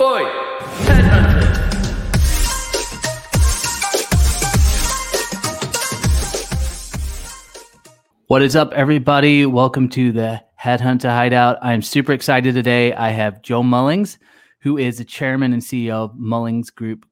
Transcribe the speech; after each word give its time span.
Oi! 0.00 0.22
What 8.28 8.42
is 8.42 8.54
up, 8.54 8.72
everybody? 8.74 9.44
Welcome 9.44 9.88
to 9.88 10.12
the 10.12 10.40
Headhunter 10.60 11.08
Hideout. 11.08 11.58
I'm 11.62 11.82
super 11.82 12.12
excited 12.12 12.54
today. 12.54 12.92
I 12.92 13.08
have 13.10 13.42
Joe 13.42 13.64
Mullings, 13.64 14.18
who 14.60 14.78
is 14.78 14.98
the 14.98 15.04
chairman 15.04 15.52
and 15.52 15.60
CEO 15.60 15.94
of 15.94 16.12
Mullings 16.14 16.72
Group 16.72 17.04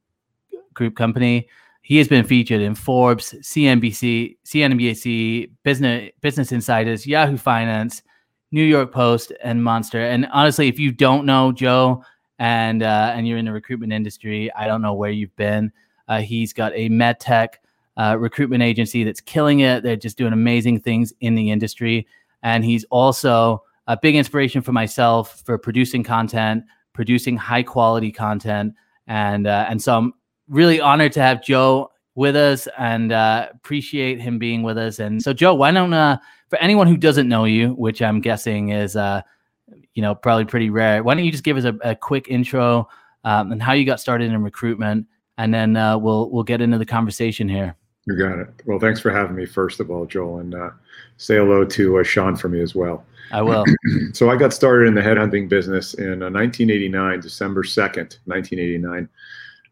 Group 0.73 0.95
Company. 0.95 1.49
He 1.81 1.97
has 1.97 2.07
been 2.07 2.23
featured 2.23 2.61
in 2.61 2.73
Forbes, 2.73 3.33
CNBC, 3.41 4.37
CNBC, 4.45 5.51
Business 5.63 6.11
Business 6.21 6.53
Insiders, 6.53 7.05
Yahoo 7.05 7.35
Finance, 7.35 8.01
New 8.53 8.63
York 8.63 8.93
Post, 8.93 9.33
and 9.43 9.61
Monster. 9.61 9.99
And 9.99 10.25
honestly, 10.31 10.69
if 10.69 10.79
you 10.79 10.93
don't 10.93 11.25
know 11.25 11.51
Joe 11.51 12.01
and 12.39 12.83
uh, 12.83 13.11
and 13.15 13.27
you're 13.27 13.37
in 13.37 13.45
the 13.45 13.51
recruitment 13.51 13.93
industry, 13.93 14.51
I 14.53 14.67
don't 14.67 14.81
know 14.81 14.93
where 14.93 15.11
you've 15.11 15.35
been. 15.35 15.71
Uh, 16.07 16.21
he's 16.21 16.53
got 16.53 16.71
a 16.75 16.89
med 16.89 17.19
tech 17.19 17.61
uh, 17.97 18.15
recruitment 18.17 18.63
agency 18.63 19.03
that's 19.03 19.21
killing 19.21 19.61
it. 19.61 19.83
They're 19.83 19.95
just 19.95 20.17
doing 20.17 20.33
amazing 20.33 20.79
things 20.81 21.13
in 21.19 21.35
the 21.35 21.51
industry. 21.51 22.07
And 22.43 22.63
he's 22.63 22.85
also 22.85 23.63
a 23.87 23.97
big 23.97 24.15
inspiration 24.15 24.61
for 24.61 24.71
myself 24.71 25.41
for 25.45 25.57
producing 25.57 26.03
content, 26.03 26.63
producing 26.93 27.35
high 27.35 27.63
quality 27.63 28.11
content. 28.11 28.73
And, 29.07 29.47
uh, 29.47 29.65
and 29.69 29.81
so 29.81 29.97
I'm 29.97 30.13
really 30.47 30.79
honored 30.79 31.13
to 31.13 31.21
have 31.21 31.43
Joe 31.43 31.91
with 32.15 32.35
us 32.35 32.67
and 32.77 33.11
uh, 33.11 33.47
appreciate 33.53 34.19
him 34.19 34.37
being 34.37 34.63
with 34.63 34.77
us. 34.77 34.99
And 34.99 35.21
so, 35.21 35.33
Joe, 35.33 35.55
why 35.55 35.71
don't, 35.71 35.93
uh, 35.93 36.17
for 36.49 36.57
anyone 36.59 36.87
who 36.87 36.97
doesn't 36.97 37.27
know 37.27 37.45
you, 37.45 37.69
which 37.73 38.01
I'm 38.01 38.21
guessing 38.21 38.69
is, 38.69 38.95
uh, 38.95 39.21
you 39.97 40.03
know, 40.03 40.13
probably 40.13 40.45
pretty 40.45 40.69
rare, 40.69 41.01
why 41.01 41.15
don't 41.15 41.25
you 41.25 41.31
just 41.31 41.43
give 41.43 41.57
us 41.57 41.63
a, 41.63 41.75
a 41.83 41.95
quick 41.95 42.27
intro 42.29 42.87
um, 43.23 43.51
and 43.51 43.63
how 43.63 43.73
you 43.73 43.83
got 43.83 43.99
started 43.99 44.31
in 44.31 44.43
recruitment? 44.43 45.07
And 45.39 45.51
then 45.51 45.75
uh, 45.75 45.97
we'll 45.97 46.29
we'll 46.29 46.43
get 46.43 46.61
into 46.61 46.77
the 46.77 46.85
conversation 46.85 47.49
here. 47.49 47.75
You 48.05 48.15
got 48.15 48.37
it. 48.37 48.47
Well, 48.67 48.77
thanks 48.77 48.99
for 48.99 49.11
having 49.11 49.35
me, 49.35 49.47
first 49.47 49.79
of 49.79 49.89
all, 49.89 50.05
Joel, 50.05 50.39
and 50.39 50.53
uh, 50.53 50.69
say 51.17 51.37
hello 51.37 51.65
to 51.65 51.97
uh, 51.97 52.03
Sean 52.03 52.35
for 52.35 52.47
me 52.47 52.61
as 52.61 52.75
well. 52.75 53.03
I 53.31 53.41
will. 53.41 53.65
so 54.13 54.29
I 54.29 54.35
got 54.35 54.53
started 54.53 54.87
in 54.87 54.93
the 54.93 55.01
headhunting 55.01 55.49
business 55.49 55.95
in 55.95 56.21
uh, 56.21 56.29
1989, 56.29 57.19
December 57.19 57.63
2nd, 57.63 58.19
1989. 58.25 59.09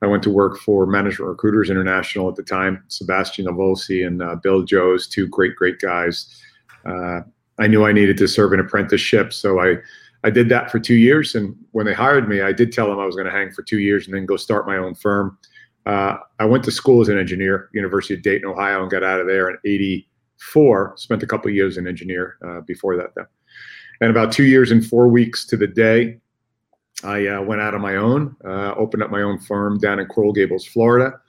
I 0.02 0.08
went 0.08 0.24
to 0.24 0.32
work 0.32 0.58
for 0.58 0.88
Management 0.88 1.30
Recruiters 1.30 1.70
International 1.70 2.28
at 2.30 2.36
the 2.36 2.44
time, 2.44 2.84
Sebastian 2.88 3.46
Avolsi 3.46 4.06
and 4.06 4.22
uh, 4.22 4.36
Bill 4.36 4.64
Joes, 4.64 5.08
two 5.08 5.28
great, 5.28 5.56
great 5.56 5.80
guys. 5.80 6.42
Uh, 6.84 7.22
I 7.58 7.68
knew 7.68 7.86
I 7.86 7.94
needed 7.94 8.18
to 8.18 8.28
serve 8.28 8.52
an 8.54 8.60
apprenticeship, 8.60 9.32
so 9.32 9.60
I, 9.62 9.78
I 10.26 10.32
did 10.32 10.50
that 10.50 10.72
for 10.72 10.80
two 10.80 10.96
years. 10.96 11.36
And 11.36 11.56
when 11.72 11.86
they 11.86 11.94
hired 11.94 12.28
me, 12.28 12.42
I 12.42 12.52
did 12.52 12.72
tell 12.72 12.88
them 12.88 12.98
I 12.98 13.06
was 13.06 13.16
going 13.16 13.28
to 13.28 13.32
hang 13.32 13.52
for 13.52 13.62
two 13.62 13.78
years 13.78 14.08
and 14.08 14.16
then 14.16 14.26
go 14.26 14.38
start 14.38 14.66
my 14.66 14.76
own 14.76 14.96
firm. 14.96 15.38
Uh, 15.86 16.18
I 16.40 16.46
went 16.46 16.64
to 16.64 16.72
school 16.72 17.00
as 17.02 17.10
an 17.10 17.20
engineer, 17.20 17.70
University 17.74 18.16
of 18.16 18.24
Dayton, 18.24 18.50
Ohio, 18.50 18.82
and 18.82 18.90
got 18.90 19.04
out 19.04 19.20
of 19.20 19.28
there 19.28 19.52
in 19.52 19.58
'84. 19.64 20.96
Spent 20.98 21.22
a 21.22 21.28
couple 21.28 21.52
years 21.52 21.78
an 21.78 21.88
engineer 21.88 22.38
uh, 22.44 22.62
before 22.62 22.98
that, 22.98 23.14
though. 23.16 23.28
And 24.02 24.10
about 24.10 24.32
two 24.32 24.46
years 24.46 24.72
and 24.72 24.84
four 24.84 25.08
weeks 25.08 25.46
to 25.46 25.58
the 25.58 25.68
day, 25.68 26.18
I 27.04 27.28
uh, 27.28 27.42
went 27.44 27.62
out 27.62 27.76
on 27.76 27.82
my 27.82 27.98
own, 27.98 28.36
uh, 28.44 28.74
opened 28.76 29.04
up 29.04 29.12
my 29.12 29.22
own 29.22 29.40
firm 29.40 29.78
down 29.78 30.00
in 30.00 30.08
Coral 30.08 30.34
Gables, 30.34 30.66
Florida. 30.66 31.20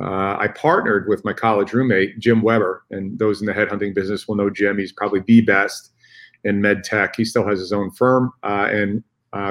Uh, 0.00 0.36
I 0.38 0.48
partnered 0.54 1.08
with 1.08 1.24
my 1.24 1.32
college 1.32 1.72
roommate, 1.72 2.20
Jim 2.20 2.42
Weber, 2.42 2.84
and 2.92 3.18
those 3.18 3.40
in 3.40 3.46
the 3.46 3.52
headhunting 3.52 3.92
business 3.92 4.28
will 4.28 4.36
know 4.36 4.50
Jim. 4.50 4.78
He's 4.78 4.92
probably 4.92 5.20
the 5.26 5.40
best 5.40 5.92
in 6.44 6.60
med 6.60 6.84
tech. 6.84 7.16
He 7.16 7.24
still 7.24 7.46
has 7.46 7.58
his 7.58 7.72
own 7.72 7.90
firm 7.90 8.32
uh, 8.42 8.68
and 8.70 9.02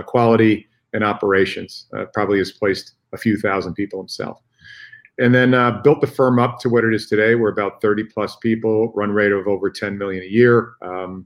quality 0.06 0.68
and 0.94 1.04
operations. 1.04 1.88
probably 2.14 2.40
has 2.40 2.52
placed 2.52 2.94
a 3.14 3.18
few 3.18 3.38
thousand 3.38 3.74
people 3.76 4.00
himself 4.00 4.42
and 5.18 5.34
then 5.34 5.54
uh, 5.54 5.72
built 5.82 6.02
the 6.02 6.08
firm 6.08 6.40
up 6.40 6.60
to 6.60 6.70
what 6.70 6.84
it 6.84 6.94
is 6.94 7.08
today. 7.08 7.36
We're 7.36 7.52
about 7.52 7.82
30 7.82 8.06
plus 8.06 8.36
people, 8.38 8.92
run 8.94 9.12
rate 9.12 9.32
of 9.32 9.48
over 9.48 9.70
10 9.70 9.98
million 9.98 10.24
a 10.24 10.28
year. 10.28 10.74
Um, 10.82 11.26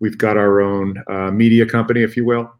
we've 0.00 0.18
got 0.18 0.36
our 0.36 0.60
own 0.60 1.02
uh, 1.08 1.30
media 1.30 1.66
company, 1.66 2.02
if 2.02 2.16
you 2.16 2.24
will, 2.24 2.52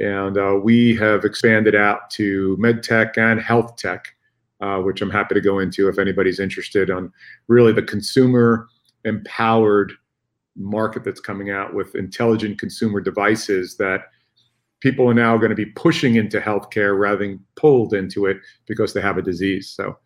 and 0.00 0.38
uh, 0.38 0.58
we 0.62 0.96
have 0.96 1.24
expanded 1.24 1.74
out 1.74 2.10
to 2.10 2.56
med 2.58 2.82
tech 2.82 3.18
and 3.18 3.40
health 3.40 3.76
tech, 3.76 4.14
uh, 4.60 4.78
which 4.78 5.02
I'm 5.02 5.10
happy 5.10 5.34
to 5.34 5.40
go 5.40 5.58
into 5.58 5.88
if 5.88 5.98
anybody's 5.98 6.40
interested 6.40 6.90
on 6.90 7.12
really 7.48 7.72
the 7.72 7.82
consumer 7.82 8.68
empowered 9.04 9.92
market 10.58 11.04
that's 11.04 11.20
coming 11.20 11.50
out 11.50 11.74
with 11.74 11.94
intelligent 11.94 12.58
consumer 12.58 13.00
devices 13.00 13.76
that 13.76 14.02
people 14.80 15.08
are 15.08 15.14
now 15.14 15.36
going 15.36 15.50
to 15.50 15.56
be 15.56 15.66
pushing 15.66 16.16
into 16.16 16.40
healthcare 16.40 16.98
rather 16.98 17.18
than 17.18 17.44
pulled 17.56 17.94
into 17.94 18.26
it 18.26 18.38
because 18.66 18.92
they 18.92 19.00
have 19.00 19.18
a 19.18 19.22
disease. 19.22 19.70
So 19.70 19.96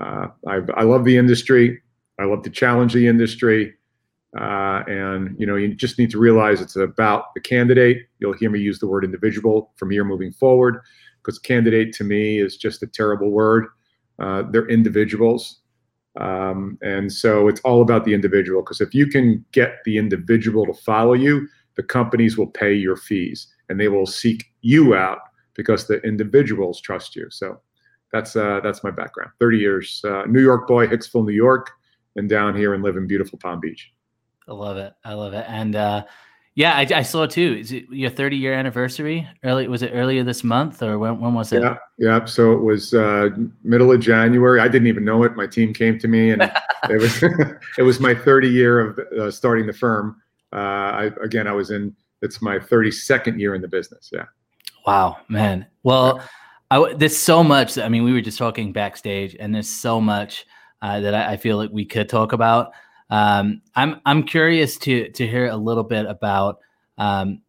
uh, 0.00 0.28
i 0.46 0.82
love 0.82 1.04
the 1.04 1.16
industry. 1.16 1.80
I 2.18 2.24
love 2.24 2.42
to 2.42 2.50
challenge 2.50 2.92
the 2.92 3.06
industry. 3.06 3.74
Uh, 4.38 4.84
and 4.86 5.34
you 5.38 5.46
know, 5.46 5.56
you 5.56 5.74
just 5.74 5.98
need 5.98 6.10
to 6.10 6.18
realize 6.18 6.60
it's 6.60 6.76
about 6.76 7.34
the 7.34 7.40
candidate. 7.40 8.06
You'll 8.18 8.34
hear 8.34 8.50
me 8.50 8.60
use 8.60 8.78
the 8.78 8.86
word 8.86 9.04
individual 9.04 9.72
from 9.76 9.90
here 9.90 10.04
moving 10.04 10.32
forward, 10.32 10.80
because 11.18 11.38
candidate 11.38 11.92
to 11.94 12.04
me 12.04 12.38
is 12.38 12.56
just 12.56 12.82
a 12.82 12.86
terrible 12.86 13.30
word. 13.30 13.66
Uh, 14.20 14.44
they're 14.50 14.68
individuals, 14.68 15.59
um, 16.18 16.78
and 16.82 17.12
so 17.12 17.48
it's 17.48 17.60
all 17.60 17.82
about 17.82 18.04
the 18.04 18.14
individual. 18.14 18.62
Because 18.62 18.80
if 18.80 18.94
you 18.94 19.06
can 19.06 19.44
get 19.52 19.78
the 19.84 19.98
individual 19.98 20.66
to 20.66 20.74
follow 20.74 21.12
you, 21.12 21.46
the 21.76 21.82
companies 21.82 22.36
will 22.36 22.48
pay 22.48 22.74
your 22.74 22.96
fees 22.96 23.46
and 23.68 23.78
they 23.78 23.88
will 23.88 24.06
seek 24.06 24.44
you 24.62 24.94
out 24.94 25.18
because 25.54 25.86
the 25.86 26.00
individuals 26.00 26.80
trust 26.80 27.14
you. 27.14 27.26
So 27.30 27.60
that's 28.12 28.34
uh, 28.34 28.60
that's 28.62 28.82
my 28.82 28.90
background. 28.90 29.30
30 29.38 29.58
years, 29.58 30.02
uh, 30.04 30.24
New 30.26 30.42
York 30.42 30.66
boy, 30.66 30.86
Hicksville, 30.86 31.24
New 31.24 31.32
York, 31.32 31.70
and 32.16 32.28
down 32.28 32.56
here 32.56 32.74
and 32.74 32.82
live 32.82 32.96
in 32.96 33.06
beautiful 33.06 33.38
Palm 33.38 33.60
Beach. 33.60 33.92
I 34.48 34.52
love 34.52 34.76
it. 34.78 34.92
I 35.04 35.14
love 35.14 35.32
it. 35.32 35.44
And 35.48 35.76
uh, 35.76 36.04
yeah, 36.54 36.74
I, 36.76 36.86
I, 36.94 37.02
saw 37.02 37.22
it 37.22 37.30
too. 37.30 37.58
Is 37.60 37.72
it 37.72 37.84
your 37.90 38.10
30 38.10 38.36
year 38.36 38.52
anniversary? 38.52 39.26
Early 39.44 39.68
was 39.68 39.82
it 39.82 39.92
earlier 39.94 40.24
this 40.24 40.42
month 40.42 40.82
or 40.82 40.98
when, 40.98 41.20
when 41.20 41.32
was 41.32 41.52
it? 41.52 41.62
Yeah, 41.62 41.76
yeah. 41.98 42.24
So 42.24 42.52
it 42.52 42.60
was 42.60 42.92
uh, 42.92 43.30
middle 43.62 43.92
of 43.92 44.00
January. 44.00 44.60
I 44.60 44.68
didn't 44.68 44.88
even 44.88 45.04
know 45.04 45.22
it. 45.22 45.36
My 45.36 45.46
team 45.46 45.72
came 45.72 45.98
to 46.00 46.08
me, 46.08 46.30
and 46.30 46.42
it 46.90 47.00
was 47.00 47.22
it 47.78 47.82
was 47.82 48.00
my 48.00 48.14
30 48.14 48.48
year 48.48 48.80
of 48.80 48.98
uh, 48.98 49.30
starting 49.30 49.66
the 49.66 49.72
firm. 49.72 50.20
Uh, 50.52 50.56
I, 50.56 51.10
again, 51.22 51.46
I 51.46 51.52
was 51.52 51.70
in 51.70 51.94
it's 52.22 52.42
my 52.42 52.58
32nd 52.58 53.38
year 53.38 53.54
in 53.54 53.62
the 53.62 53.68
business. 53.68 54.10
Yeah. 54.12 54.26
Wow, 54.86 55.18
man. 55.28 55.66
Well, 55.82 56.22
I, 56.70 56.94
there's 56.94 57.16
so 57.16 57.42
much. 57.42 57.78
I 57.78 57.88
mean, 57.88 58.04
we 58.04 58.12
were 58.12 58.20
just 58.20 58.38
talking 58.38 58.72
backstage, 58.72 59.36
and 59.38 59.54
there's 59.54 59.68
so 59.68 60.00
much 60.00 60.46
uh, 60.82 61.00
that 61.00 61.14
I, 61.14 61.32
I, 61.32 61.36
feel 61.36 61.56
like 61.56 61.70
we 61.70 61.84
could 61.84 62.08
talk 62.08 62.32
about. 62.32 62.72
Um, 63.10 63.62
I'm 63.74 64.00
I'm 64.06 64.22
curious 64.22 64.76
to 64.78 65.10
to 65.10 65.26
hear 65.26 65.46
a 65.46 65.56
little 65.56 65.84
bit 65.84 66.06
about 66.06 66.60
um, 66.98 67.42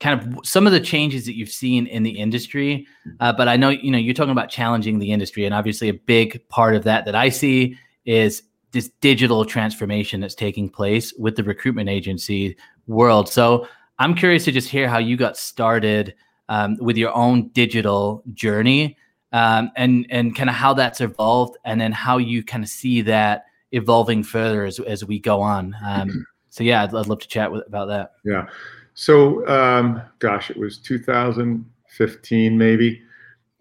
kind 0.00 0.20
of 0.20 0.46
some 0.46 0.66
of 0.66 0.72
the 0.72 0.80
changes 0.80 1.26
that 1.26 1.36
you've 1.36 1.50
seen 1.50 1.86
in 1.86 2.02
the 2.02 2.18
industry. 2.18 2.86
Uh, 3.20 3.32
but 3.32 3.48
I 3.48 3.56
know 3.56 3.70
you 3.70 3.90
know 3.90 3.98
you're 3.98 4.14
talking 4.14 4.32
about 4.32 4.50
challenging 4.50 4.98
the 4.98 5.12
industry, 5.12 5.44
and 5.44 5.54
obviously 5.54 5.88
a 5.88 5.94
big 5.94 6.46
part 6.48 6.74
of 6.74 6.84
that 6.84 7.04
that 7.06 7.14
I 7.14 7.30
see 7.30 7.76
is 8.04 8.42
this 8.72 8.90
digital 9.00 9.44
transformation 9.44 10.20
that's 10.20 10.34
taking 10.34 10.68
place 10.68 11.14
with 11.18 11.36
the 11.36 11.42
recruitment 11.42 11.88
agency 11.88 12.56
world. 12.86 13.28
So 13.28 13.66
I'm 13.98 14.14
curious 14.14 14.44
to 14.44 14.52
just 14.52 14.68
hear 14.68 14.88
how 14.88 14.98
you 14.98 15.16
got 15.16 15.36
started 15.36 16.14
um, 16.50 16.76
with 16.80 16.96
your 16.96 17.14
own 17.14 17.48
digital 17.48 18.22
journey 18.34 18.96
um, 19.32 19.70
and 19.76 20.06
and 20.10 20.36
kind 20.36 20.48
of 20.48 20.56
how 20.56 20.74
that's 20.74 21.00
evolved, 21.00 21.56
and 21.64 21.80
then 21.80 21.92
how 21.92 22.18
you 22.18 22.42
kind 22.42 22.62
of 22.62 22.70
see 22.70 23.00
that 23.02 23.44
evolving 23.72 24.22
further 24.22 24.64
as 24.64 24.80
as 24.80 25.04
we 25.04 25.18
go 25.18 25.40
on. 25.40 25.74
Um, 25.84 26.26
so 26.48 26.64
yeah, 26.64 26.82
I'd, 26.82 26.94
I'd, 26.94 27.06
love 27.06 27.20
to 27.20 27.28
chat 27.28 27.50
with, 27.50 27.66
about 27.66 27.86
that. 27.88 28.12
Yeah. 28.24 28.46
So 28.94 29.46
um, 29.46 30.02
gosh, 30.18 30.50
it 30.50 30.56
was 30.56 30.78
2015 30.78 32.58
maybe. 32.58 33.02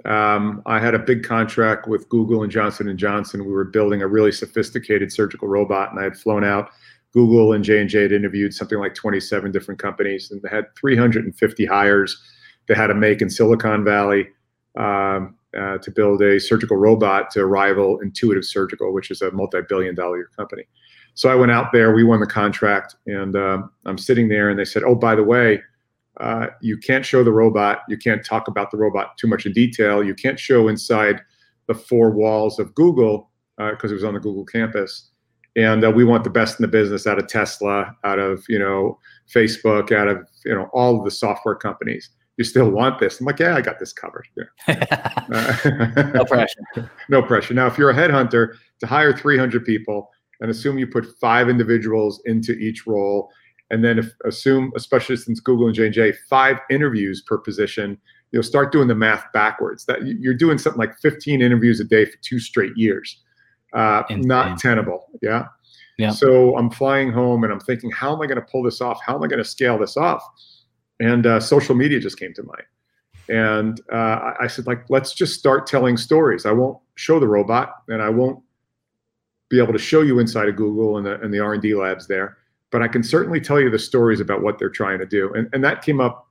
Um, 0.05 0.61
I 0.65 0.79
had 0.79 0.93
a 0.93 0.99
big 0.99 1.23
contract 1.23 1.87
with 1.87 2.07
Google 2.07 2.43
and 2.43 2.51
Johnson 2.51 2.87
and 2.87 2.97
Johnson. 2.97 3.45
We 3.45 3.51
were 3.51 3.65
building 3.65 4.01
a 4.01 4.07
really 4.07 4.31
sophisticated 4.31 5.11
surgical 5.11 5.47
robot, 5.47 5.91
and 5.91 5.99
I 5.99 6.03
had 6.03 6.17
flown 6.17 6.43
out 6.43 6.69
Google 7.17 7.53
and 7.53 7.63
J&J 7.63 7.99
had 7.99 8.11
interviewed 8.11 8.53
something 8.53 8.77
like 8.77 8.93
27 8.93 9.51
different 9.51 9.79
companies 9.79 10.29
and 10.29 10.41
they 10.41 10.49
had 10.49 10.65
350 10.75 11.65
hires 11.65 12.21
they 12.67 12.75
had 12.75 12.87
to 12.87 12.93
make 12.93 13.21
in 13.23 13.29
Silicon 13.29 13.83
Valley 13.83 14.27
um, 14.77 15.35
uh, 15.57 15.77
to 15.77 15.91
build 15.91 16.21
a 16.21 16.39
surgical 16.39 16.77
robot 16.77 17.29
to 17.31 17.45
rival 17.45 17.99
Intuitive 17.99 18.45
Surgical, 18.45 18.93
which 18.93 19.11
is 19.11 19.21
a 19.21 19.31
multi-billion 19.31 19.95
dollar 19.95 20.25
company. 20.35 20.63
So 21.13 21.29
I 21.29 21.35
went 21.35 21.51
out 21.51 21.71
there, 21.71 21.93
we 21.93 22.03
won 22.03 22.19
the 22.19 22.27
contract, 22.27 22.95
and 23.07 23.35
um, 23.35 23.71
I'm 23.85 23.97
sitting 23.97 24.29
there 24.29 24.49
and 24.49 24.59
they 24.59 24.65
said, 24.65 24.83
oh, 24.83 24.95
by 24.95 25.15
the 25.15 25.23
way, 25.23 25.61
uh, 26.19 26.47
you 26.61 26.77
can't 26.77 27.05
show 27.05 27.23
the 27.23 27.31
robot, 27.31 27.81
you 27.87 27.97
can't 27.97 28.25
talk 28.25 28.47
about 28.47 28.71
the 28.71 28.77
robot 28.77 29.17
too 29.17 29.27
much 29.27 29.45
in 29.45 29.53
detail, 29.53 30.03
you 30.03 30.15
can't 30.15 30.39
show 30.39 30.67
inside 30.67 31.21
the 31.67 31.73
four 31.75 32.11
walls 32.11 32.59
of 32.59 32.73
Google 32.75 33.29
because 33.57 33.89
uh, 33.91 33.93
it 33.93 33.93
was 33.93 34.03
on 34.03 34.13
the 34.13 34.19
Google 34.19 34.45
campus 34.45 35.09
and 35.57 35.83
uh, 35.83 35.91
we 35.91 36.03
want 36.03 36.23
the 36.23 36.29
best 36.29 36.59
in 36.59 36.61
the 36.61 36.67
business 36.67 37.07
out 37.07 37.17
of 37.17 37.27
Tesla, 37.27 37.93
out 38.03 38.19
of 38.19 38.45
you 38.47 38.59
know 38.59 38.97
Facebook, 39.33 39.91
out 39.91 40.07
of 40.07 40.25
you 40.45 40.53
know 40.53 40.69
all 40.71 40.99
of 40.99 41.03
the 41.03 41.11
software 41.11 41.55
companies. 41.55 42.09
You 42.37 42.43
still 42.43 42.69
want 42.69 42.99
this? 42.99 43.19
I'm 43.19 43.25
like, 43.25 43.39
yeah, 43.39 43.55
I 43.55 43.61
got 43.61 43.79
this 43.79 43.91
covered. 43.91 44.27
Yeah. 44.35 45.15
no 46.13 46.25
pressure. 46.27 46.91
no 47.09 47.21
pressure. 47.21 47.53
Now, 47.53 47.67
if 47.67 47.77
you're 47.77 47.89
a 47.89 47.95
headhunter 47.95 48.53
to 48.79 48.87
hire 48.87 49.15
300 49.15 49.65
people 49.65 50.09
and 50.39 50.51
assume 50.51 50.77
you 50.77 50.87
put 50.87 51.05
five 51.19 51.49
individuals 51.49 52.21
into 52.25 52.53
each 52.53 52.85
role, 52.85 53.29
and 53.71 53.83
then 53.83 53.99
if, 53.99 54.13
assume, 54.23 54.71
especially 54.75 55.17
since 55.17 55.39
Google 55.39 55.65
and 55.65 55.75
J&J, 55.75 56.13
five 56.29 56.59
interviews 56.69 57.21
per 57.21 57.37
position, 57.37 57.97
you'll 58.31 58.43
start 58.43 58.71
doing 58.71 58.87
the 58.87 58.95
math 58.95 59.25
backwards. 59.33 59.85
That 59.85 60.05
you're 60.05 60.33
doing 60.33 60.57
something 60.57 60.79
like 60.79 60.97
15 60.99 61.41
interviews 61.41 61.79
a 61.79 61.83
day 61.83 62.05
for 62.05 62.17
two 62.21 62.39
straight 62.39 62.73
years. 62.75 63.23
Uh, 63.73 64.03
not 64.09 64.59
tenable. 64.59 65.07
Yeah. 65.21 65.47
Yeah. 65.97 66.11
So 66.11 66.55
I'm 66.55 66.69
flying 66.69 67.11
home 67.11 67.43
and 67.43 67.51
I'm 67.51 67.59
thinking, 67.59 67.89
how 67.89 68.15
am 68.15 68.21
I 68.21 68.27
going 68.27 68.39
to 68.39 68.45
pull 68.45 68.63
this 68.63 68.81
off? 68.81 68.99
How 69.03 69.15
am 69.15 69.23
I 69.23 69.27
going 69.27 69.39
to 69.39 69.49
scale 69.49 69.79
this 69.79 69.97
off? 69.97 70.23
And 70.99 71.25
uh, 71.25 71.39
social 71.39 71.75
media 71.75 71.99
just 71.99 72.19
came 72.19 72.33
to 72.33 72.43
mind. 72.43 72.63
And 73.29 73.81
uh, 73.91 74.33
I 74.39 74.47
said, 74.47 74.67
like, 74.67 74.89
let's 74.89 75.13
just 75.13 75.37
start 75.37 75.67
telling 75.67 75.97
stories. 75.97 76.45
I 76.45 76.51
won't 76.51 76.79
show 76.95 77.19
the 77.19 77.27
robot, 77.27 77.83
and 77.89 78.01
I 78.01 78.09
won't 78.09 78.41
be 79.49 79.61
able 79.61 79.73
to 79.73 79.79
show 79.79 80.01
you 80.01 80.19
inside 80.19 80.49
of 80.49 80.55
Google 80.55 80.97
and 80.97 81.05
the 81.05 81.19
and 81.21 81.33
the 81.33 81.39
R 81.39 81.53
and 81.53 81.61
D 81.61 81.75
labs 81.75 82.07
there, 82.07 82.37
but 82.71 82.81
I 82.81 82.87
can 82.87 83.03
certainly 83.03 83.39
tell 83.39 83.59
you 83.59 83.69
the 83.69 83.79
stories 83.79 84.19
about 84.19 84.41
what 84.41 84.59
they're 84.59 84.69
trying 84.69 84.99
to 84.99 85.05
do. 85.05 85.33
And 85.33 85.49
and 85.53 85.63
that 85.63 85.81
came 85.81 85.99
up 85.99 86.27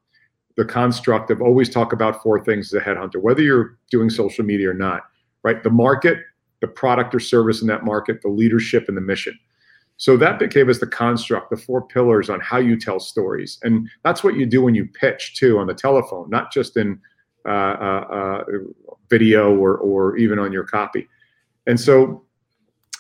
the 0.56 0.64
construct 0.64 1.30
of 1.30 1.42
always 1.42 1.68
talk 1.68 1.92
about 1.92 2.22
four 2.22 2.42
things 2.42 2.72
as 2.72 2.80
a 2.80 2.84
headhunter, 2.84 3.20
whether 3.20 3.42
you're 3.42 3.78
doing 3.90 4.08
social 4.08 4.44
media 4.44 4.70
or 4.70 4.74
not. 4.74 5.02
Right, 5.42 5.62
the 5.62 5.70
market, 5.70 6.18
the 6.60 6.66
product 6.66 7.14
or 7.14 7.20
service 7.20 7.60
in 7.60 7.68
that 7.68 7.84
market, 7.84 8.20
the 8.20 8.28
leadership, 8.28 8.88
and 8.88 8.96
the 8.96 9.00
mission. 9.02 9.38
So 9.98 10.16
that 10.18 10.38
became 10.38 10.68
as 10.68 10.78
the 10.78 10.86
construct, 10.86 11.50
the 11.50 11.56
four 11.56 11.86
pillars 11.86 12.28
on 12.28 12.40
how 12.40 12.58
you 12.58 12.78
tell 12.78 13.00
stories, 13.00 13.58
and 13.62 13.88
that's 14.04 14.22
what 14.22 14.36
you 14.36 14.44
do 14.44 14.62
when 14.62 14.74
you 14.74 14.86
pitch 14.86 15.36
too 15.36 15.58
on 15.58 15.66
the 15.66 15.74
telephone, 15.74 16.28
not 16.28 16.52
just 16.52 16.76
in 16.76 17.00
uh, 17.48 17.48
uh, 17.48 18.04
uh, 18.10 18.44
video 19.08 19.56
or 19.56 19.78
or 19.78 20.16
even 20.16 20.38
on 20.38 20.52
your 20.52 20.64
copy. 20.64 21.08
And 21.66 21.80
so 21.80 22.24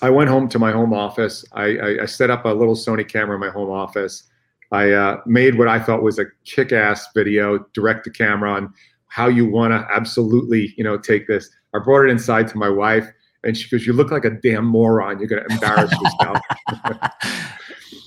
I 0.02 0.10
went 0.10 0.30
home 0.30 0.48
to 0.48 0.58
my 0.58 0.72
home 0.72 0.92
office. 0.92 1.44
I, 1.52 1.64
I, 1.76 2.02
I 2.02 2.06
set 2.06 2.30
up 2.30 2.44
a 2.44 2.48
little 2.48 2.74
Sony 2.74 3.06
camera 3.06 3.34
in 3.34 3.40
my 3.40 3.50
home 3.50 3.70
office. 3.70 4.24
I 4.72 4.92
uh, 4.92 5.20
made 5.26 5.56
what 5.56 5.68
I 5.68 5.78
thought 5.78 6.02
was 6.02 6.18
a 6.18 6.26
kick-ass 6.44 7.08
video, 7.14 7.58
direct 7.72 8.04
to 8.04 8.10
camera 8.10 8.52
on 8.52 8.74
how 9.08 9.28
you 9.28 9.46
want 9.46 9.72
to 9.72 9.86
absolutely, 9.90 10.74
you 10.76 10.84
know, 10.84 10.98
take 10.98 11.26
this. 11.26 11.48
I 11.74 11.78
brought 11.78 12.04
it 12.04 12.10
inside 12.10 12.48
to 12.48 12.58
my 12.58 12.68
wife 12.68 13.10
and 13.46 13.56
she 13.56 13.68
goes, 13.70 13.86
"You 13.86 13.92
look 13.92 14.10
like 14.10 14.24
a 14.24 14.30
damn 14.30 14.66
moron. 14.66 15.18
You're 15.18 15.28
going 15.28 15.44
to 15.48 15.54
embarrass 15.54 15.92
yourself." 15.92 16.38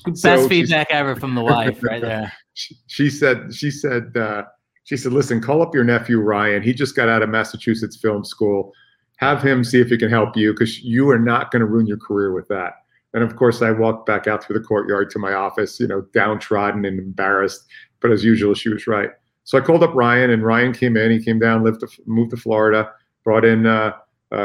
Best 0.05 0.21
so 0.21 0.47
feedback 0.47 0.87
ever 0.91 1.15
from 1.15 1.33
the 1.33 1.41
wife, 1.41 1.81
right 1.83 2.01
there. 2.01 2.31
She, 2.55 2.75
she 2.87 3.09
said, 3.09 3.53
"She 3.53 3.71
said, 3.71 4.17
uh, 4.17 4.43
she 4.83 4.97
said, 4.97 5.13
listen, 5.13 5.39
call 5.39 5.61
up 5.61 5.73
your 5.73 5.85
nephew 5.85 6.19
Ryan. 6.19 6.61
He 6.61 6.73
just 6.73 6.93
got 6.93 7.07
out 7.07 7.21
of 7.21 7.29
Massachusetts 7.29 7.95
Film 7.95 8.25
School. 8.25 8.73
Have 9.15 9.41
him 9.41 9.63
see 9.63 9.79
if 9.79 9.87
he 9.87 9.97
can 9.97 10.09
help 10.09 10.35
you 10.35 10.51
because 10.51 10.81
you 10.81 11.09
are 11.09 11.19
not 11.19 11.51
going 11.51 11.61
to 11.61 11.65
ruin 11.65 11.87
your 11.87 11.99
career 11.99 12.33
with 12.33 12.49
that." 12.49 12.73
And 13.13 13.23
of 13.23 13.37
course, 13.37 13.61
I 13.61 13.71
walked 13.71 14.07
back 14.07 14.27
out 14.27 14.43
through 14.43 14.59
the 14.59 14.65
courtyard 14.65 15.09
to 15.11 15.19
my 15.19 15.33
office, 15.33 15.79
you 15.79 15.87
know, 15.87 16.01
downtrodden 16.13 16.83
and 16.83 16.99
embarrassed. 16.99 17.65
But 18.01 18.11
as 18.11 18.25
usual, 18.25 18.53
she 18.55 18.67
was 18.67 18.87
right. 18.87 19.11
So 19.45 19.57
I 19.57 19.61
called 19.61 19.83
up 19.83 19.95
Ryan, 19.95 20.31
and 20.31 20.43
Ryan 20.43 20.73
came 20.73 20.97
in. 20.97 21.11
He 21.11 21.23
came 21.23 21.39
down, 21.39 21.63
lived 21.63 21.79
to, 21.79 21.87
moved 22.05 22.31
to 22.31 22.37
Florida, 22.37 22.91
brought 23.23 23.45
in. 23.45 23.65
Uh, 23.67 23.93
uh, 23.93 23.97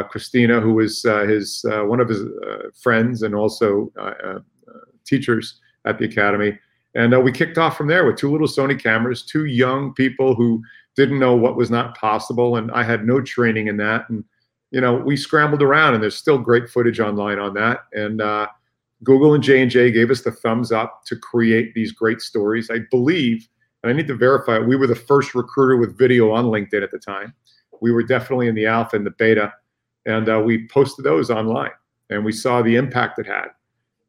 Christina, 0.08 0.60
who 0.60 0.74
was 0.74 1.04
uh, 1.04 1.24
his 1.24 1.64
uh, 1.70 1.84
one 1.84 2.00
of 2.00 2.08
his 2.08 2.22
friends 2.82 3.22
and 3.22 3.34
also 3.34 3.92
teachers 5.04 5.60
at 5.84 5.98
the 5.98 6.06
academy. 6.06 6.58
And 6.94 7.22
we 7.24 7.32
kicked 7.32 7.58
off 7.58 7.76
from 7.76 7.88
there 7.88 8.06
with 8.06 8.16
two 8.16 8.30
little 8.30 8.46
Sony 8.46 8.80
cameras, 8.80 9.22
two 9.22 9.46
young 9.46 9.92
people 9.94 10.34
who 10.34 10.62
didn't 10.96 11.18
know 11.18 11.34
what 11.34 11.56
was 11.56 11.70
not 11.70 11.96
possible, 11.96 12.56
and 12.56 12.70
I 12.70 12.84
had 12.84 13.04
no 13.04 13.20
training 13.20 13.66
in 13.66 13.76
that. 13.78 14.08
And 14.08 14.24
you 14.70 14.80
know, 14.80 14.94
we 14.94 15.16
scrambled 15.16 15.62
around, 15.62 15.94
and 15.94 16.02
there's 16.02 16.16
still 16.16 16.38
great 16.38 16.68
footage 16.68 17.00
online 17.00 17.38
on 17.38 17.54
that. 17.54 17.80
And 17.92 18.20
uh, 18.20 18.48
Google 19.02 19.34
and 19.34 19.42
J 19.42 19.62
and 19.62 19.70
J 19.70 19.90
gave 19.90 20.10
us 20.10 20.22
the 20.22 20.32
thumbs 20.32 20.72
up 20.72 21.02
to 21.06 21.16
create 21.16 21.74
these 21.74 21.92
great 21.92 22.20
stories. 22.20 22.70
I 22.70 22.80
believe, 22.90 23.46
and 23.82 23.90
I 23.90 23.92
need 23.92 24.08
to 24.08 24.16
verify, 24.16 24.58
we 24.58 24.76
were 24.76 24.86
the 24.86 24.94
first 24.94 25.34
recruiter 25.34 25.76
with 25.76 25.98
video 25.98 26.32
on 26.32 26.46
LinkedIn 26.46 26.82
at 26.82 26.90
the 26.90 26.98
time. 26.98 27.34
We 27.80 27.92
were 27.92 28.02
definitely 28.02 28.48
in 28.48 28.54
the 28.54 28.66
alpha 28.66 28.96
and 28.96 29.04
the 29.04 29.10
beta 29.10 29.52
and 30.06 30.28
uh, 30.28 30.40
we 30.40 30.66
posted 30.68 31.04
those 31.04 31.30
online 31.30 31.70
and 32.10 32.24
we 32.24 32.32
saw 32.32 32.62
the 32.62 32.76
impact 32.76 33.18
it 33.18 33.26
had. 33.26 33.48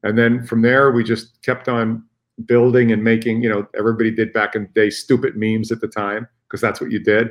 And 0.04 0.18
then 0.18 0.44
from 0.46 0.62
there 0.62 0.92
we 0.92 1.04
just 1.04 1.42
kept 1.42 1.68
on 1.68 2.04
building 2.46 2.92
and 2.92 3.04
making 3.04 3.42
you 3.42 3.50
know 3.50 3.66
everybody 3.78 4.12
did 4.12 4.34
back 4.34 4.56
in 4.56 4.64
the 4.64 4.70
day 4.70 4.90
stupid 4.90 5.36
memes 5.38 5.72
at 5.72 5.80
the 5.80 5.88
time 5.88 6.28
because 6.48 6.62
that's 6.62 6.82
what 6.82 6.92
you 6.92 7.00
did. 7.00 7.30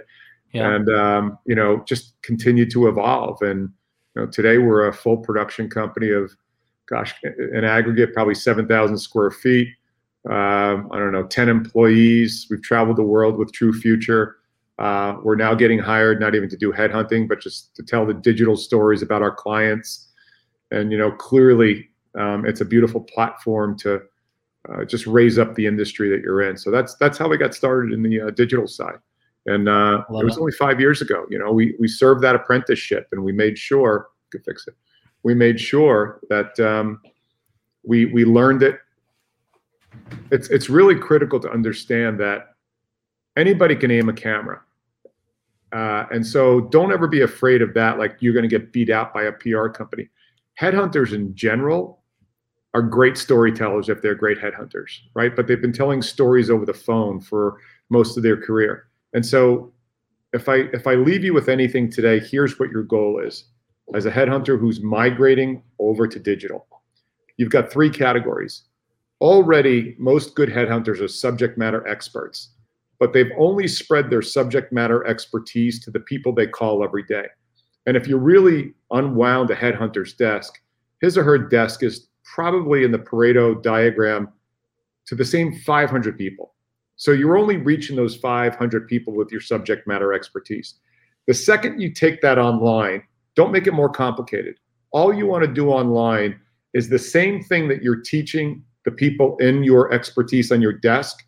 Yeah. 0.53 0.75
and 0.75 0.89
um, 0.89 1.39
you 1.47 1.55
know 1.55 1.83
just 1.87 2.21
continued 2.23 2.71
to 2.73 2.89
evolve. 2.89 3.43
And 3.43 3.71
you 4.15 4.23
know 4.23 4.27
today 4.27 4.59
we're 4.59 4.89
a 4.89 4.93
full 4.93 5.19
production 5.19 5.69
company 5.69 6.11
of 6.11 6.33
gosh 6.87 7.15
an 7.23 7.65
aggregate 7.65 8.13
probably 8.13 8.35
7000 8.35 8.99
square 8.99 9.31
feet. 9.31 9.69
Um, 10.29 10.89
i 10.91 10.99
don't 10.99 11.13
know 11.13 11.27
10 11.27 11.51
employees. 11.51 12.47
We've 12.49 12.63
traveled 12.63 12.97
the 12.97 13.03
world 13.03 13.37
with 13.37 13.53
true 13.53 13.75
future 13.75 14.37
uh, 14.79 15.17
we're 15.23 15.37
now 15.37 15.55
getting 15.55 15.79
hired 15.79 16.21
not 16.21 16.35
even 16.35 16.49
to 16.49 16.57
do 16.57 16.73
headhunting, 16.73 17.29
but 17.29 17.41
just 17.41 17.75
to 17.77 17.83
tell 17.83 18.05
the 18.05 18.15
digital 18.15 18.57
stories 18.57 19.03
about 19.03 19.23
our 19.23 19.35
clients. 19.35 20.09
And 20.71 20.91
you 20.91 20.99
know, 20.99 21.13
clearly, 21.13 21.89
um, 22.19 22.45
it's 22.45 22.61
a 22.61 22.65
beautiful 22.65 23.01
platform 23.01 23.79
to 23.79 24.03
uh, 24.69 24.85
just 24.85 25.07
raise 25.07 25.39
up 25.39 25.55
the 25.55 25.67
industry 25.67 26.09
that 26.11 26.21
you're 26.23 26.43
in. 26.43 26.57
So 26.57 26.71
that's 26.71 26.95
that's 26.97 27.19
how 27.19 27.29
we 27.29 27.37
got 27.37 27.55
started 27.55 27.93
in 27.93 28.03
the 28.03 28.21
uh, 28.21 28.31
digital 28.31 28.67
side. 28.67 28.99
And 29.47 29.69
uh, 29.69 30.05
it 30.09 30.25
was 30.25 30.37
it. 30.37 30.41
only 30.41 30.53
five 30.53 30.81
years 30.81 31.03
ago. 31.03 31.27
You 31.31 31.39
know, 31.39 31.53
we 31.53 31.77
we 31.79 31.87
served 31.87 32.23
that 32.25 32.35
apprenticeship, 32.35 33.09
and 33.13 33.23
we 33.23 33.33
made 33.33 33.59
sure 33.59 34.09
could 34.31 34.45
fix 34.45 34.67
it. 34.67 34.75
We 35.23 35.35
made 35.35 35.61
sure 35.61 36.21
that 36.31 36.59
um, 36.59 37.01
we 37.85 38.07
we 38.07 38.25
learned 38.25 38.63
it. 38.63 38.81
It's 40.33 40.49
it's 40.49 40.69
really 40.69 40.97
critical 40.97 41.39
to 41.41 41.51
understand 41.51 42.19
that 42.21 42.55
anybody 43.37 43.77
can 43.77 43.91
aim 43.91 44.09
a 44.09 44.13
camera. 44.13 44.64
Uh, 45.75 46.07
and 46.13 46.25
so 46.25 46.61
don't 46.61 46.93
ever 46.93 47.09
be 47.09 47.23
afraid 47.23 47.61
of 47.61 47.75
that, 47.75 47.99
like 47.99 48.17
you're 48.21 48.33
going 48.33 48.49
to 48.49 48.59
get 48.59 48.73
beat 48.73 48.91
out 48.91 49.13
by 49.13 49.25
a 49.25 49.33
PR 49.33 49.67
company. 49.67 50.09
Headhunters 50.61 51.13
in 51.13 51.35
general 51.35 52.01
are 52.75 52.83
great 52.83 53.19
storytellers 53.19 53.89
if 53.89 54.01
they're 54.01 54.15
great 54.15 54.39
headhunters, 54.39 54.91
right? 55.15 55.35
But 55.35 55.49
they've 55.49 55.61
been 55.61 55.73
telling 55.73 56.01
stories 56.01 56.49
over 56.49 56.65
the 56.65 56.73
phone 56.73 57.21
for 57.21 57.59
most 57.91 58.17
of 58.17 58.23
their 58.23 58.37
career. 58.37 58.87
And 59.15 59.27
so 59.27 59.73
if 60.33 60.49
I 60.49 60.69
if 60.73 60.87
I 60.87 60.95
leave 60.95 61.25
you 61.25 61.35
with 61.35 61.49
anything 61.49 61.91
today, 61.91 62.21
here's 62.21 62.59
what 62.59 62.71
your 62.71 62.85
goal 62.85 63.19
is. 63.19 63.45
As 63.95 64.07
a 64.07 64.13
headhunter 64.13 64.59
who's 64.59 64.81
migrating 64.81 65.61
over 65.81 66.07
to 66.07 66.19
digital, 66.21 66.69
you've 67.37 67.51
got 67.51 67.71
three 67.71 67.91
categories. 67.91 68.63
Already, 69.21 69.97
most 69.99 70.37
good 70.37 70.49
headhunters 70.49 71.01
are 71.01 71.09
subject 71.09 71.59
matter 71.59 71.87
experts 71.87 72.51
but 72.99 73.13
they've 73.13 73.33
only 73.39 73.67
spread 73.67 74.11
their 74.11 74.23
subject 74.23 74.73
matter 74.73 75.07
expertise 75.07 75.83
to 75.85 75.91
the 75.91 76.01
people 76.01 76.33
they 76.33 76.47
call 76.47 76.85
every 76.85 77.03
day. 77.05 77.27
And 77.87 77.97
if 77.97 78.07
you 78.07 78.17
really 78.17 78.73
unwound 78.91 79.51
a 79.51 79.57
headhunter's 79.57 80.15
desk, 80.15 80.55
his 81.01 81.19
or 81.19 81.25
her 81.25 81.39
desk 81.39 81.83
is 81.83 82.09
probably 82.25 82.85
in 82.85 82.93
the 82.93 82.99
Pareto 82.99 83.63
diagram 83.63 84.29
to 85.07 85.15
the 85.15 85.25
same 85.25 85.55
500 85.55 86.17
people. 86.17 86.55
So 86.97 87.11
you're 87.11 87.37
only 87.37 87.57
reaching 87.57 87.97
those 87.97 88.17
500 88.17 88.89
people 88.89 89.15
with 89.15 89.31
your 89.31 89.41
subject 89.41 89.87
matter 89.87 90.13
expertise. 90.13 90.75
The 91.27 91.35
second 91.35 91.81
you 91.81 91.93
take 91.93 92.21
that 92.23 92.39
online, 92.39 93.03
don't 93.35 93.53
make 93.53 93.67
it 93.67 93.73
more 93.75 93.89
complicated. 93.89 94.57
All 94.93 95.13
you 95.13 95.27
want 95.27 95.45
to 95.45 95.53
do 95.53 95.71
online 95.71 96.41
is 96.73 96.89
the 96.89 96.99
same 96.99 97.43
thing 97.43 97.69
that 97.69 97.83
you're 97.83 98.01
teaching 98.01 98.63
the 98.85 98.91
people 98.91 99.37
in 99.39 99.65
your 99.65 99.93
expertise 99.93 100.53
on 100.53 100.63
your 100.63 100.73
desk 100.73 101.25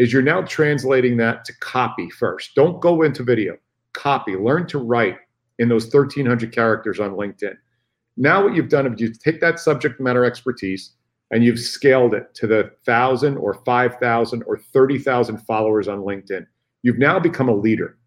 is 0.00 0.14
you're 0.14 0.22
now 0.22 0.40
translating 0.40 1.18
that 1.18 1.44
to 1.44 1.52
copy 1.58 2.08
first. 2.08 2.54
Don't 2.54 2.80
go 2.80 3.02
into 3.02 3.22
video. 3.22 3.58
Copy. 3.92 4.34
Learn 4.34 4.66
to 4.68 4.78
write 4.78 5.18
in 5.58 5.68
those 5.68 5.92
1,300 5.92 6.50
characters 6.52 6.98
on 6.98 7.10
LinkedIn. 7.10 7.52
Now, 8.16 8.42
what 8.42 8.54
you've 8.54 8.70
done 8.70 8.90
is 8.90 8.98
you 8.98 9.12
take 9.12 9.42
that 9.42 9.60
subject 9.60 10.00
matter 10.00 10.24
expertise 10.24 10.92
and 11.30 11.44
you've 11.44 11.60
scaled 11.60 12.14
it 12.14 12.34
to 12.36 12.46
the 12.46 12.62
1,000 12.84 13.36
or 13.36 13.62
5,000 13.62 14.42
or 14.44 14.56
30,000 14.56 15.36
followers 15.42 15.86
on 15.86 15.98
LinkedIn. 15.98 16.46
You've 16.82 16.98
now 16.98 17.18
become 17.18 17.50
a 17.50 17.54
leader 17.54 17.98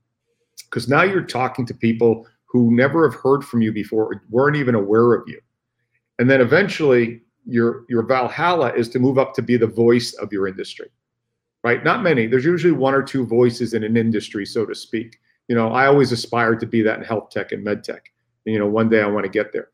because 0.65 0.89
now 0.89 1.03
you're 1.03 1.21
talking 1.21 1.63
to 1.67 1.75
people 1.75 2.25
who 2.45 2.75
never 2.75 3.07
have 3.07 3.19
heard 3.21 3.43
from 3.43 3.61
you 3.61 3.71
before, 3.71 4.05
or 4.05 4.23
weren't 4.31 4.57
even 4.57 4.73
aware 4.73 5.13
of 5.13 5.27
you. 5.27 5.39
And 6.17 6.27
then 6.27 6.41
eventually, 6.41 7.21
your, 7.45 7.85
your 7.87 8.01
Valhalla 8.01 8.73
is 8.73 8.89
to 8.89 8.99
move 8.99 9.19
up 9.19 9.35
to 9.35 9.43
be 9.43 9.57
the 9.57 9.67
voice 9.67 10.13
of 10.13 10.33
your 10.33 10.47
industry 10.47 10.89
right? 11.63 11.83
Not 11.83 12.03
many. 12.03 12.27
There's 12.27 12.45
usually 12.45 12.73
one 12.73 12.93
or 12.93 13.01
two 13.01 13.25
voices 13.25 13.73
in 13.73 13.83
an 13.83 13.97
industry, 13.97 14.45
so 14.45 14.65
to 14.65 14.75
speak. 14.75 15.19
You 15.47 15.55
know, 15.55 15.69
I 15.69 15.87
always 15.87 16.11
aspired 16.11 16.59
to 16.61 16.65
be 16.65 16.81
that 16.81 16.99
in 16.99 17.05
health 17.05 17.29
tech 17.29 17.51
and 17.51 17.63
med 17.63 17.83
tech. 17.83 18.11
You 18.45 18.59
know, 18.59 18.67
one 18.67 18.89
day 18.89 19.01
I 19.01 19.07
want 19.07 19.23
to 19.25 19.29
get 19.29 19.53
there. 19.53 19.69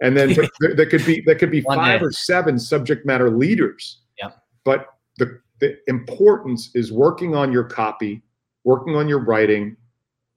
And 0.00 0.16
then 0.16 0.32
there, 0.32 0.74
there, 0.74 0.86
could 0.86 1.04
be 1.04 1.20
there 1.20 1.34
could 1.34 1.50
be 1.50 1.60
five 1.74 2.00
day. 2.00 2.04
or 2.04 2.12
seven 2.12 2.58
subject 2.58 3.06
matter 3.06 3.30
leaders. 3.30 4.00
Yeah. 4.18 4.30
But 4.64 4.86
the 5.18 5.40
the 5.60 5.78
importance 5.86 6.70
is 6.74 6.92
working 6.92 7.36
on 7.36 7.52
your 7.52 7.64
copy, 7.64 8.22
working 8.64 8.96
on 8.96 9.08
your 9.08 9.20
writing. 9.20 9.76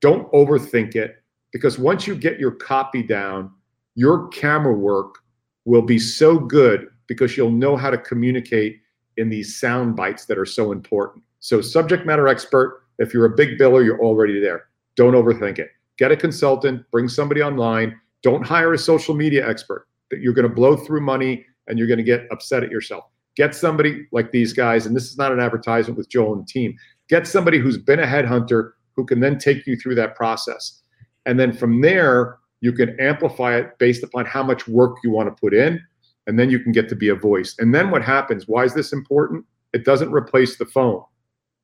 Don't 0.01 0.31
overthink 0.33 0.95
it 0.95 1.23
because 1.51 1.79
once 1.79 2.05
you 2.05 2.15
get 2.15 2.39
your 2.39 2.51
copy 2.51 3.01
down, 3.01 3.51
your 3.95 4.27
camera 4.27 4.73
work 4.73 5.19
will 5.63 5.81
be 5.81 5.97
so 5.97 6.37
good 6.37 6.89
because 7.07 7.35
you'll 7.35 7.49
know 7.49 7.75
how 7.75 7.89
to 7.89 7.97
communicate 7.97 8.81
in 9.17 9.29
these 9.29 9.59
sound 9.59 9.95
bites 9.95 10.25
that 10.25 10.37
are 10.37 10.45
so 10.45 10.71
important. 10.71 11.23
So, 11.39 11.61
subject 11.61 12.05
matter 12.05 12.27
expert, 12.27 12.83
if 12.99 13.13
you're 13.13 13.25
a 13.25 13.35
big 13.35 13.57
biller, 13.57 13.83
you're 13.83 14.01
already 14.01 14.39
there. 14.39 14.67
Don't 14.95 15.13
overthink 15.13 15.59
it. 15.59 15.69
Get 15.97 16.11
a 16.11 16.17
consultant, 16.17 16.89
bring 16.91 17.07
somebody 17.07 17.41
online. 17.41 17.99
Don't 18.23 18.45
hire 18.45 18.73
a 18.73 18.77
social 18.77 19.13
media 19.13 19.47
expert 19.47 19.87
that 20.09 20.19
you're 20.19 20.33
going 20.33 20.47
to 20.47 20.53
blow 20.53 20.75
through 20.75 21.01
money 21.01 21.45
and 21.67 21.77
you're 21.77 21.87
going 21.87 21.97
to 21.97 22.03
get 22.03 22.27
upset 22.31 22.63
at 22.63 22.71
yourself. 22.71 23.05
Get 23.35 23.53
somebody 23.53 24.07
like 24.11 24.31
these 24.31 24.53
guys, 24.53 24.85
and 24.85 24.95
this 24.95 25.05
is 25.05 25.17
not 25.17 25.31
an 25.31 25.39
advertisement 25.39 25.97
with 25.97 26.09
Joel 26.09 26.35
and 26.35 26.47
team. 26.47 26.75
Get 27.09 27.27
somebody 27.27 27.59
who's 27.59 27.77
been 27.77 27.99
a 27.99 28.05
headhunter 28.05 28.71
who 28.95 29.05
can 29.05 29.19
then 29.19 29.37
take 29.37 29.67
you 29.67 29.75
through 29.75 29.95
that 29.95 30.15
process. 30.15 30.81
And 31.25 31.39
then 31.39 31.51
from 31.51 31.81
there, 31.81 32.37
you 32.61 32.71
can 32.71 32.97
amplify 32.99 33.57
it 33.57 33.77
based 33.77 34.03
upon 34.03 34.25
how 34.25 34.41
much 34.41 34.67
work 34.67 34.97
you 35.03 35.11
want 35.11 35.27
to 35.27 35.39
put 35.39 35.53
in. 35.53 35.81
And 36.27 36.39
then 36.39 36.49
you 36.49 36.59
can 36.59 36.71
get 36.71 36.89
to 36.89 36.95
be 36.95 37.09
a 37.09 37.15
voice. 37.15 37.55
And 37.59 37.73
then 37.73 37.91
what 37.91 38.03
happens? 38.03 38.47
Why 38.47 38.63
is 38.63 38.73
this 38.73 38.93
important? 38.93 39.45
It 39.73 39.85
doesn't 39.85 40.11
replace 40.11 40.57
the 40.57 40.65
phone. 40.65 41.03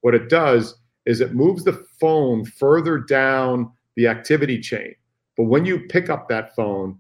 What 0.02 0.16
it 0.16 0.30
does 0.30 0.76
is 1.06 1.22
it 1.22 1.34
moves 1.34 1.64
the 1.64 1.84
phone 2.00 2.46
further 2.46 3.00
down 3.00 3.72
the 3.96 4.08
activity 4.08 4.60
chain. 4.60 4.96
But 5.38 5.46
when 5.46 5.66
you 5.66 5.80
pick 5.88 6.10
up 6.10 6.28
that 6.30 6.56
phone, 6.56 7.00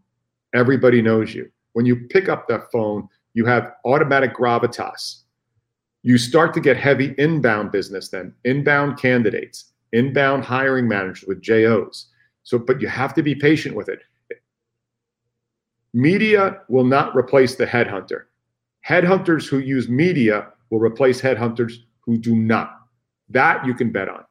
everybody 0.53 1.01
knows 1.01 1.33
you. 1.35 1.49
When 1.73 1.85
you 1.85 2.07
pick 2.09 2.29
up 2.29 2.47
that 2.47 2.71
phone, 2.71 3.07
you 3.33 3.45
have 3.45 3.73
automatic 3.85 4.35
gravitas. 4.35 5.21
You 6.03 6.17
start 6.17 6.53
to 6.55 6.59
get 6.59 6.77
heavy 6.77 7.13
inbound 7.17 7.71
business 7.71 8.09
then, 8.09 8.33
inbound 8.43 8.97
candidates, 8.97 9.71
inbound 9.93 10.43
hiring 10.43 10.87
managers 10.87 11.25
with 11.27 11.41
JOs. 11.41 12.07
So, 12.43 12.57
but 12.57 12.81
you 12.81 12.87
have 12.87 13.13
to 13.13 13.23
be 13.23 13.35
patient 13.35 13.75
with 13.75 13.87
it. 13.87 13.99
Media 15.93 16.61
will 16.69 16.85
not 16.85 17.15
replace 17.15 17.55
the 17.55 17.65
headhunter. 17.65 18.23
Headhunters 18.87 19.47
who 19.47 19.59
use 19.59 19.89
media 19.89 20.47
will 20.69 20.79
replace 20.79 21.21
headhunters 21.21 21.73
who 21.99 22.17
do 22.17 22.35
not. 22.35 22.77
That 23.29 23.65
you 23.65 23.73
can 23.73 23.91
bet 23.91 24.09
on. 24.09 24.23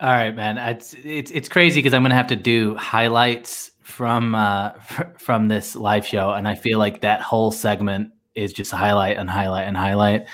All 0.00 0.10
right, 0.10 0.34
man. 0.34 0.58
It's 0.58 0.94
it's 1.02 1.30
it's 1.32 1.48
crazy 1.48 1.80
because 1.80 1.92
I'm 1.92 2.02
gonna 2.02 2.14
have 2.14 2.28
to 2.28 2.36
do 2.36 2.76
highlights 2.76 3.72
from 3.82 4.34
uh 4.34 4.70
from 5.18 5.48
this 5.48 5.74
live 5.74 6.06
show, 6.06 6.32
and 6.32 6.46
I 6.46 6.54
feel 6.54 6.78
like 6.78 7.00
that 7.00 7.20
whole 7.20 7.50
segment 7.50 8.12
is 8.34 8.52
just 8.52 8.70
highlight 8.70 9.16
and 9.16 9.28
highlight 9.28 9.66
and 9.66 9.76
highlight. 9.76 10.26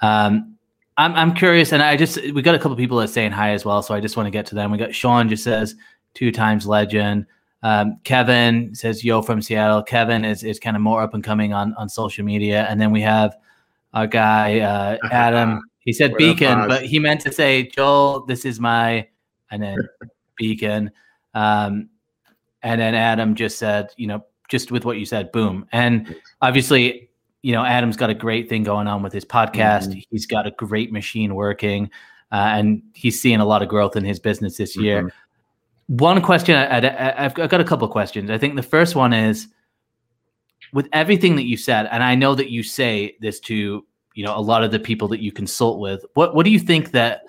Um, 0.00 0.56
I'm 0.96 1.14
I'm 1.14 1.34
curious, 1.34 1.72
and 1.72 1.82
I 1.82 1.96
just 1.96 2.16
we 2.32 2.42
got 2.42 2.54
a 2.54 2.58
couple 2.58 2.76
people 2.76 2.98
that 2.98 3.08
saying 3.08 3.32
hi 3.32 3.50
as 3.50 3.64
well, 3.64 3.82
so 3.82 3.94
I 3.94 4.00
just 4.00 4.16
want 4.16 4.26
to 4.26 4.30
get 4.30 4.46
to 4.46 4.54
them. 4.54 4.70
We 4.70 4.78
got 4.78 4.94
Sean 4.94 5.28
just 5.28 5.44
says 5.44 5.74
two 6.14 6.32
times 6.32 6.66
legend. 6.66 7.26
Um, 7.62 7.98
Kevin 8.04 8.74
says 8.74 9.04
yo 9.04 9.22
from 9.22 9.42
Seattle. 9.42 9.82
Kevin 9.82 10.24
is 10.24 10.42
is 10.42 10.58
kind 10.58 10.76
of 10.76 10.82
more 10.82 11.02
up 11.02 11.14
and 11.14 11.22
coming 11.22 11.52
on 11.52 11.74
on 11.74 11.88
social 11.88 12.24
media, 12.24 12.66
and 12.68 12.80
then 12.80 12.90
we 12.90 13.00
have 13.02 13.36
our 13.92 14.06
guy 14.06 14.60
uh, 14.60 14.96
Adam. 15.10 15.60
He 15.80 15.92
said 15.92 16.14
Beacon, 16.16 16.68
but 16.68 16.84
he 16.84 16.98
meant 16.98 17.20
to 17.22 17.32
say 17.32 17.68
Joel. 17.68 18.26
This 18.26 18.44
is 18.44 18.60
my 18.60 19.08
and 19.50 19.62
then 19.62 19.78
Beacon. 20.36 20.90
Um, 21.34 21.88
and 22.62 22.80
then 22.80 22.94
Adam 22.94 23.34
just 23.34 23.58
said, 23.58 23.88
you 23.96 24.06
know, 24.06 24.24
just 24.48 24.70
with 24.70 24.84
what 24.84 24.98
you 24.98 25.06
said, 25.06 25.32
boom. 25.32 25.66
And 25.72 26.14
obviously, 26.42 27.10
you 27.42 27.52
know, 27.52 27.64
Adam's 27.64 27.96
got 27.96 28.10
a 28.10 28.14
great 28.14 28.48
thing 28.48 28.62
going 28.62 28.86
on 28.86 29.02
with 29.02 29.12
his 29.12 29.24
podcast. 29.24 29.88
Mm-hmm. 29.88 30.00
He's 30.10 30.26
got 30.26 30.46
a 30.46 30.50
great 30.50 30.92
machine 30.92 31.34
working, 31.34 31.90
uh, 32.32 32.52
and 32.52 32.82
he's 32.94 33.20
seeing 33.20 33.40
a 33.40 33.44
lot 33.44 33.62
of 33.62 33.68
growth 33.68 33.96
in 33.96 34.04
his 34.04 34.18
business 34.18 34.56
this 34.56 34.76
year. 34.76 35.04
Mm-hmm. 35.04 35.08
One 35.90 36.22
question 36.22 36.54
I, 36.54 37.20
have 37.20 37.34
got 37.34 37.60
a 37.60 37.64
couple 37.64 37.84
of 37.84 37.90
questions. 37.90 38.30
I 38.30 38.38
think 38.38 38.54
the 38.54 38.62
first 38.62 38.94
one 38.94 39.12
is 39.12 39.48
with 40.72 40.88
everything 40.92 41.34
that 41.34 41.46
you 41.46 41.56
said, 41.56 41.88
and 41.90 42.04
I 42.04 42.14
know 42.14 42.36
that 42.36 42.48
you 42.48 42.62
say 42.62 43.16
this 43.20 43.40
to 43.40 43.84
you 44.14 44.24
know 44.24 44.36
a 44.36 44.38
lot 44.38 44.62
of 44.62 44.70
the 44.70 44.78
people 44.78 45.08
that 45.08 45.20
you 45.20 45.32
consult 45.32 45.80
with. 45.80 46.04
What 46.14 46.36
what 46.36 46.44
do 46.44 46.50
you 46.50 46.60
think 46.60 46.92
that 46.92 47.22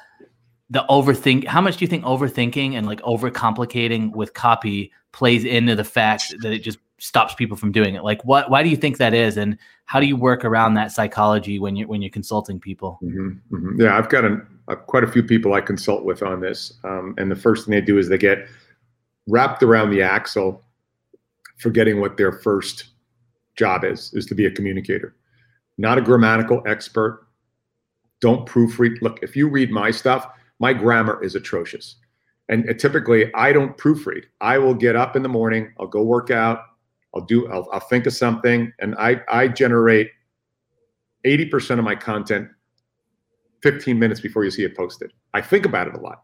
the 0.69 0.85
overthink 0.91 1.47
how 1.47 1.59
much 1.59 1.77
do 1.77 1.85
you 1.85 1.89
think 1.89 2.03
overthinking 2.03 2.75
and 2.75 2.85
like 2.85 3.01
overcomplicating 3.01 4.13
with 4.13 4.35
copy 4.35 4.91
plays 5.11 5.43
into 5.43 5.75
the 5.75 5.83
fact 5.83 6.31
that 6.43 6.51
it 6.51 6.59
just 6.59 6.77
stops 7.01 7.33
people 7.33 7.57
from 7.57 7.71
doing 7.71 7.95
it 7.95 8.03
like 8.03 8.23
what 8.25 8.49
why 8.49 8.61
do 8.61 8.69
you 8.69 8.77
think 8.77 8.97
that 8.97 9.13
is 9.13 9.37
and 9.37 9.57
how 9.85 9.99
do 9.99 10.05
you 10.05 10.15
work 10.15 10.45
around 10.45 10.75
that 10.75 10.91
psychology 10.91 11.57
when 11.59 11.75
you're 11.75 11.87
when 11.87 12.01
you're 12.01 12.11
consulting 12.11 12.59
people 12.59 12.99
mm-hmm, 13.03 13.29
mm-hmm. 13.55 13.81
yeah 13.81 13.97
i've 13.97 14.09
got 14.09 14.23
quite 14.85 15.03
a 15.03 15.07
few 15.07 15.23
people 15.23 15.53
i 15.53 15.61
consult 15.61 16.05
with 16.05 16.21
on 16.21 16.39
this 16.39 16.73
um, 16.83 17.15
and 17.17 17.31
the 17.31 17.35
first 17.35 17.65
thing 17.65 17.71
they 17.71 17.81
do 17.81 17.97
is 17.97 18.07
they 18.07 18.17
get 18.17 18.47
wrapped 19.27 19.63
around 19.63 19.89
the 19.89 20.01
axle 20.01 20.63
forgetting 21.57 21.99
what 21.99 22.17
their 22.17 22.31
first 22.31 22.85
job 23.55 23.83
is 23.83 24.13
is 24.13 24.25
to 24.25 24.35
be 24.35 24.45
a 24.45 24.51
communicator 24.51 25.15
not 25.77 25.97
a 25.97 26.01
grammatical 26.01 26.61
expert 26.67 27.27
don't 28.19 28.47
proofread 28.47 29.01
look 29.01 29.17
if 29.23 29.35
you 29.35 29.49
read 29.49 29.71
my 29.71 29.89
stuff 29.89 30.27
my 30.61 30.73
grammar 30.73 31.21
is 31.23 31.33
atrocious. 31.33 31.95
And 32.47 32.79
typically, 32.79 33.33
I 33.33 33.51
don't 33.51 33.75
proofread. 33.77 34.25
I 34.41 34.59
will 34.59 34.75
get 34.75 34.95
up 34.95 35.15
in 35.15 35.23
the 35.23 35.29
morning, 35.29 35.73
I'll 35.79 35.87
go 35.87 36.03
work 36.03 36.29
out, 36.29 36.61
I'll 37.15 37.25
do, 37.25 37.47
I'll, 37.51 37.67
I'll 37.71 37.79
think 37.79 38.05
of 38.05 38.13
something, 38.13 38.71
and 38.79 38.95
I, 38.97 39.21
I 39.29 39.47
generate 39.47 40.11
80% 41.25 41.77
of 41.77 41.83
my 41.83 41.95
content 41.95 42.47
15 43.63 43.99
minutes 43.99 44.21
before 44.21 44.43
you 44.43 44.51
see 44.51 44.63
it 44.63 44.75
posted. 44.75 45.11
I 45.33 45.41
think 45.41 45.65
about 45.65 45.87
it 45.87 45.93
a 45.95 45.99
lot 45.99 46.23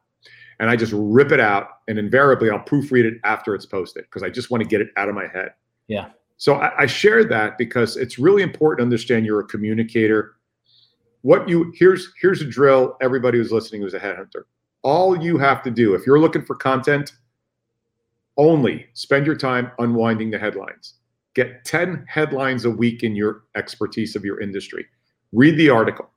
and 0.60 0.70
I 0.70 0.76
just 0.76 0.94
rip 0.96 1.32
it 1.32 1.40
out, 1.40 1.70
and 1.88 2.00
invariably 2.00 2.50
I'll 2.50 2.60
proofread 2.60 3.06
it 3.06 3.20
after 3.24 3.54
it's 3.54 3.66
posted 3.66 4.06
because 4.06 4.24
I 4.24 4.30
just 4.30 4.50
want 4.50 4.64
to 4.64 4.70
get 4.70 4.82
it 4.82 4.90
out 4.98 5.10
of 5.10 5.16
my 5.16 5.28
head. 5.28 5.54
Yeah. 5.88 6.10
So 6.38 6.56
I, 6.56 6.84
I 6.84 6.86
share 6.86 7.24
that 7.26 7.58
because 7.58 7.98
it's 7.98 8.20
really 8.20 8.44
important 8.44 8.80
to 8.80 8.84
understand 8.84 9.26
you're 9.26 9.40
a 9.40 9.46
communicator 9.46 10.36
what 11.22 11.50
you 11.50 11.74
here's 11.76 12.14
here's 12.22 12.42
a 12.42 12.46
drill 12.46 12.96
everybody 13.02 13.40
who's 13.40 13.52
listening 13.52 13.82
who's 13.82 13.96
a 13.96 14.00
headhunter 14.00 14.44
all 14.84 15.20
you 15.22 15.40
have 15.40 15.64
to 15.64 15.72
do 15.72 15.96
if 15.96 16.06
you're 16.06 16.20
looking 16.20 16.46
for 16.46 16.56
content 16.56 17.14
only 18.38 18.88
spend 18.94 19.26
your 19.26 19.36
time 19.36 19.72
unwinding 19.80 20.32
the 20.32 20.40
headlines. 20.40 20.96
Get 21.34 21.66
10 21.66 22.06
headlines 22.08 22.66
a 22.66 22.70
week 22.72 23.04
in 23.04 23.16
your 23.16 23.44
expertise 23.56 24.16
of 24.16 24.26
your 24.26 24.40
industry. 24.42 24.86
Read 25.34 25.58
the 25.58 25.70
article. 25.70 26.10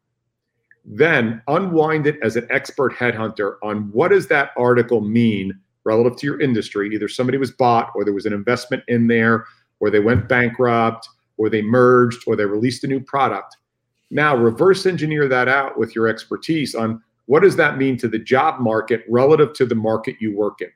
Then 0.85 1.43
unwind 1.49 2.07
it 2.07 2.19
as 2.23 2.37
an 2.37 2.47
expert 2.51 2.95
headhunter 2.95 3.57
on 3.63 3.91
what 3.93 4.09
does 4.09 4.29
that 4.29 4.53
article 4.57 5.01
mean 5.03 5.59
relative 5.85 6.19
to 6.19 6.27
your 6.27 6.41
industry. 6.41 6.91
Either 6.95 7.09
somebody 7.09 7.39
was 7.39 7.51
bought 7.51 7.91
or 7.95 8.05
there 8.05 8.15
was 8.15 8.27
an 8.27 8.33
investment 8.33 8.83
in 8.89 9.07
there 9.07 9.45
or 9.81 9.91
they 9.91 10.01
went 10.01 10.29
bankrupt 10.29 11.09
or 11.37 11.49
they 11.49 11.63
merged 11.63 12.23
or 12.27 12.37
they 12.37 12.45
released 12.45 12.85
a 12.85 12.87
new 12.87 13.01
product. 13.01 13.57
Now, 14.11 14.37
reverse 14.37 14.87
engineer 14.87 15.29
that 15.29 15.49
out 15.49 15.79
with 15.79 15.95
your 15.95 16.09
expertise 16.09 16.75
on 16.75 17.03
what 17.27 17.43
does 17.43 17.57
that 17.57 17.79
mean 17.79 17.97
to 17.99 18.09
the 18.09 18.19
job 18.19 18.61
market 18.61 19.05
relative 19.09 19.53
to 19.55 19.67
the 19.67 19.75
market 19.75 20.17
you 20.19 20.37
work 20.37 20.61
in? 20.61 20.71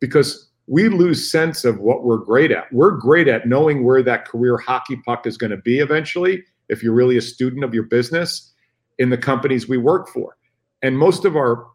Because 0.00 0.50
we 0.66 0.88
lose 0.88 1.30
sense 1.30 1.64
of 1.64 1.80
what 1.80 2.04
we're 2.04 2.18
great 2.18 2.50
at. 2.50 2.72
We're 2.72 2.92
great 2.92 3.28
at 3.28 3.46
knowing 3.46 3.84
where 3.84 4.02
that 4.02 4.26
career 4.26 4.56
hockey 4.56 4.96
puck 4.96 5.26
is 5.26 5.36
going 5.36 5.50
to 5.50 5.58
be 5.58 5.78
eventually, 5.78 6.42
if 6.68 6.82
you're 6.82 6.94
really 6.94 7.18
a 7.18 7.22
student 7.22 7.64
of 7.64 7.74
your 7.74 7.82
business 7.84 8.52
in 8.98 9.10
the 9.10 9.18
companies 9.18 9.68
we 9.68 9.76
work 9.76 10.08
for. 10.08 10.36
And 10.82 10.98
most 10.98 11.24
of 11.24 11.36
our 11.36 11.66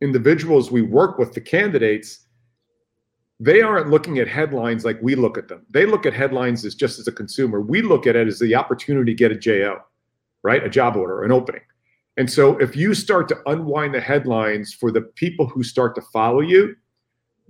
individuals 0.00 0.70
we 0.70 0.82
work 0.82 1.18
with, 1.18 1.34
the 1.34 1.40
candidates, 1.40 2.26
they 3.38 3.62
aren't 3.62 3.90
looking 3.90 4.18
at 4.18 4.28
headlines 4.28 4.84
like 4.84 5.00
we 5.00 5.14
look 5.14 5.38
at 5.38 5.48
them. 5.48 5.64
They 5.70 5.86
look 5.86 6.06
at 6.06 6.12
headlines 6.12 6.64
as 6.64 6.74
just 6.74 6.98
as 6.98 7.06
a 7.06 7.12
consumer. 7.12 7.60
We 7.60 7.82
look 7.82 8.06
at 8.06 8.16
it 8.16 8.26
as 8.26 8.38
the 8.38 8.54
opportunity 8.54 9.12
to 9.12 9.16
get 9.16 9.32
a 9.32 9.36
JO, 9.36 9.78
right? 10.42 10.64
A 10.64 10.68
job 10.68 10.96
order, 10.96 11.22
an 11.22 11.30
opening. 11.30 11.62
And 12.16 12.30
so 12.30 12.58
if 12.58 12.76
you 12.76 12.94
start 12.94 13.28
to 13.28 13.38
unwind 13.46 13.94
the 13.94 14.00
headlines 14.00 14.74
for 14.74 14.90
the 14.90 15.00
people 15.00 15.46
who 15.46 15.62
start 15.62 15.94
to 15.94 16.02
follow 16.12 16.40
you, 16.40 16.76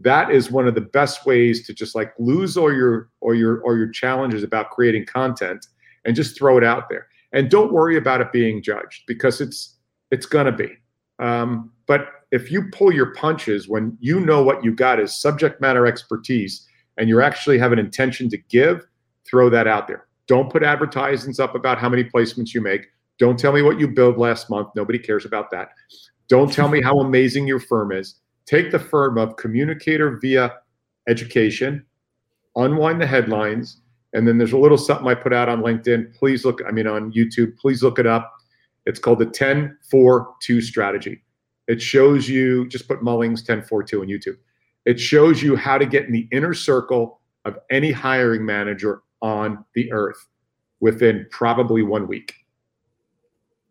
that 0.02 0.30
is 0.30 0.50
one 0.50 0.66
of 0.66 0.74
the 0.74 0.80
best 0.80 1.26
ways 1.26 1.66
to 1.66 1.74
just 1.74 1.94
like 1.94 2.12
lose 2.18 2.56
all 2.56 2.72
your 2.72 3.08
or 3.20 3.34
your 3.34 3.60
or 3.60 3.76
your 3.76 3.88
challenges 3.88 4.42
about 4.42 4.70
creating 4.70 5.06
content 5.06 5.66
and 6.04 6.16
just 6.16 6.36
throw 6.36 6.58
it 6.58 6.64
out 6.64 6.88
there. 6.88 7.06
And 7.32 7.50
don't 7.50 7.72
worry 7.72 7.96
about 7.96 8.20
it 8.20 8.32
being 8.32 8.62
judged 8.62 9.02
because 9.06 9.40
it's 9.40 9.76
it's 10.10 10.26
gonna 10.26 10.52
be. 10.52 10.70
Um, 11.18 11.72
but 11.86 12.08
if 12.30 12.50
you 12.50 12.70
pull 12.72 12.92
your 12.92 13.14
punches 13.14 13.68
when 13.68 13.96
you 14.00 14.18
know 14.18 14.42
what 14.42 14.64
you 14.64 14.74
got 14.74 14.98
is 14.98 15.14
subject 15.14 15.60
matter 15.60 15.86
expertise 15.86 16.66
and 16.96 17.08
you 17.08 17.20
actually 17.20 17.58
have 17.58 17.72
an 17.72 17.78
intention 17.78 18.28
to 18.30 18.36
give, 18.36 18.86
throw 19.26 19.48
that 19.50 19.66
out 19.66 19.86
there. 19.86 20.06
Don't 20.26 20.50
put 20.50 20.62
advertisements 20.62 21.38
up 21.38 21.54
about 21.54 21.78
how 21.78 21.88
many 21.88 22.04
placements 22.04 22.54
you 22.54 22.60
make. 22.60 22.86
Don't 23.18 23.38
tell 23.38 23.52
me 23.52 23.62
what 23.62 23.78
you 23.78 23.88
billed 23.88 24.18
last 24.18 24.50
month. 24.50 24.68
Nobody 24.74 24.98
cares 24.98 25.24
about 25.24 25.50
that. 25.50 25.68
Don't 26.28 26.50
tell 26.50 26.68
me 26.68 26.80
how 26.80 26.98
amazing 27.00 27.46
your 27.46 27.60
firm 27.60 27.92
is. 27.92 28.16
Take 28.46 28.70
the 28.70 28.78
firm 28.78 29.18
of 29.18 29.36
communicator 29.36 30.18
via 30.20 30.54
education, 31.08 31.84
unwind 32.56 33.00
the 33.00 33.06
headlines, 33.06 33.80
and 34.12 34.26
then 34.26 34.38
there's 34.38 34.52
a 34.52 34.58
little 34.58 34.78
something 34.78 35.06
I 35.06 35.14
put 35.14 35.32
out 35.32 35.48
on 35.48 35.62
LinkedIn. 35.62 36.14
Please 36.14 36.44
look, 36.44 36.60
I 36.66 36.70
mean, 36.70 36.86
on 36.86 37.12
YouTube, 37.12 37.56
please 37.56 37.82
look 37.82 37.98
it 37.98 38.06
up. 38.06 38.32
It's 38.84 38.98
called 38.98 39.20
the 39.20 39.26
10 39.26 39.78
4 39.90 40.34
2 40.42 40.60
strategy. 40.60 41.22
It 41.68 41.80
shows 41.80 42.28
you, 42.28 42.68
just 42.68 42.88
put 42.88 43.00
Mullings 43.00 43.44
10 43.44 43.62
4 43.62 43.82
2 43.84 44.00
on 44.02 44.08
YouTube. 44.08 44.36
It 44.84 44.98
shows 44.98 45.42
you 45.42 45.56
how 45.56 45.78
to 45.78 45.86
get 45.86 46.06
in 46.06 46.12
the 46.12 46.28
inner 46.32 46.54
circle 46.54 47.20
of 47.44 47.58
any 47.70 47.92
hiring 47.92 48.44
manager 48.44 49.02
on 49.20 49.64
the 49.74 49.92
earth 49.92 50.28
within 50.80 51.26
probably 51.30 51.82
one 51.82 52.08
week. 52.08 52.34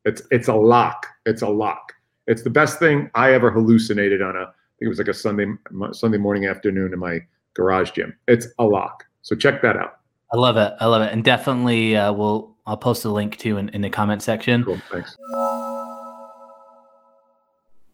It's 0.06 0.22
it's 0.32 0.48
a 0.48 0.56
lock. 0.56 1.06
It's 1.26 1.42
a 1.42 1.50
lock. 1.50 1.94
It's 2.28 2.42
the 2.42 2.50
best 2.50 2.80
thing 2.80 3.10
I 3.14 3.34
ever 3.34 3.52
hallucinated 3.52 4.22
on 4.22 4.36
a. 4.36 4.54
It 4.82 4.88
was 4.88 4.98
like 4.98 5.08
a 5.08 5.14
Sunday 5.14 5.46
Sunday 5.92 6.18
morning 6.18 6.48
afternoon 6.48 6.92
in 6.92 7.00
my 7.00 7.20
garage 7.54 7.92
gym. 7.92 8.18
It's 8.28 8.48
a 8.58 8.66
lock. 8.66 9.06
So 9.22 9.36
check 9.36 9.62
that 9.62 9.78
out. 9.78 10.00
I 10.34 10.38
love 10.38 10.58
it. 10.58 10.74
I 10.80 10.88
love 10.88 11.04
it, 11.04 11.14
and 11.14 11.24
definitely 11.24 11.96
uh, 11.96 12.12
we'll 12.12 12.56
I'll 12.66 12.78
post 12.78 13.06
a 13.06 13.10
link 13.10 13.38
to 13.40 13.58
in, 13.58 13.70
in 13.70 13.82
the 13.82 13.90
comment 13.90 14.24
section. 14.24 14.64
Cool. 14.64 14.82
Thanks. 14.92 15.16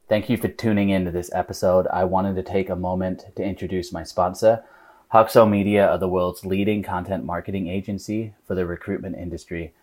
Thank 0.08 0.29
you 0.29 0.38
for 0.38 0.48
tuning 0.48 0.89
in 0.89 1.03
to 1.03 1.12
this 1.12 1.29
episode. 1.34 1.88
I 1.88 2.06
wanted 2.06 2.36
to 2.38 2.44
take 2.44 2.70
a 2.70 2.75
moment 2.75 3.25
to 3.36 3.44
introduce 3.44 3.91
my 3.91 4.03
sponsor. 4.03 4.63
Huxo 5.10 5.46
Media 5.46 5.89
are 5.89 5.98
the 5.98 6.08
world's 6.08 6.46
leading 6.46 6.84
content 6.84 7.25
marketing 7.25 7.67
agency 7.67 8.34
for 8.46 8.56
the 8.56 8.65
recruitment 8.65 9.17
industry. 9.17 9.74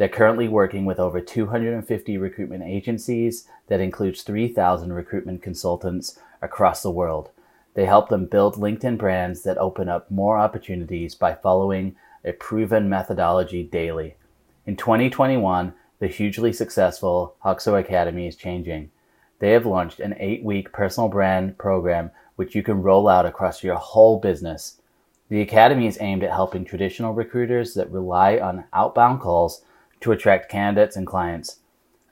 They're 0.00 0.08
currently 0.08 0.48
working 0.48 0.86
with 0.86 0.98
over 0.98 1.20
250 1.20 2.16
recruitment 2.16 2.62
agencies 2.62 3.46
that 3.66 3.80
includes 3.80 4.22
3,000 4.22 4.94
recruitment 4.94 5.42
consultants 5.42 6.18
across 6.40 6.82
the 6.82 6.90
world. 6.90 7.28
They 7.74 7.84
help 7.84 8.08
them 8.08 8.24
build 8.24 8.54
LinkedIn 8.54 8.96
brands 8.96 9.42
that 9.42 9.58
open 9.58 9.90
up 9.90 10.10
more 10.10 10.38
opportunities 10.38 11.14
by 11.14 11.34
following 11.34 11.96
a 12.24 12.32
proven 12.32 12.88
methodology 12.88 13.62
daily. 13.62 14.16
In 14.64 14.74
2021, 14.74 15.74
the 15.98 16.06
hugely 16.06 16.54
successful 16.54 17.36
Huxo 17.40 17.74
Academy 17.74 18.26
is 18.26 18.36
changing. 18.36 18.90
They 19.38 19.50
have 19.50 19.66
launched 19.66 20.00
an 20.00 20.14
eight 20.18 20.42
week 20.42 20.72
personal 20.72 21.10
brand 21.10 21.58
program 21.58 22.10
which 22.36 22.54
you 22.54 22.62
can 22.62 22.80
roll 22.80 23.06
out 23.06 23.26
across 23.26 23.62
your 23.62 23.74
whole 23.74 24.18
business. 24.18 24.80
The 25.28 25.42
Academy 25.42 25.86
is 25.86 25.98
aimed 26.00 26.24
at 26.24 26.30
helping 26.30 26.64
traditional 26.64 27.12
recruiters 27.12 27.74
that 27.74 27.92
rely 27.92 28.38
on 28.38 28.64
outbound 28.72 29.20
calls 29.20 29.62
to 30.00 30.12
attract 30.12 30.50
candidates 30.50 30.96
and 30.96 31.06
clients. 31.06 31.58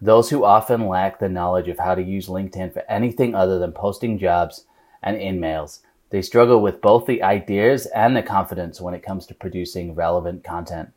Those 0.00 0.30
who 0.30 0.44
often 0.44 0.86
lack 0.86 1.18
the 1.18 1.28
knowledge 1.28 1.68
of 1.68 1.78
how 1.78 1.94
to 1.94 2.02
use 2.02 2.28
LinkedIn 2.28 2.72
for 2.72 2.84
anything 2.88 3.34
other 3.34 3.58
than 3.58 3.72
posting 3.72 4.18
jobs 4.18 4.64
and 5.02 5.16
in-mails. 5.16 5.80
They 6.10 6.22
struggle 6.22 6.62
with 6.62 6.80
both 6.80 7.06
the 7.06 7.22
ideas 7.22 7.86
and 7.86 8.16
the 8.16 8.22
confidence 8.22 8.80
when 8.80 8.94
it 8.94 9.02
comes 9.02 9.26
to 9.26 9.34
producing 9.34 9.94
relevant 9.94 10.44
content. 10.44 10.90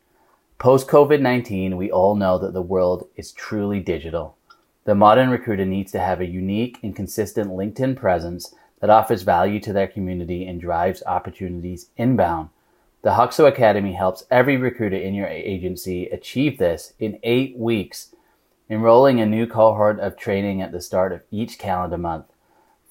Post 0.58 0.86
COVID 0.86 1.20
19, 1.20 1.76
we 1.76 1.90
all 1.90 2.14
know 2.14 2.38
that 2.38 2.52
the 2.52 2.62
world 2.62 3.08
is 3.16 3.32
truly 3.32 3.80
digital. 3.80 4.36
The 4.84 4.94
modern 4.94 5.30
recruiter 5.30 5.64
needs 5.64 5.92
to 5.92 6.00
have 6.00 6.20
a 6.20 6.26
unique 6.26 6.78
and 6.82 6.94
consistent 6.94 7.50
LinkedIn 7.50 7.96
presence 7.96 8.54
that 8.80 8.90
offers 8.90 9.22
value 9.22 9.60
to 9.60 9.72
their 9.72 9.86
community 9.86 10.46
and 10.46 10.60
drives 10.60 11.02
opportunities 11.06 11.90
inbound. 11.96 12.50
The 13.02 13.14
Huxo 13.14 13.46
Academy 13.46 13.94
helps 13.94 14.24
every 14.30 14.56
recruiter 14.56 14.96
in 14.96 15.12
your 15.12 15.26
agency 15.26 16.06
achieve 16.06 16.58
this 16.58 16.92
in 17.00 17.18
eight 17.24 17.58
weeks, 17.58 18.14
enrolling 18.70 19.20
a 19.20 19.26
new 19.26 19.44
cohort 19.44 19.98
of 19.98 20.16
training 20.16 20.62
at 20.62 20.70
the 20.70 20.80
start 20.80 21.12
of 21.12 21.22
each 21.32 21.58
calendar 21.58 21.98
month. 21.98 22.26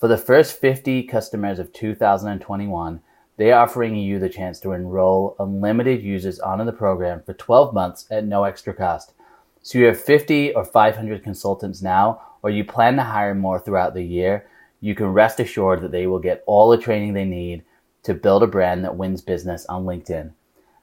For 0.01 0.09
the 0.09 0.17
first 0.17 0.59
50 0.59 1.03
customers 1.03 1.59
of 1.59 1.71
2021, 1.71 2.99
they 3.37 3.53
are 3.53 3.63
offering 3.63 3.95
you 3.95 4.19
the 4.19 4.27
chance 4.27 4.59
to 4.59 4.73
enroll 4.73 5.37
unlimited 5.39 6.03
users 6.03 6.41
onto 6.41 6.65
the 6.65 6.73
program 6.73 7.23
for 7.25 7.33
12 7.33 7.73
months 7.73 8.05
at 8.11 8.25
no 8.25 8.43
extra 8.43 8.73
cost. 8.73 9.13
So 9.61 9.79
you 9.79 9.85
have 9.85 10.01
50 10.01 10.53
or 10.55 10.65
500 10.65 11.23
consultants 11.23 11.81
now, 11.81 12.21
or 12.43 12.49
you 12.49 12.65
plan 12.65 12.97
to 12.97 13.03
hire 13.03 13.33
more 13.33 13.59
throughout 13.59 13.93
the 13.93 14.03
year, 14.03 14.45
you 14.81 14.93
can 14.93 15.13
rest 15.13 15.39
assured 15.39 15.79
that 15.81 15.91
they 15.93 16.05
will 16.05 16.19
get 16.19 16.43
all 16.47 16.69
the 16.69 16.77
training 16.77 17.13
they 17.13 17.23
need 17.23 17.63
to 18.03 18.13
build 18.13 18.43
a 18.43 18.48
brand 18.48 18.84
that 18.84 18.96
wins 18.96 19.22
business 19.22 19.66
on 19.68 19.85
LinkedIn. 19.85 20.31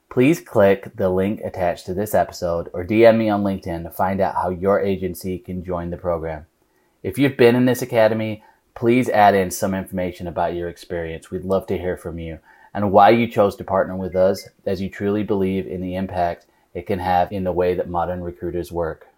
Please 0.09 0.39
click 0.39 0.95
the 0.95 1.09
link 1.09 1.41
attached 1.41 1.85
to 1.85 1.93
this 1.93 2.15
episode 2.15 2.69
or 2.73 2.83
DM 2.83 3.17
me 3.17 3.29
on 3.29 3.43
LinkedIn 3.43 3.83
to 3.83 3.91
find 3.91 4.19
out 4.19 4.35
how 4.35 4.49
your 4.49 4.79
agency 4.79 5.37
can 5.37 5.63
join 5.63 5.91
the 5.91 5.97
program. 5.97 6.47
If 7.03 7.17
you've 7.17 7.37
been 7.37 7.55
in 7.55 7.65
this 7.65 7.81
academy, 7.81 8.43
please 8.73 9.09
add 9.09 9.35
in 9.35 9.51
some 9.51 9.73
information 9.73 10.25
about 10.25 10.55
your 10.55 10.69
experience. 10.69 11.29
We'd 11.29 11.43
love 11.43 11.67
to 11.67 11.77
hear 11.77 11.95
from 11.95 12.17
you 12.17 12.39
and 12.73 12.91
why 12.91 13.09
you 13.09 13.27
chose 13.27 13.55
to 13.57 13.63
partner 13.63 13.95
with 13.95 14.15
us 14.15 14.47
as 14.65 14.81
you 14.81 14.89
truly 14.89 15.23
believe 15.23 15.67
in 15.67 15.81
the 15.81 15.95
impact 15.95 16.45
it 16.73 16.87
can 16.87 16.99
have 16.99 17.31
in 17.31 17.43
the 17.43 17.51
way 17.51 17.75
that 17.75 17.89
modern 17.89 18.21
recruiters 18.23 18.71
work. 18.71 19.08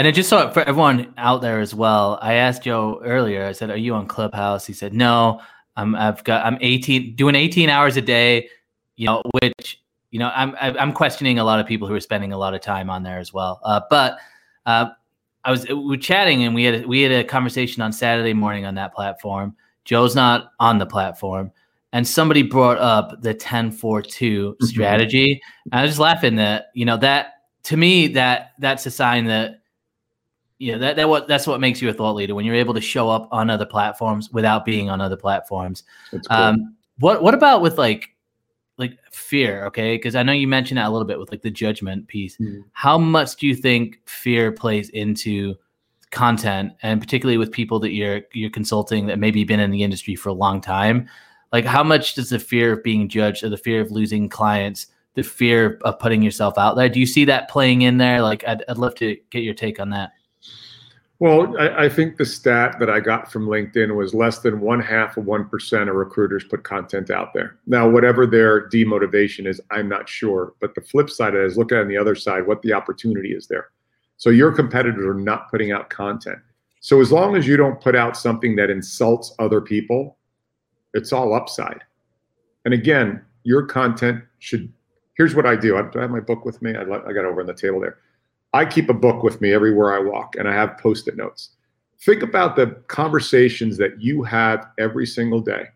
And 0.00 0.08
I 0.08 0.12
just 0.12 0.30
saw 0.30 0.48
it 0.48 0.54
for 0.54 0.62
everyone 0.62 1.12
out 1.18 1.42
there 1.42 1.60
as 1.60 1.74
well. 1.74 2.18
I 2.22 2.32
asked 2.32 2.62
Joe 2.62 3.02
earlier. 3.04 3.44
I 3.44 3.52
said, 3.52 3.68
"Are 3.68 3.76
you 3.76 3.92
on 3.92 4.06
Clubhouse?" 4.06 4.64
He 4.64 4.72
said, 4.72 4.94
"No, 4.94 5.42
I'm. 5.76 5.94
I've 5.94 6.24
got. 6.24 6.46
I'm 6.46 6.56
18, 6.62 7.16
doing 7.16 7.34
18 7.34 7.68
hours 7.68 7.98
a 7.98 8.00
day. 8.00 8.48
You 8.96 9.04
know, 9.08 9.22
which 9.42 9.78
you 10.10 10.18
know, 10.18 10.32
I'm. 10.34 10.56
I'm 10.58 10.94
questioning 10.94 11.38
a 11.38 11.44
lot 11.44 11.60
of 11.60 11.66
people 11.66 11.86
who 11.86 11.92
are 11.92 12.00
spending 12.00 12.32
a 12.32 12.38
lot 12.38 12.54
of 12.54 12.62
time 12.62 12.88
on 12.88 13.02
there 13.02 13.18
as 13.18 13.34
well. 13.34 13.60
Uh, 13.62 13.82
but 13.90 14.16
uh, 14.64 14.86
I 15.44 15.50
was 15.50 15.68
we 15.68 15.74
were 15.74 15.98
chatting 15.98 16.44
and 16.44 16.54
we 16.54 16.64
had 16.64 16.86
we 16.86 17.02
had 17.02 17.12
a 17.12 17.22
conversation 17.22 17.82
on 17.82 17.92
Saturday 17.92 18.32
morning 18.32 18.64
on 18.64 18.76
that 18.76 18.94
platform. 18.94 19.54
Joe's 19.84 20.14
not 20.14 20.52
on 20.60 20.78
the 20.78 20.86
platform, 20.86 21.52
and 21.92 22.08
somebody 22.08 22.42
brought 22.42 22.78
up 22.78 23.20
the 23.20 23.34
10 23.34 23.70
4 23.70 24.00
2 24.00 24.52
mm-hmm. 24.52 24.64
strategy. 24.64 25.42
I 25.72 25.82
was 25.82 25.90
just 25.90 26.00
laughing 26.00 26.36
that 26.36 26.68
you 26.72 26.86
know 26.86 26.96
that 26.96 27.34
to 27.64 27.76
me 27.76 28.06
that 28.06 28.52
that's 28.60 28.86
a 28.86 28.90
sign 28.90 29.26
that 29.26 29.59
you 30.60 30.72
know 30.72 30.78
that 30.78 30.94
that 30.96 31.08
what 31.08 31.26
that's 31.26 31.46
what 31.46 31.58
makes 31.58 31.82
you 31.82 31.88
a 31.88 31.92
thought 31.92 32.14
leader 32.14 32.34
when 32.34 32.44
you're 32.44 32.54
able 32.54 32.74
to 32.74 32.80
show 32.80 33.08
up 33.08 33.28
on 33.32 33.50
other 33.50 33.66
platforms 33.66 34.30
without 34.30 34.64
being 34.64 34.90
on 34.90 35.00
other 35.00 35.16
platforms. 35.16 35.82
Cool. 36.10 36.20
Um, 36.30 36.76
what 37.00 37.22
what 37.22 37.34
about 37.34 37.62
with 37.62 37.78
like 37.78 38.10
like 38.76 38.98
fear 39.10 39.66
okay 39.66 39.96
because 39.96 40.14
i 40.14 40.22
know 40.22 40.32
you 40.32 40.46
mentioned 40.46 40.78
that 40.78 40.86
a 40.86 40.90
little 40.90 41.06
bit 41.06 41.18
with 41.18 41.30
like 41.30 41.42
the 41.42 41.50
judgment 41.50 42.06
piece 42.08 42.36
mm-hmm. 42.36 42.60
how 42.72 42.96
much 42.96 43.36
do 43.36 43.46
you 43.46 43.54
think 43.54 44.00
fear 44.06 44.52
plays 44.52 44.88
into 44.90 45.54
content 46.10 46.72
and 46.82 47.00
particularly 47.00 47.38
with 47.38 47.50
people 47.52 47.78
that 47.78 47.92
you're 47.92 48.22
you're 48.32 48.50
consulting 48.50 49.06
that 49.06 49.18
maybe 49.18 49.44
been 49.44 49.60
in 49.60 49.70
the 49.70 49.82
industry 49.82 50.14
for 50.14 50.28
a 50.28 50.34
long 50.34 50.60
time 50.60 51.08
like 51.52 51.64
how 51.64 51.82
much 51.82 52.14
does 52.14 52.30
the 52.30 52.38
fear 52.38 52.72
of 52.72 52.82
being 52.82 53.08
judged 53.08 53.44
or 53.44 53.48
the 53.48 53.56
fear 53.56 53.80
of 53.80 53.90
losing 53.90 54.28
clients 54.28 54.88
the 55.14 55.22
fear 55.22 55.78
of 55.84 55.98
putting 55.98 56.22
yourself 56.22 56.56
out 56.58 56.74
there 56.74 56.88
do 56.88 57.00
you 57.00 57.06
see 57.06 57.24
that 57.24 57.48
playing 57.48 57.82
in 57.82 57.98
there 57.98 58.22
like 58.22 58.46
i'd, 58.46 58.64
I'd 58.68 58.78
love 58.78 58.94
to 58.96 59.16
get 59.30 59.42
your 59.42 59.54
take 59.54 59.78
on 59.78 59.90
that 59.90 60.12
well, 61.20 61.54
I, 61.58 61.84
I, 61.84 61.88
think 61.90 62.16
the 62.16 62.24
stat 62.24 62.76
that 62.80 62.88
I 62.88 62.98
got 62.98 63.30
from 63.30 63.46
LinkedIn 63.46 63.94
was 63.94 64.14
less 64.14 64.38
than 64.38 64.58
one 64.58 64.80
half 64.80 65.18
of 65.18 65.26
1% 65.26 65.88
of 65.88 65.94
recruiters 65.94 66.44
put 66.44 66.64
content 66.64 67.10
out 67.10 67.34
there. 67.34 67.58
Now, 67.66 67.86
whatever 67.86 68.26
their 68.26 68.66
demotivation 68.70 69.46
is, 69.46 69.60
I'm 69.70 69.86
not 69.86 70.08
sure. 70.08 70.54
But 70.62 70.74
the 70.74 70.80
flip 70.80 71.10
side 71.10 71.34
is 71.34 71.58
look 71.58 71.72
at 71.72 71.80
on 71.80 71.88
the 71.88 71.96
other 71.98 72.14
side 72.14 72.46
what 72.46 72.62
the 72.62 72.72
opportunity 72.72 73.32
is 73.34 73.46
there. 73.46 73.68
So 74.16 74.30
your 74.30 74.50
competitors 74.50 75.04
are 75.04 75.12
not 75.12 75.50
putting 75.50 75.72
out 75.72 75.90
content. 75.90 76.38
So 76.80 77.02
as 77.02 77.12
long 77.12 77.36
as 77.36 77.46
you 77.46 77.58
don't 77.58 77.82
put 77.82 77.94
out 77.94 78.16
something 78.16 78.56
that 78.56 78.70
insults 78.70 79.34
other 79.38 79.60
people, 79.60 80.16
it's 80.94 81.12
all 81.12 81.34
upside. 81.34 81.84
And 82.64 82.72
again, 82.72 83.22
your 83.44 83.66
content 83.66 84.24
should. 84.38 84.72
Here's 85.18 85.34
what 85.34 85.44
I 85.44 85.54
do. 85.54 85.76
I, 85.76 85.80
I 85.80 86.00
have 86.00 86.10
my 86.10 86.20
book 86.20 86.46
with 86.46 86.62
me. 86.62 86.74
I, 86.74 86.80
I 86.80 87.12
got 87.12 87.26
over 87.26 87.42
on 87.42 87.46
the 87.46 87.52
table 87.52 87.78
there 87.78 87.98
I 88.52 88.64
keep 88.64 88.88
a 88.88 88.94
book 88.94 89.22
with 89.22 89.40
me 89.40 89.52
everywhere 89.52 89.92
I 89.92 90.00
walk, 90.00 90.36
and 90.36 90.48
I 90.48 90.52
have 90.52 90.78
post 90.78 91.08
it 91.08 91.16
notes. 91.16 91.50
Think 92.00 92.22
about 92.22 92.56
the 92.56 92.68
conversations 92.88 93.76
that 93.76 94.00
you 94.00 94.22
have 94.22 94.66
every 94.78 95.06
single 95.06 95.40
day. 95.40 95.66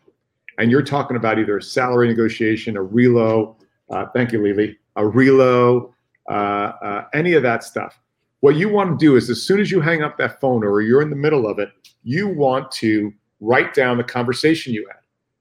And 0.58 0.70
you're 0.70 0.82
talking 0.82 1.16
about 1.16 1.38
either 1.38 1.58
a 1.58 1.62
salary 1.62 2.08
negotiation, 2.08 2.76
a 2.76 2.84
relo, 2.84 3.56
uh, 3.90 4.06
thank 4.14 4.32
you, 4.32 4.42
Lily, 4.42 4.78
a 4.96 5.02
relo, 5.02 5.92
uh, 6.30 6.32
uh, 6.32 7.04
any 7.12 7.34
of 7.34 7.42
that 7.42 7.62
stuff. 7.64 8.00
What 8.40 8.56
you 8.56 8.68
want 8.68 8.98
to 8.98 9.04
do 9.04 9.16
is 9.16 9.30
as 9.30 9.42
soon 9.42 9.60
as 9.60 9.70
you 9.70 9.80
hang 9.80 10.02
up 10.02 10.16
that 10.18 10.40
phone 10.40 10.64
or 10.64 10.80
you're 10.80 11.02
in 11.02 11.10
the 11.10 11.16
middle 11.16 11.46
of 11.46 11.58
it, 11.58 11.70
you 12.02 12.28
want 12.28 12.70
to 12.72 13.12
write 13.40 13.74
down 13.74 13.96
the 13.96 14.04
conversation 14.04 14.72
you 14.72 14.86
had. 14.90 15.00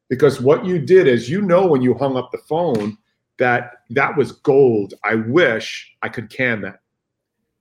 Because 0.09 0.41
what 0.41 0.65
you 0.65 0.79
did 0.79 1.07
is 1.07 1.29
you 1.29 1.41
know 1.41 1.65
when 1.65 1.81
you 1.81 1.93
hung 1.93 2.17
up 2.17 2.31
the 2.31 2.37
phone 2.39 2.97
that 3.37 3.71
that 3.89 4.15
was 4.15 4.31
gold. 4.31 4.93
I 5.03 5.15
wish 5.15 5.91
I 6.01 6.09
could 6.09 6.29
can 6.29 6.61
that. 6.61 6.79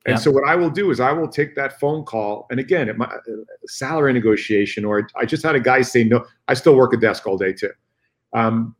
And 0.05 0.15
yeah. 0.15 0.19
so 0.19 0.31
what 0.31 0.45
I 0.49 0.57
will 0.57 0.71
do 0.71 0.91
is 0.91 0.99
I 0.99 1.13
will 1.13 1.29
take 1.29 1.55
that 1.55 1.79
phone 1.79 2.05
call, 2.05 2.47
and 2.51 2.59
again, 2.59 2.89
at 2.89 2.99
my 2.99 3.09
salary 3.67 4.13
negotiation, 4.13 4.85
or 4.85 5.09
I 5.17 5.25
just 5.25 5.45
had 5.45 5.55
a 5.55 5.61
guy 5.61 5.83
say 5.83 6.03
no. 6.03 6.25
I 6.49 6.55
still 6.55 6.75
work 6.75 6.93
a 6.93 6.97
desk 6.97 7.27
all 7.27 7.39
day 7.39 7.53
too. 7.53 7.71
Um, 8.33 8.75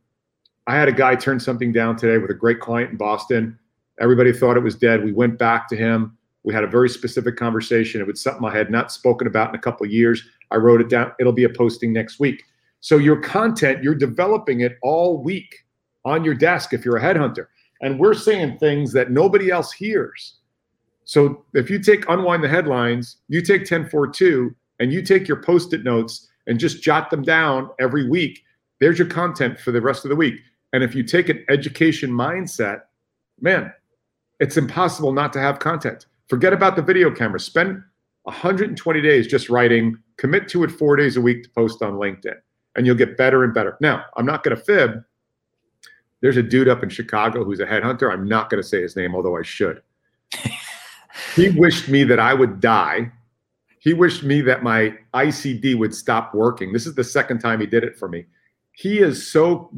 I 0.67 0.75
had 0.75 0.87
a 0.87 0.93
guy 0.93 1.15
turn 1.15 1.39
something 1.39 1.71
down 1.71 1.95
today 1.95 2.17
with 2.17 2.29
a 2.29 2.33
great 2.33 2.59
client 2.59 2.91
in 2.91 2.97
Boston. 2.97 3.57
Everybody 4.01 4.33
thought 4.33 4.57
it 4.57 4.63
was 4.63 4.75
dead. 4.75 5.03
We 5.03 5.13
went 5.13 5.37
back 5.37 5.69
to 5.69 5.77
him. 5.77 6.17
We 6.43 6.53
had 6.53 6.63
a 6.63 6.67
very 6.67 6.89
specific 6.89 7.37
conversation. 7.37 8.01
It 8.01 8.07
was 8.07 8.21
something 8.21 8.45
I 8.45 8.55
had 8.55 8.69
not 8.69 8.91
spoken 8.91 9.27
about 9.27 9.49
in 9.49 9.55
a 9.55 9.59
couple 9.59 9.85
of 9.85 9.91
years. 9.93 10.21
I 10.51 10.57
wrote 10.57 10.81
it 10.81 10.89
down. 10.89 11.13
It'll 11.19 11.31
be 11.31 11.45
a 11.45 11.49
posting 11.49 11.93
next 11.93 12.19
week. 12.19 12.43
So 12.81 12.97
your 12.97 13.21
content, 13.21 13.81
you're 13.81 13.95
developing 13.95 14.59
it 14.61 14.77
all 14.81 15.23
week 15.23 15.63
on 16.03 16.25
your 16.25 16.33
desk 16.33 16.73
if 16.73 16.83
you're 16.83 16.97
a 16.97 17.01
headhunter. 17.01 17.47
and 17.81 17.99
we're 17.99 18.13
saying 18.13 18.57
things 18.57 18.93
that 18.93 19.11
nobody 19.11 19.51
else 19.51 19.71
hears. 19.71 20.35
So 21.05 21.43
if 21.53 21.69
you 21.69 21.79
take 21.79 22.07
unwind 22.09 22.43
the 22.43 22.49
headlines, 22.49 23.17
you 23.27 23.41
take 23.41 23.61
1042 23.61 24.55
and 24.79 24.91
you 24.91 25.01
take 25.01 25.27
your 25.27 25.41
post-it 25.41 25.83
notes 25.83 26.29
and 26.47 26.59
just 26.59 26.81
jot 26.81 27.09
them 27.09 27.21
down 27.21 27.69
every 27.79 28.09
week. 28.09 28.43
There's 28.79 28.99
your 28.99 29.07
content 29.07 29.59
for 29.59 29.71
the 29.71 29.81
rest 29.81 30.05
of 30.05 30.09
the 30.09 30.15
week. 30.15 30.35
And 30.73 30.83
if 30.83 30.95
you 30.95 31.03
take 31.03 31.29
an 31.29 31.45
education 31.49 32.09
mindset, 32.11 32.81
man, 33.39 33.71
it's 34.39 34.57
impossible 34.57 35.13
not 35.13 35.31
to 35.33 35.39
have 35.39 35.59
content. 35.59 36.07
Forget 36.27 36.53
about 36.53 36.75
the 36.75 36.81
video 36.81 37.11
camera. 37.11 37.39
Spend 37.39 37.81
120 38.23 39.01
days 39.01 39.27
just 39.27 39.49
writing, 39.49 39.97
commit 40.17 40.47
to 40.49 40.63
it 40.63 40.71
four 40.71 40.95
days 40.95 41.17
a 41.17 41.21
week 41.21 41.43
to 41.43 41.49
post 41.49 41.81
on 41.81 41.93
LinkedIn, 41.93 42.35
and 42.75 42.85
you'll 42.85 42.95
get 42.95 43.17
better 43.17 43.43
and 43.43 43.53
better. 43.53 43.77
Now, 43.81 44.05
I'm 44.15 44.25
not 44.25 44.43
going 44.43 44.55
to 44.57 44.63
fib. 44.63 45.03
There's 46.21 46.37
a 46.37 46.43
dude 46.43 46.69
up 46.69 46.83
in 46.83 46.89
Chicago 46.89 47.43
who's 47.43 47.59
a 47.59 47.65
headhunter. 47.65 48.11
I'm 48.11 48.27
not 48.27 48.49
going 48.49 48.61
to 48.61 48.67
say 48.67 48.81
his 48.81 48.95
name, 48.95 49.13
although 49.13 49.37
I 49.37 49.43
should. 49.43 49.81
He 51.35 51.49
wished 51.49 51.89
me 51.89 52.03
that 52.05 52.19
I 52.19 52.33
would 52.33 52.59
die. 52.59 53.11
He 53.79 53.93
wished 53.93 54.23
me 54.23 54.41
that 54.41 54.63
my 54.63 54.97
ICD 55.13 55.77
would 55.77 55.93
stop 55.93 56.33
working. 56.33 56.71
This 56.71 56.85
is 56.85 56.95
the 56.95 57.03
second 57.03 57.39
time 57.39 57.59
he 57.59 57.67
did 57.67 57.83
it 57.83 57.97
for 57.97 58.07
me. 58.07 58.25
He 58.71 58.99
is 58.99 59.27
so 59.29 59.71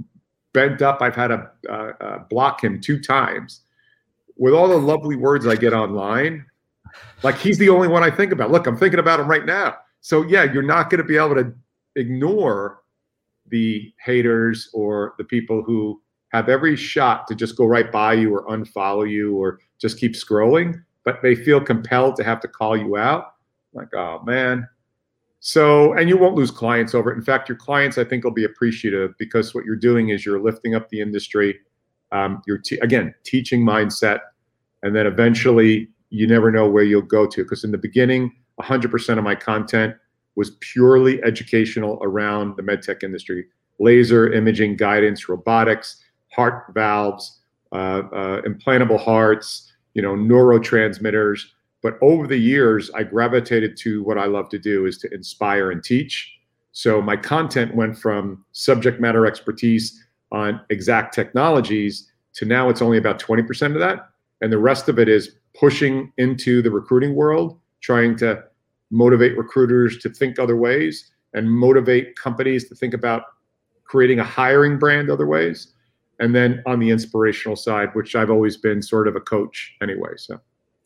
bent 0.54 0.82
up. 0.82 1.02
I've 1.02 1.16
had 1.16 1.28
to 1.28 1.52
uh, 1.70 1.94
uh, 2.00 2.20
block 2.30 2.64
him 2.64 2.80
two 2.80 3.00
times. 3.00 3.62
With 4.38 4.54
all 4.54 4.68
the 4.68 4.78
lovely 4.78 5.16
words 5.16 5.48
I 5.48 5.56
get 5.56 5.74
online, 5.74 6.46
like 7.24 7.38
he's 7.38 7.58
the 7.58 7.70
only 7.70 7.88
one 7.88 8.04
I 8.04 8.12
think 8.12 8.32
about. 8.32 8.52
Look, 8.52 8.68
I'm 8.68 8.78
thinking 8.78 9.00
about 9.00 9.20
him 9.20 9.28
right 9.28 9.46
now. 9.46 9.76
So 10.02 10.24
yeah, 10.24 10.44
you're 10.44 10.62
not 10.62 10.90
going 10.90 11.02
to 11.02 11.08
be 11.08 11.18
able 11.18 11.36
to 11.36 11.54
ignore 11.96 12.82
the 13.48 13.94
haters 14.04 14.70
or 14.74 15.16
the 15.18 15.24
people 15.24 15.64
who 15.64 16.02
have 16.30 16.50
every 16.50 16.76
shot 16.76 17.28
to 17.28 17.36
just 17.36 17.56
go 17.56 17.66
right 17.66 17.92
by 17.92 18.14
you 18.14 18.36
or 18.36 18.46
unfollow 18.48 19.10
you 19.10 19.36
or 19.36 19.60
just 19.80 20.00
keep 20.00 20.14
scrolling, 20.14 20.84
but 21.06 21.22
they 21.22 21.36
feel 21.36 21.62
compelled 21.62 22.18
to 22.18 22.24
have 22.24 22.42
to 22.42 22.48
call 22.48 22.76
you 22.76 22.98
out. 22.98 23.36
Like, 23.74 23.94
oh 23.94 24.22
man. 24.26 24.68
So, 25.40 25.94
and 25.94 26.10
you 26.10 26.18
won't 26.18 26.36
lose 26.36 26.50
clients 26.50 26.96
over 26.96 27.12
it. 27.12 27.16
In 27.16 27.22
fact, 27.22 27.48
your 27.48 27.58
clients, 27.58 28.00
I 28.00 28.04
think, 28.04 28.24
will 28.24 28.32
be 28.32 28.46
appreciative 28.46 29.14
because 29.20 29.54
what 29.54 29.64
you're 29.64 29.76
doing 29.76 30.10
is 30.10 30.26
you're 30.26 30.42
lifting 30.42 30.74
up 30.74 30.90
the 30.90 31.00
industry. 31.00 31.60
Um, 32.12 32.42
you're 32.48 32.58
te- 32.58 32.80
again 32.80 33.14
teaching 33.24 33.64
mindset, 33.64 34.22
and 34.82 34.96
then 34.96 35.06
eventually 35.06 35.90
you 36.10 36.26
never 36.26 36.52
know 36.52 36.68
where 36.68 36.84
you'll 36.84 37.04
go 37.04 37.28
to. 37.28 37.44
Because 37.44 37.64
in 37.64 37.72
the 37.72 37.78
beginning, 37.78 38.32
100% 38.60 39.18
of 39.18 39.24
my 39.24 39.36
content 39.36 39.96
was 40.36 40.52
purely 40.62 41.24
educational 41.24 42.00
around 42.02 42.56
the 42.58 42.64
medtech 42.64 43.04
industry 43.04 43.46
laser 43.80 44.32
imaging 44.32 44.78
guidance, 44.78 45.28
robotics, 45.28 46.02
heart 46.32 46.74
valves, 46.74 47.42
uh, 47.72 48.02
uh, 48.14 48.42
implantable 48.44 49.00
hearts, 49.00 49.74
you 49.96 50.02
know, 50.02 50.14
neurotransmitters. 50.14 51.42
But 51.82 51.98
over 52.02 52.28
the 52.28 52.38
years, 52.38 52.92
I 52.92 53.04
gravitated 53.04 53.76
to 53.78 54.04
what 54.04 54.20
I 54.20 54.26
love 54.26 54.50
to 54.50 54.60
do 54.60 54.86
is 54.86 55.00
to 55.00 55.14
inspire 55.14 55.72
and 55.72 55.84
teach. 55.84 56.32
So 56.72 57.02
my 57.02 57.16
content 57.16 57.74
went 57.74 57.98
from 57.98 58.46
subject 58.52 59.02
matter 59.02 59.26
expertise 59.26 60.04
on 60.32 60.62
exact 60.70 61.16
technologies 61.16 62.12
to 62.34 62.46
now 62.46 62.70
it's 62.70 62.82
only 62.82 62.98
about 62.98 63.20
20% 63.20 63.74
of 63.74 63.80
that. 63.80 64.10
And 64.42 64.52
the 64.52 64.58
rest 64.58 64.90
of 64.90 65.00
it 65.00 65.08
is 65.08 65.38
pushing 65.58 66.12
into 66.18 66.62
the 66.62 66.70
recruiting 66.70 67.16
world, 67.16 67.58
trying 67.80 68.18
to 68.18 68.44
motivate 68.92 69.38
recruiters 69.38 69.98
to 70.00 70.10
think 70.10 70.38
other 70.38 70.58
ways 70.58 71.12
and 71.34 71.50
motivate 71.50 72.18
companies 72.18 72.68
to 72.68 72.76
think 72.76 72.94
about 72.94 73.24
creating 73.86 74.20
a 74.20 74.24
hiring 74.24 74.78
brand 74.78 75.10
other 75.10 75.28
ways. 75.28 75.74
And 76.20 76.34
then 76.34 76.64
on 76.66 76.80
the 76.80 76.90
inspirational 76.90 77.56
side, 77.56 77.90
which 77.94 78.16
I've 78.16 78.30
always 78.30 78.58
been 78.58 78.82
sort 78.82 79.08
of 79.08 79.16
a 79.16 79.20
coach 79.20 79.76
anyway. 79.82 80.12
So, 80.18 80.40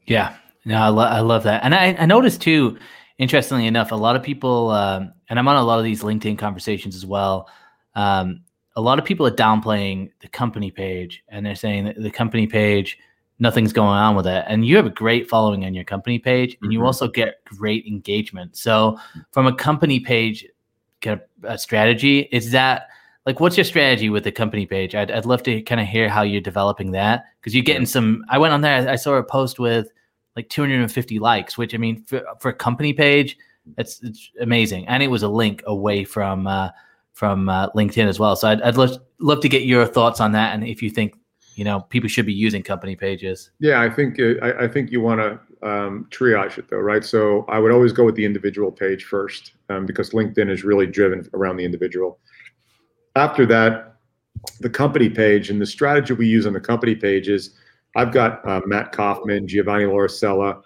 yeah, 0.06 0.36
no, 0.66 0.78
I, 0.78 0.88
lo- 0.90 1.04
I 1.04 1.20
love 1.20 1.44
that. 1.44 1.64
And 1.64 1.76
I, 1.76 1.96
I 2.00 2.06
noticed 2.06 2.42
too, 2.42 2.78
interestingly 3.18 3.68
enough, 3.68 3.92
a 3.92 3.96
lot 3.96 4.16
of 4.16 4.24
people, 4.24 4.70
um, 4.72 5.14
and 5.30 5.38
I'm 5.38 5.48
on 5.48 5.56
a 5.56 5.64
lot 5.64 5.78
of 5.78 5.86
these 5.86 6.02
LinkedIn 6.02 6.38
conversations 6.38 6.96
as 6.96 7.06
well. 7.06 7.48
Um, 7.96 8.42
a 8.76 8.82
lot 8.82 8.98
of 8.98 9.06
people 9.06 9.28
are 9.28 9.32
downplaying 9.32 10.12
the 10.22 10.28
company 10.30 10.72
page 10.72 11.24
and 11.30 11.46
they're 11.46 11.56
saying 11.56 11.86
that 11.86 12.02
the 12.02 12.12
company 12.12 12.48
page 12.48 12.98
nothing's 13.40 13.74
going 13.74 13.88
on 13.88 14.16
with 14.16 14.28
it. 14.28 14.46
And 14.48 14.66
you 14.66 14.76
have 14.76 14.86
a 14.86 14.92
great 14.92 15.30
following 15.30 15.66
on 15.66 15.74
your 15.74 15.86
company 15.86 16.20
page, 16.20 16.54
and 16.56 16.64
mm-hmm. 16.64 16.72
you 16.74 16.86
also 16.86 17.08
get 17.08 17.44
great 17.46 17.86
engagement. 17.86 18.58
So, 18.58 19.00
from 19.32 19.48
a 19.48 19.56
company 19.56 20.00
page 20.00 20.46
kind 21.02 21.20
of 21.20 21.52
a 21.52 21.58
strategy, 21.58 22.28
is 22.32 22.52
that 22.52 22.90
like 23.26 23.40
what's 23.40 23.58
your 23.58 23.64
strategy 23.64 24.10
with 24.10 24.24
the 24.24 24.32
company 24.32 24.66
page? 24.66 24.96
I'd, 24.96 25.12
I'd 25.12 25.26
love 25.26 25.44
to 25.44 25.62
kind 25.62 25.82
of 25.82 25.88
hear 25.88 26.10
how 26.10 26.22
you're 26.22 26.42
developing 26.42 26.92
that 26.92 27.26
because 27.40 27.54
you're 27.54 27.64
getting 27.64 27.86
some. 27.86 28.24
I 28.30 28.38
went 28.38 28.54
on 28.54 28.62
there, 28.62 28.90
I 28.90 28.96
saw 28.96 29.14
a 29.16 29.24
post 29.24 29.60
with 29.60 29.90
like 30.36 30.50
250 30.50 31.20
likes, 31.20 31.58
which 31.58 31.76
I 31.76 31.78
mean, 31.78 32.04
for, 32.04 32.24
for 32.40 32.50
a 32.50 32.54
company 32.54 32.94
page, 32.94 33.38
it's, 33.78 34.02
it's 34.04 34.32
amazing. 34.40 34.88
And 34.88 35.04
it 35.04 35.08
was 35.08 35.24
a 35.24 35.28
link 35.28 35.62
away 35.66 36.06
from, 36.06 36.48
uh, 36.48 36.70
from 37.14 37.50
uh, 37.50 37.70
LinkedIn 37.72 38.08
as 38.08 38.20
well. 38.20 38.36
So 38.36 38.48
I'd, 38.48 38.62
I'd 38.62 38.78
love, 38.78 38.98
love 39.20 39.42
to 39.42 39.50
get 39.50 39.64
your 39.64 39.86
thoughts 39.86 40.20
on 40.20 40.32
that 40.32 40.54
and 40.54 40.64
if 40.64 40.82
you 40.82 40.90
think 40.90 41.14
you 41.56 41.66
know 41.66 41.82
people 41.82 42.08
should 42.08 42.26
be 42.26 42.34
using 42.34 42.64
company 42.64 42.96
pages 42.96 43.52
yeah 43.60 43.82
i 43.82 43.90
think 43.90 44.18
uh, 44.18 44.36
I, 44.42 44.64
I, 44.64 44.68
think 44.70 44.92
you 44.92 45.02
want 45.02 45.20
to 45.20 45.40
um, 45.68 46.08
triage 46.10 46.58
it 46.58 46.70
though 46.70 46.78
right 46.78 47.04
so 47.04 47.44
i 47.50 47.60
would 47.60 47.74
always 47.74 47.92
go 47.92 48.06
with 48.06 48.16
the 48.16 48.24
individual 48.24 48.72
page 48.72 49.04
first 49.04 49.54
um, 49.68 49.86
because 49.86 50.12
linkedin 50.12 50.50
is 50.50 50.64
really 50.64 50.88
driven 50.88 51.30
around 51.34 51.58
the 51.58 51.66
individual 51.66 52.20
after 53.20 53.46
that 53.46 53.96
the 54.62 54.70
company 54.70 55.10
page 55.10 55.50
and 55.50 55.62
the 55.62 55.66
strategy 55.66 56.14
we 56.14 56.28
use 56.28 56.46
on 56.48 56.54
the 56.54 56.60
company 56.60 56.96
page 56.96 57.28
is 57.28 57.52
i've 57.96 58.12
got 58.12 58.48
uh, 58.48 58.62
matt 58.66 58.92
kaufman 58.92 59.48
giovanni 59.48 59.86
lauricella 59.86 60.62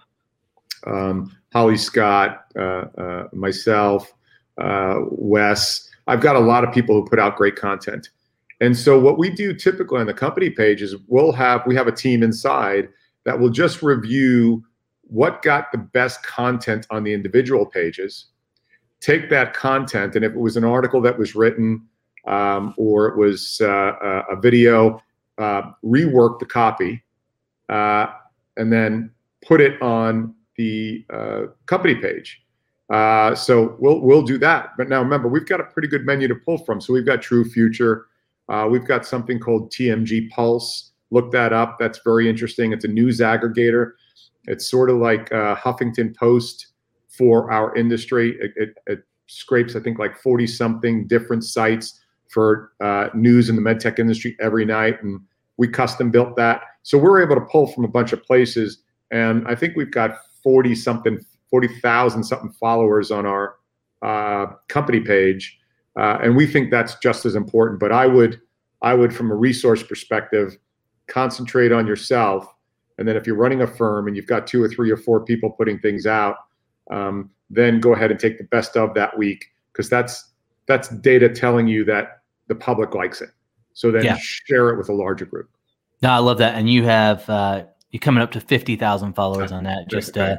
um, 0.87 1.35
holly 1.51 1.77
scott 1.77 2.45
uh, 2.55 2.85
uh, 2.97 3.27
myself 3.33 4.13
uh, 4.57 4.99
wes. 5.11 5.89
I've 6.07 6.21
got 6.21 6.35
a 6.35 6.39
lot 6.39 6.63
of 6.63 6.73
people 6.73 6.95
who 6.95 7.07
put 7.07 7.19
out 7.19 7.35
great 7.35 7.55
content. 7.55 8.09
And 8.61 8.77
so 8.77 8.99
what 8.99 9.17
we 9.17 9.29
do 9.29 9.53
typically 9.53 9.99
on 9.99 10.05
the 10.05 10.13
company 10.13 10.49
page 10.49 10.81
is 10.81 10.95
we'll 11.07 11.31
have 11.31 11.65
we 11.65 11.75
have 11.75 11.87
a 11.87 11.91
team 11.91 12.23
inside 12.23 12.89
that 13.25 13.39
will 13.39 13.49
just 13.49 13.81
review 13.81 14.63
what 15.01 15.41
got 15.41 15.71
the 15.71 15.77
best 15.77 16.23
content 16.23 16.87
on 16.89 17.03
the 17.03 17.13
individual 17.13 17.65
pages, 17.65 18.27
take 18.99 19.29
that 19.29 19.53
content, 19.53 20.15
and 20.15 20.23
if 20.23 20.31
it 20.31 20.39
was 20.39 20.57
an 20.57 20.63
article 20.63 21.01
that 21.01 21.17
was 21.17 21.35
written 21.35 21.85
um, 22.25 22.73
or 22.77 23.07
it 23.07 23.17
was 23.17 23.59
uh, 23.61 24.23
a 24.29 24.35
video, 24.35 25.01
uh, 25.37 25.71
rework 25.83 26.39
the 26.39 26.45
copy, 26.45 27.03
uh, 27.69 28.07
and 28.57 28.71
then 28.71 29.11
put 29.45 29.61
it 29.61 29.81
on 29.81 30.33
the 30.57 31.05
uh, 31.11 31.43
company 31.65 31.95
page. 31.95 32.41
Uh, 32.89 33.33
so 33.33 33.75
we'll 33.79 33.99
we'll 34.01 34.21
do 34.21 34.37
that. 34.37 34.71
But 34.77 34.89
now 34.89 35.01
remember, 35.01 35.27
we've 35.27 35.45
got 35.45 35.59
a 35.59 35.65
pretty 35.65 35.87
good 35.87 36.05
menu 36.05 36.27
to 36.27 36.35
pull 36.35 36.57
from. 36.59 36.79
So 36.79 36.93
we've 36.93 37.05
got 37.05 37.21
True 37.21 37.43
Future. 37.43 38.07
Uh, 38.49 38.67
we've 38.69 38.85
got 38.85 39.05
something 39.05 39.39
called 39.39 39.71
TMG 39.71 40.29
Pulse. 40.29 40.91
Look 41.11 41.31
that 41.31 41.53
up. 41.53 41.77
That's 41.79 41.99
very 42.03 42.29
interesting. 42.29 42.73
It's 42.73 42.85
a 42.85 42.89
news 42.89 43.19
aggregator. 43.19 43.93
It's 44.45 44.69
sort 44.69 44.89
of 44.89 44.97
like 44.97 45.31
uh, 45.31 45.55
Huffington 45.55 46.15
Post 46.15 46.67
for 47.07 47.51
our 47.51 47.73
industry. 47.75 48.35
It, 48.41 48.51
it, 48.55 48.77
it 48.87 49.03
scrapes, 49.27 49.75
I 49.75 49.79
think, 49.79 49.99
like 49.99 50.17
40 50.17 50.47
something 50.47 51.07
different 51.07 51.45
sites 51.45 52.02
for 52.33 52.71
uh, 52.81 53.09
news 53.13 53.49
in 53.49 53.55
the 53.55 53.61
medtech 53.61 53.99
industry 53.99 54.35
every 54.41 54.65
night. 54.65 55.01
And 55.03 55.21
we 55.57 55.67
custom 55.67 56.11
built 56.11 56.35
that. 56.37 56.61
So 56.81 56.97
we're 56.97 57.21
able 57.21 57.35
to 57.35 57.41
pull 57.41 57.67
from 57.67 57.85
a 57.85 57.87
bunch 57.87 58.11
of 58.11 58.23
places. 58.23 58.79
And 59.11 59.47
I 59.47 59.55
think 59.55 59.75
we've 59.75 59.91
got 59.91 60.17
40 60.41 60.75
something, 60.75 61.19
40,000 61.49 62.23
something 62.23 62.51
followers 62.51 63.11
on 63.11 63.25
our 63.25 63.55
uh, 64.01 64.47
company 64.67 64.99
page 64.99 65.59
uh, 65.95 66.17
and 66.23 66.35
we 66.35 66.47
think 66.47 66.71
that's 66.71 66.95
just 66.95 67.25
as 67.25 67.35
important. 67.35 67.79
But 67.79 67.91
I 67.91 68.07
would, 68.07 68.41
I 68.81 68.93
would, 68.93 69.13
from 69.13 69.31
a 69.31 69.35
resource 69.35 69.83
perspective, 69.83 70.57
concentrate 71.07 71.71
on 71.71 71.85
yourself. 71.85 72.47
And 72.97 73.07
then 73.07 73.15
if 73.15 73.27
you're 73.27 73.35
running 73.35 73.61
a 73.61 73.67
firm 73.67 74.07
and 74.07 74.15
you've 74.15 74.27
got 74.27 74.47
two 74.47 74.61
or 74.61 74.69
three 74.69 74.91
or 74.91 74.97
four 74.97 75.23
people 75.23 75.51
putting 75.51 75.79
things 75.79 76.05
out, 76.05 76.37
um, 76.91 77.29
then 77.49 77.79
go 77.79 77.93
ahead 77.93 78.11
and 78.11 78.19
take 78.19 78.37
the 78.37 78.43
best 78.45 78.75
of 78.75 78.93
that 78.93 79.17
week 79.17 79.45
because 79.71 79.89
that's 79.89 80.31
that's 80.65 80.89
data 80.89 81.29
telling 81.29 81.67
you 81.67 81.83
that 81.85 82.21
the 82.47 82.55
public 82.55 82.93
likes 82.93 83.21
it. 83.21 83.29
So 83.73 83.91
then 83.91 84.05
yeah. 84.05 84.17
share 84.19 84.69
it 84.69 84.77
with 84.77 84.89
a 84.89 84.93
larger 84.93 85.25
group. 85.25 85.49
No, 86.01 86.09
I 86.09 86.17
love 86.17 86.37
that. 86.39 86.55
And 86.55 86.69
you 86.69 86.83
have 86.83 87.27
uh, 87.29 87.63
you're 87.91 87.99
coming 87.99 88.21
up 88.21 88.31
to 88.31 88.41
fifty 88.41 88.75
thousand 88.75 89.13
followers 89.13 89.51
on 89.51 89.63
that. 89.63 89.89
Just 89.89 90.17
uh, 90.17 90.37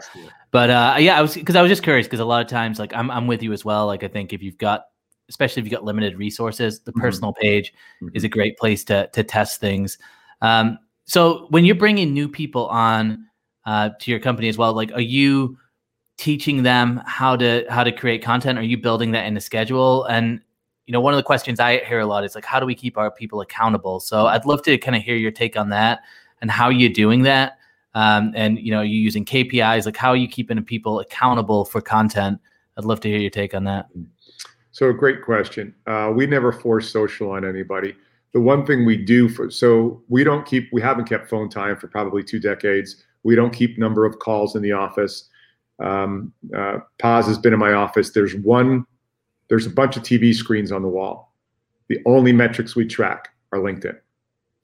but 0.50 0.70
uh, 0.70 0.96
yeah, 0.98 1.18
I 1.18 1.22
was 1.22 1.34
because 1.34 1.56
I 1.56 1.62
was 1.62 1.70
just 1.70 1.82
curious 1.82 2.06
because 2.06 2.20
a 2.20 2.24
lot 2.24 2.42
of 2.42 2.48
times 2.48 2.78
like 2.78 2.94
I'm 2.94 3.10
I'm 3.10 3.26
with 3.26 3.42
you 3.42 3.52
as 3.52 3.64
well. 3.64 3.86
Like 3.86 4.04
I 4.04 4.08
think 4.08 4.32
if 4.32 4.42
you've 4.42 4.58
got 4.58 4.84
especially 5.28 5.60
if 5.60 5.66
you've 5.66 5.72
got 5.72 5.84
limited 5.84 6.18
resources, 6.18 6.80
the 6.80 6.92
mm-hmm. 6.92 7.00
personal 7.00 7.32
page 7.32 7.72
mm-hmm. 8.02 8.14
is 8.14 8.24
a 8.24 8.28
great 8.28 8.58
place 8.58 8.84
to 8.84 9.08
to 9.08 9.24
test 9.24 9.60
things. 9.60 9.98
Um, 10.42 10.78
so 11.06 11.46
when 11.50 11.64
you're 11.64 11.74
bringing 11.74 12.12
new 12.12 12.28
people 12.28 12.66
on 12.68 13.26
uh, 13.66 13.90
to 14.00 14.10
your 14.10 14.20
company 14.20 14.48
as 14.48 14.58
well, 14.58 14.74
like 14.74 14.92
are 14.92 15.00
you 15.00 15.58
teaching 16.18 16.62
them 16.62 17.02
how 17.06 17.36
to 17.36 17.64
how 17.68 17.84
to 17.84 17.92
create 17.92 18.22
content? 18.22 18.58
Are 18.58 18.62
you 18.62 18.76
building 18.78 19.12
that 19.12 19.26
in 19.26 19.36
a 19.36 19.40
schedule? 19.40 20.04
And 20.04 20.40
you 20.86 20.92
know, 20.92 21.00
one 21.00 21.14
of 21.14 21.16
the 21.16 21.22
questions 21.22 21.60
I 21.60 21.78
hear 21.84 22.00
a 22.00 22.06
lot 22.06 22.24
is 22.24 22.34
like, 22.34 22.44
how 22.44 22.60
do 22.60 22.66
we 22.66 22.74
keep 22.74 22.98
our 22.98 23.10
people 23.10 23.40
accountable? 23.40 24.00
So 24.00 24.26
I'd 24.26 24.44
love 24.44 24.62
to 24.62 24.76
kind 24.76 24.96
of 24.96 25.02
hear 25.02 25.16
your 25.16 25.30
take 25.30 25.56
on 25.56 25.70
that 25.70 26.02
and 26.40 26.50
how 26.50 26.68
you're 26.68 26.92
doing 26.92 27.22
that. 27.22 27.58
Um, 27.94 28.32
and 28.34 28.58
you 28.58 28.70
know, 28.70 28.82
you 28.82 28.98
using 28.98 29.24
KPIs, 29.24 29.86
like 29.86 29.96
how 29.96 30.10
are 30.10 30.16
you 30.16 30.28
keeping 30.28 30.62
people 30.64 31.00
accountable 31.00 31.64
for 31.64 31.80
content? 31.80 32.38
I'd 32.76 32.84
love 32.84 33.00
to 33.00 33.08
hear 33.08 33.18
your 33.18 33.30
take 33.30 33.54
on 33.54 33.64
that. 33.64 33.88
So, 34.72 34.92
great 34.92 35.22
question. 35.22 35.72
Uh, 35.86 36.12
we 36.14 36.26
never 36.26 36.50
force 36.50 36.90
social 36.90 37.30
on 37.30 37.44
anybody. 37.44 37.94
The 38.32 38.40
one 38.40 38.66
thing 38.66 38.84
we 38.84 38.96
do 38.96 39.28
for 39.28 39.48
so 39.48 40.02
we 40.08 40.24
don't 40.24 40.44
keep 40.44 40.68
we 40.72 40.82
haven't 40.82 41.04
kept 41.04 41.30
phone 41.30 41.48
time 41.48 41.76
for 41.76 41.86
probably 41.86 42.24
two 42.24 42.40
decades. 42.40 43.04
We 43.22 43.36
don't 43.36 43.52
keep 43.52 43.78
number 43.78 44.04
of 44.04 44.18
calls 44.18 44.56
in 44.56 44.62
the 44.62 44.72
office. 44.72 45.28
Um, 45.78 46.32
uh, 46.56 46.78
Paz 46.98 47.26
has 47.26 47.38
been 47.38 47.52
in 47.52 47.60
my 47.60 47.74
office. 47.74 48.10
There's 48.10 48.34
one, 48.34 48.84
there's 49.54 49.66
a 49.66 49.70
bunch 49.70 49.96
of 49.96 50.02
TV 50.02 50.34
screens 50.34 50.72
on 50.72 50.82
the 50.82 50.88
wall. 50.88 51.32
The 51.88 52.00
only 52.06 52.32
metrics 52.32 52.74
we 52.74 52.86
track 52.86 53.28
are 53.52 53.60
LinkedIn. 53.60 53.96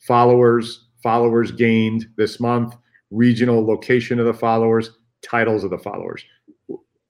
Followers, 0.00 0.88
followers 1.02 1.52
gained 1.52 2.06
this 2.16 2.40
month, 2.40 2.76
regional 3.10 3.64
location 3.64 4.18
of 4.18 4.26
the 4.26 4.34
followers, 4.34 4.90
titles 5.22 5.62
of 5.62 5.70
the 5.70 5.78
followers 5.78 6.24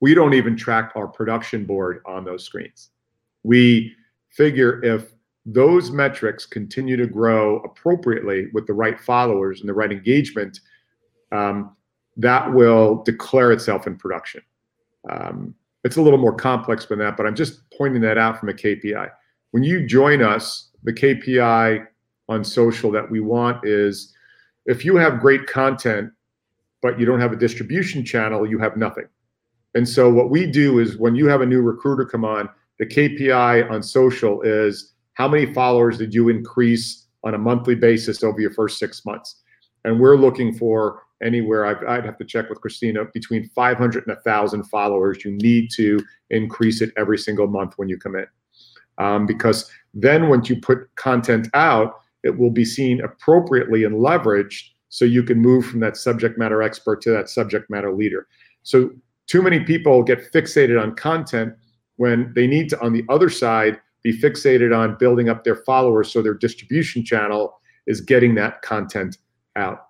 we 0.01 0.15
don't 0.15 0.35
even 0.35 0.57
track 0.57 0.93
our 0.97 1.07
production 1.07 1.65
board 1.65 2.03
on 2.07 2.25
those 2.25 2.45
screens. 2.45 2.91
We 3.43 3.95
figure 4.31 4.83
if 4.83 5.13
those 5.47 5.91
metrics 5.91 6.47
continue 6.47 6.97
to 6.97 7.07
grow 7.07 7.59
appropriately 7.61 8.49
with 8.53 8.67
the 8.67 8.73
right 8.73 8.99
followers 9.01 9.61
and 9.61 9.69
the 9.69 9.75
right 9.75 9.93
engagement, 9.93 10.61
um, 11.33 11.77
that 12.17 12.53
will 12.53 13.03
declare 13.05 13.53
itself 13.53 13.87
in 13.87 13.97
production. 13.97 14.43
Um, 15.11 15.55
it's 15.85 15.97
a 15.97 16.03
little 16.03 16.19
more 16.19 16.35
complex 16.35 16.87
than 16.87 16.99
that, 16.99 17.17
but 17.17 17.27
I'm 17.27 17.35
just 17.35 17.63
pointing 17.77 18.03
that 18.03 18.19
out 18.19 18.39
from 18.39 18.49
a 18.49 18.53
KPI. 18.53 19.11
When 19.53 19.63
you 19.63 19.87
join 19.87 20.23
us, 20.23 20.71
the 20.83 20.93
KPI 20.93 21.87
on 22.29 22.45
social 22.45 22.91
that 22.93 23.11
we 23.11 23.21
want 23.21 23.67
is 23.67 24.15
if 24.67 24.85
you 24.85 24.97
have 24.97 25.21
great 25.21 25.47
content, 25.47 26.13
but 26.83 26.99
you 26.99 27.07
don't 27.07 27.21
have 27.21 27.33
a 27.33 27.37
distribution 27.37 28.05
channel, 28.05 28.47
you 28.47 28.59
have 28.59 28.77
nothing. 28.77 29.07
And 29.75 29.89
so 29.89 30.11
what 30.11 30.31
we 30.31 30.47
do 30.47 30.79
is 30.79 30.97
when 30.99 31.15
you 31.15 31.29
have 31.29 31.41
a 31.41 31.47
new 31.47 31.63
recruiter 31.63 32.05
come 32.05 32.25
on, 32.25 32.49
the 32.79 32.87
KPI 32.87 33.71
on 33.71 33.83
social 33.83 34.43
is 34.43 34.95
how 35.15 35.29
many 35.29 35.53
followers 35.53 35.99
did 35.99 36.15
you 36.15 36.29
increase 36.29 37.07
on 37.25 37.35
a 37.35 37.39
monthly 37.39 37.75
basis 37.75 38.23
over 38.23 38.41
your 38.41 38.53
first 38.53 38.79
six 38.79 39.05
months? 39.05 39.37
And 39.85 40.01
we're 40.01 40.17
looking 40.17 40.55
for 40.55 41.03
anywhere, 41.23 41.67
i 41.67 41.97
would 41.97 42.05
have 42.05 42.19
to 42.19 42.25
check 42.25 42.49
with 42.49 42.61
Christina, 42.61 43.05
between 43.13 43.49
500 43.49 44.07
and 44.07 44.17
1,000 44.17 44.65
followers. 44.65 45.25
You 45.25 45.33
need 45.33 45.71
to 45.77 46.01
increase 46.31 46.81
it 46.81 46.93
every 46.97 47.19
single 47.19 47.47
month 47.47 47.75
when 47.77 47.89
you 47.89 47.99
come 47.99 48.17
in. 48.17 48.27
Um, 48.99 49.27
because 49.27 49.71
then 49.95 50.29
once 50.29 50.49
you 50.49 50.61
put 50.61 50.95
content 50.97 51.49
out, 51.55 52.01
it 52.23 52.39
will 52.39 52.51
be 52.51 52.65
seen 52.65 53.01
appropriately 53.03 53.85
and 53.85 53.97
leveraged 53.97 54.71
so 54.89 55.05
you 55.05 55.23
can 55.23 55.39
move 55.39 55.65
from 55.65 55.81
that 55.81 55.97
subject 55.97 56.39
matter 56.39 56.63
expert 56.63 57.01
to 57.03 57.11
that 57.11 57.29
subject 57.29 57.71
matter 57.71 57.93
leader. 57.93 58.27
So 58.63 58.91
too 59.27 59.43
many 59.43 59.61
people 59.61 60.03
get 60.03 60.33
fixated 60.33 60.81
on 60.81 60.95
content 60.97 61.55
when 61.97 62.33
they 62.35 62.47
need 62.47 62.69
to, 62.71 62.81
on 62.81 62.93
the 62.93 63.05
other 63.09 63.31
side, 63.31 63.81
be 64.03 64.19
fixated 64.19 64.77
on 64.77 64.97
building 64.99 65.29
up 65.29 65.45
their 65.45 65.57
followers 65.57 66.11
so 66.11 66.23
their 66.23 66.35
distribution 66.35 67.05
channel 67.05 67.61
is 67.87 68.01
getting 68.01 68.35
that 68.35 68.63
content 68.63 69.19
out. 69.57 69.87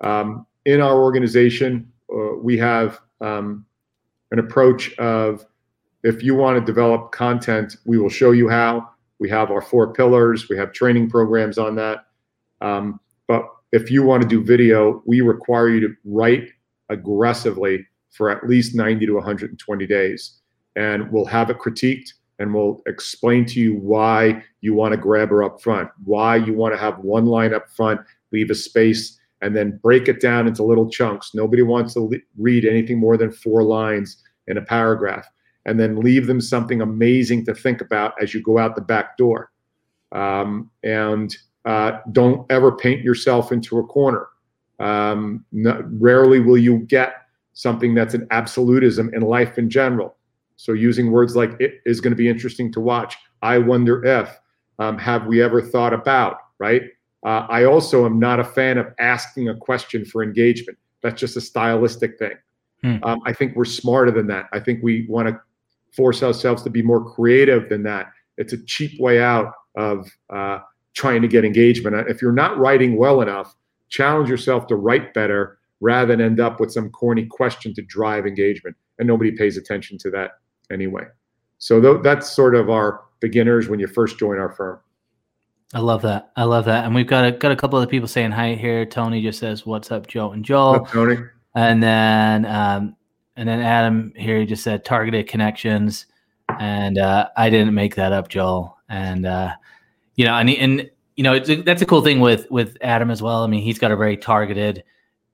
Um, 0.00 0.46
in 0.70 0.80
our 0.80 1.02
organization, 1.02 1.90
uh, 2.12 2.36
we 2.36 2.56
have 2.58 3.00
um, 3.20 3.66
an 4.30 4.38
approach 4.38 4.96
of 4.98 5.44
if 6.04 6.22
you 6.22 6.34
want 6.34 6.58
to 6.58 6.64
develop 6.64 7.12
content, 7.12 7.76
we 7.84 7.98
will 7.98 8.08
show 8.08 8.30
you 8.30 8.48
how. 8.48 8.88
We 9.18 9.28
have 9.30 9.50
our 9.50 9.60
four 9.60 9.92
pillars, 9.92 10.48
we 10.48 10.56
have 10.56 10.72
training 10.72 11.10
programs 11.10 11.58
on 11.58 11.74
that. 11.76 12.06
Um, 12.60 13.00
but 13.26 13.44
if 13.72 13.90
you 13.90 14.02
want 14.02 14.22
to 14.22 14.28
do 14.28 14.42
video, 14.42 15.02
we 15.04 15.20
require 15.20 15.68
you 15.68 15.80
to 15.80 15.94
write 16.04 16.48
aggressively 16.88 17.86
for 18.10 18.30
at 18.30 18.48
least 18.48 18.74
90 18.74 19.06
to 19.06 19.14
120 19.14 19.86
days. 19.86 20.38
And 20.76 21.10
we'll 21.12 21.26
have 21.26 21.50
it 21.50 21.58
critiqued 21.58 22.12
and 22.38 22.54
we'll 22.54 22.80
explain 22.86 23.44
to 23.46 23.60
you 23.60 23.74
why 23.74 24.42
you 24.62 24.72
want 24.72 24.92
to 24.92 24.96
grab 24.96 25.28
her 25.28 25.42
up 25.42 25.60
front, 25.60 25.90
why 26.04 26.36
you 26.36 26.54
want 26.54 26.72
to 26.72 26.80
have 26.80 26.98
one 27.00 27.26
line 27.26 27.52
up 27.52 27.68
front, 27.70 28.00
leave 28.32 28.50
a 28.50 28.54
space, 28.54 29.19
and 29.42 29.56
then 29.56 29.78
break 29.82 30.08
it 30.08 30.20
down 30.20 30.46
into 30.46 30.62
little 30.62 30.88
chunks. 30.90 31.30
Nobody 31.34 31.62
wants 31.62 31.94
to 31.94 32.00
le- 32.00 32.16
read 32.38 32.64
anything 32.64 32.98
more 32.98 33.16
than 33.16 33.30
four 33.30 33.62
lines 33.62 34.22
in 34.48 34.56
a 34.56 34.62
paragraph, 34.62 35.26
and 35.64 35.78
then 35.78 36.00
leave 36.00 36.26
them 36.26 36.40
something 36.40 36.80
amazing 36.80 37.44
to 37.46 37.54
think 37.54 37.80
about 37.80 38.14
as 38.20 38.34
you 38.34 38.42
go 38.42 38.58
out 38.58 38.74
the 38.74 38.82
back 38.82 39.16
door. 39.16 39.50
Um, 40.12 40.70
and 40.82 41.34
uh, 41.64 41.98
don't 42.12 42.50
ever 42.50 42.72
paint 42.72 43.02
yourself 43.02 43.52
into 43.52 43.78
a 43.78 43.86
corner. 43.86 44.28
Um, 44.78 45.44
rarely 45.52 46.40
will 46.40 46.58
you 46.58 46.78
get 46.78 47.14
something 47.52 47.94
that's 47.94 48.14
an 48.14 48.26
absolutism 48.30 49.12
in 49.12 49.22
life 49.22 49.58
in 49.58 49.68
general. 49.68 50.16
So 50.56 50.72
using 50.72 51.10
words 51.10 51.36
like 51.36 51.52
it 51.60 51.80
is 51.84 52.00
going 52.00 52.12
to 52.12 52.16
be 52.16 52.28
interesting 52.28 52.72
to 52.72 52.80
watch. 52.80 53.16
I 53.42 53.58
wonder 53.58 54.04
if, 54.04 54.28
um, 54.78 54.98
have 54.98 55.26
we 55.26 55.42
ever 55.42 55.60
thought 55.60 55.92
about, 55.92 56.38
right? 56.58 56.82
Uh, 57.24 57.46
I 57.48 57.64
also 57.64 58.06
am 58.06 58.18
not 58.18 58.40
a 58.40 58.44
fan 58.44 58.78
of 58.78 58.86
asking 58.98 59.48
a 59.48 59.56
question 59.56 60.04
for 60.04 60.22
engagement. 60.22 60.78
That's 61.02 61.20
just 61.20 61.36
a 61.36 61.40
stylistic 61.40 62.18
thing. 62.18 62.34
Hmm. 62.82 62.96
Um, 63.02 63.20
I 63.26 63.32
think 63.32 63.56
we're 63.56 63.64
smarter 63.64 64.10
than 64.10 64.26
that. 64.28 64.48
I 64.52 64.60
think 64.60 64.82
we 64.82 65.06
want 65.08 65.28
to 65.28 65.38
force 65.94 66.22
ourselves 66.22 66.62
to 66.62 66.70
be 66.70 66.82
more 66.82 67.04
creative 67.12 67.68
than 67.68 67.82
that. 67.82 68.10
It's 68.38 68.52
a 68.52 68.64
cheap 68.64 68.98
way 69.00 69.20
out 69.20 69.52
of 69.76 70.08
uh, 70.30 70.60
trying 70.94 71.22
to 71.22 71.28
get 71.28 71.44
engagement. 71.44 72.08
If 72.08 72.22
you're 72.22 72.32
not 72.32 72.58
writing 72.58 72.96
well 72.96 73.20
enough, 73.20 73.54
challenge 73.88 74.30
yourself 74.30 74.66
to 74.68 74.76
write 74.76 75.12
better 75.12 75.58
rather 75.80 76.14
than 76.14 76.24
end 76.24 76.40
up 76.40 76.60
with 76.60 76.72
some 76.72 76.90
corny 76.90 77.26
question 77.26 77.74
to 77.74 77.82
drive 77.82 78.26
engagement. 78.26 78.76
And 78.98 79.08
nobody 79.08 79.32
pays 79.32 79.56
attention 79.56 79.98
to 79.98 80.10
that 80.10 80.32
anyway. 80.70 81.04
So 81.58 81.80
th- 81.80 82.02
that's 82.02 82.30
sort 82.30 82.54
of 82.54 82.70
our 82.70 83.02
beginners 83.20 83.68
when 83.68 83.80
you 83.80 83.86
first 83.86 84.18
join 84.18 84.38
our 84.38 84.52
firm. 84.52 84.80
I 85.72 85.80
love 85.80 86.02
that. 86.02 86.32
I 86.36 86.44
love 86.44 86.64
that. 86.64 86.84
And 86.84 86.94
we've 86.94 87.06
got 87.06 87.24
a, 87.24 87.32
got 87.32 87.52
a 87.52 87.56
couple 87.56 87.78
of 87.78 87.88
people 87.88 88.08
saying 88.08 88.32
hi 88.32 88.54
here. 88.54 88.84
Tony 88.84 89.22
just 89.22 89.38
says, 89.38 89.64
"What's 89.64 89.92
up, 89.92 90.06
Joe 90.06 90.32
and 90.32 90.44
Joel?" 90.44 90.76
Up, 90.76 90.88
Tony. 90.88 91.16
And 91.54 91.82
then 91.82 92.44
um, 92.46 92.96
and 93.36 93.48
then 93.48 93.60
Adam 93.60 94.12
here 94.16 94.38
he 94.38 94.46
just 94.46 94.64
said 94.64 94.84
targeted 94.84 95.28
connections, 95.28 96.06
and 96.58 96.98
uh, 96.98 97.28
I 97.36 97.50
didn't 97.50 97.74
make 97.74 97.94
that 97.94 98.12
up, 98.12 98.28
Joel. 98.28 98.76
And 98.88 99.26
uh, 99.26 99.54
you 100.16 100.24
know, 100.24 100.34
and 100.34 100.50
and 100.50 100.90
you 101.16 101.22
know, 101.22 101.34
a, 101.34 101.62
that's 101.62 101.82
a 101.82 101.86
cool 101.86 102.02
thing 102.02 102.20
with 102.20 102.50
with 102.50 102.76
Adam 102.80 103.10
as 103.10 103.22
well. 103.22 103.44
I 103.44 103.46
mean, 103.46 103.62
he's 103.62 103.78
got 103.78 103.92
a 103.92 103.96
very 103.96 104.16
targeted 104.16 104.82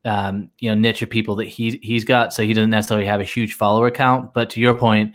um, 0.04 0.50
you 0.58 0.68
know 0.70 0.74
niche 0.74 1.00
of 1.02 1.08
people 1.08 1.36
that 1.36 1.46
he 1.46 1.78
he's 1.82 2.04
got, 2.04 2.34
so 2.34 2.42
he 2.42 2.52
doesn't 2.52 2.70
necessarily 2.70 3.06
have 3.06 3.20
a 3.20 3.24
huge 3.24 3.54
follower 3.54 3.90
count. 3.90 4.34
But 4.34 4.50
to 4.50 4.60
your 4.60 4.74
point, 4.74 5.14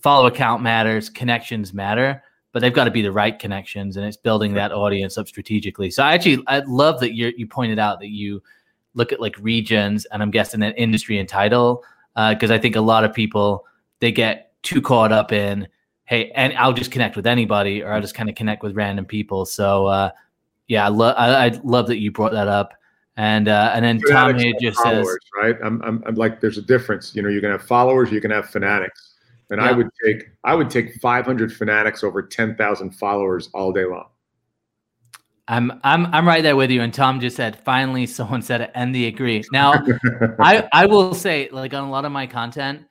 follower 0.00 0.30
count 0.30 0.62
matters, 0.62 1.08
connections 1.08 1.72
matter, 1.72 2.22
but 2.56 2.60
they've 2.60 2.72
got 2.72 2.84
to 2.84 2.90
be 2.90 3.02
the 3.02 3.12
right 3.12 3.38
connections, 3.38 3.98
and 3.98 4.06
it's 4.06 4.16
building 4.16 4.54
that 4.54 4.72
audience 4.72 5.18
up 5.18 5.28
strategically. 5.28 5.90
So 5.90 6.02
I 6.02 6.14
actually 6.14 6.42
I 6.46 6.60
love 6.60 7.00
that 7.00 7.14
you 7.14 7.30
you 7.36 7.46
pointed 7.46 7.78
out 7.78 8.00
that 8.00 8.08
you 8.08 8.42
look 8.94 9.12
at 9.12 9.20
like 9.20 9.36
regions, 9.38 10.06
and 10.06 10.22
I'm 10.22 10.30
guessing 10.30 10.60
that 10.60 10.72
industry 10.78 11.18
and 11.18 11.28
title, 11.28 11.84
because 12.14 12.50
uh, 12.50 12.54
I 12.54 12.58
think 12.58 12.74
a 12.74 12.80
lot 12.80 13.04
of 13.04 13.12
people 13.12 13.66
they 14.00 14.10
get 14.10 14.54
too 14.62 14.80
caught 14.80 15.12
up 15.12 15.32
in 15.32 15.68
hey, 16.06 16.30
and 16.30 16.54
I'll 16.56 16.72
just 16.72 16.90
connect 16.90 17.14
with 17.14 17.26
anybody, 17.26 17.82
or 17.82 17.92
I'll 17.92 18.00
just 18.00 18.14
kind 18.14 18.30
of 18.30 18.34
connect 18.36 18.62
with 18.62 18.74
random 18.74 19.04
people. 19.04 19.44
So 19.44 19.84
uh, 19.88 20.10
yeah, 20.66 20.86
I 20.86 20.88
love 20.88 21.14
I, 21.18 21.48
I 21.48 21.60
love 21.62 21.88
that 21.88 21.98
you 21.98 22.10
brought 22.10 22.32
that 22.32 22.48
up. 22.48 22.72
And 23.18 23.48
uh, 23.48 23.72
and 23.74 23.84
then 23.84 24.00
Tommy 24.00 24.54
just 24.62 24.78
says, 24.78 25.06
right? 25.36 25.56
I'm, 25.62 25.82
I'm, 25.82 26.02
I'm 26.06 26.14
like, 26.14 26.40
there's 26.40 26.56
a 26.56 26.62
difference. 26.62 27.14
You 27.14 27.20
know, 27.20 27.28
you 27.28 27.42
can 27.42 27.50
have 27.50 27.64
followers, 27.64 28.10
you 28.10 28.22
can 28.22 28.30
have 28.30 28.48
fanatics, 28.48 29.05
and 29.50 29.60
yeah. 29.60 29.68
I 29.68 29.72
would 29.72 29.88
take 30.04 30.28
I 30.44 30.54
would 30.54 30.70
take 30.70 30.94
500 30.94 31.52
fanatics 31.52 32.02
over 32.02 32.22
10,000 32.22 32.90
followers 32.90 33.48
all 33.54 33.72
day 33.72 33.84
long. 33.84 34.06
I'm 35.48 35.80
I'm 35.84 36.06
I'm 36.06 36.26
right 36.26 36.42
there 36.42 36.56
with 36.56 36.70
you. 36.70 36.82
And 36.82 36.92
Tom 36.92 37.20
just 37.20 37.36
said, 37.36 37.56
finally, 37.60 38.06
someone 38.06 38.42
said 38.42 38.62
it, 38.62 38.70
and 38.74 38.92
the 38.94 39.06
agree. 39.06 39.44
Now, 39.52 39.74
I 40.40 40.68
I 40.72 40.86
will 40.86 41.14
say, 41.14 41.48
like 41.52 41.72
on 41.72 41.84
a 41.84 41.90
lot 41.90 42.04
of 42.04 42.10
my 42.10 42.26
content, 42.26 42.82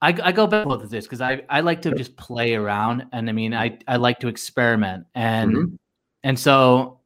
I, 0.00 0.16
I 0.22 0.32
go 0.32 0.46
back 0.46 0.66
with 0.66 0.90
this 0.90 1.04
because 1.04 1.20
I 1.20 1.42
I 1.50 1.60
like 1.60 1.82
to 1.82 1.94
just 1.94 2.16
play 2.16 2.54
around, 2.54 3.06
and 3.12 3.28
I 3.28 3.32
mean, 3.32 3.52
I 3.52 3.78
I 3.86 3.96
like 3.96 4.20
to 4.20 4.28
experiment, 4.28 5.04
and 5.14 5.54
mm-hmm. 5.54 5.74
and 6.22 6.38
so 6.38 7.00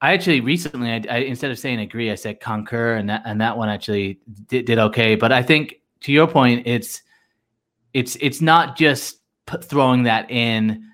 I 0.00 0.12
actually 0.12 0.40
recently, 0.40 0.90
I, 0.90 1.02
I, 1.10 1.16
instead 1.18 1.50
of 1.50 1.58
saying 1.58 1.80
agree, 1.80 2.12
I 2.12 2.14
said 2.14 2.38
concur, 2.38 2.94
and 2.94 3.10
that 3.10 3.22
and 3.24 3.40
that 3.40 3.56
one 3.58 3.70
actually 3.70 4.20
did, 4.46 4.66
did 4.66 4.78
okay. 4.78 5.16
But 5.16 5.32
I 5.32 5.42
think 5.42 5.76
to 6.02 6.12
your 6.12 6.28
point, 6.28 6.62
it's 6.66 7.02
it's 7.94 8.16
it's 8.20 8.40
not 8.40 8.76
just 8.76 9.20
throwing 9.62 10.02
that 10.02 10.30
in 10.30 10.84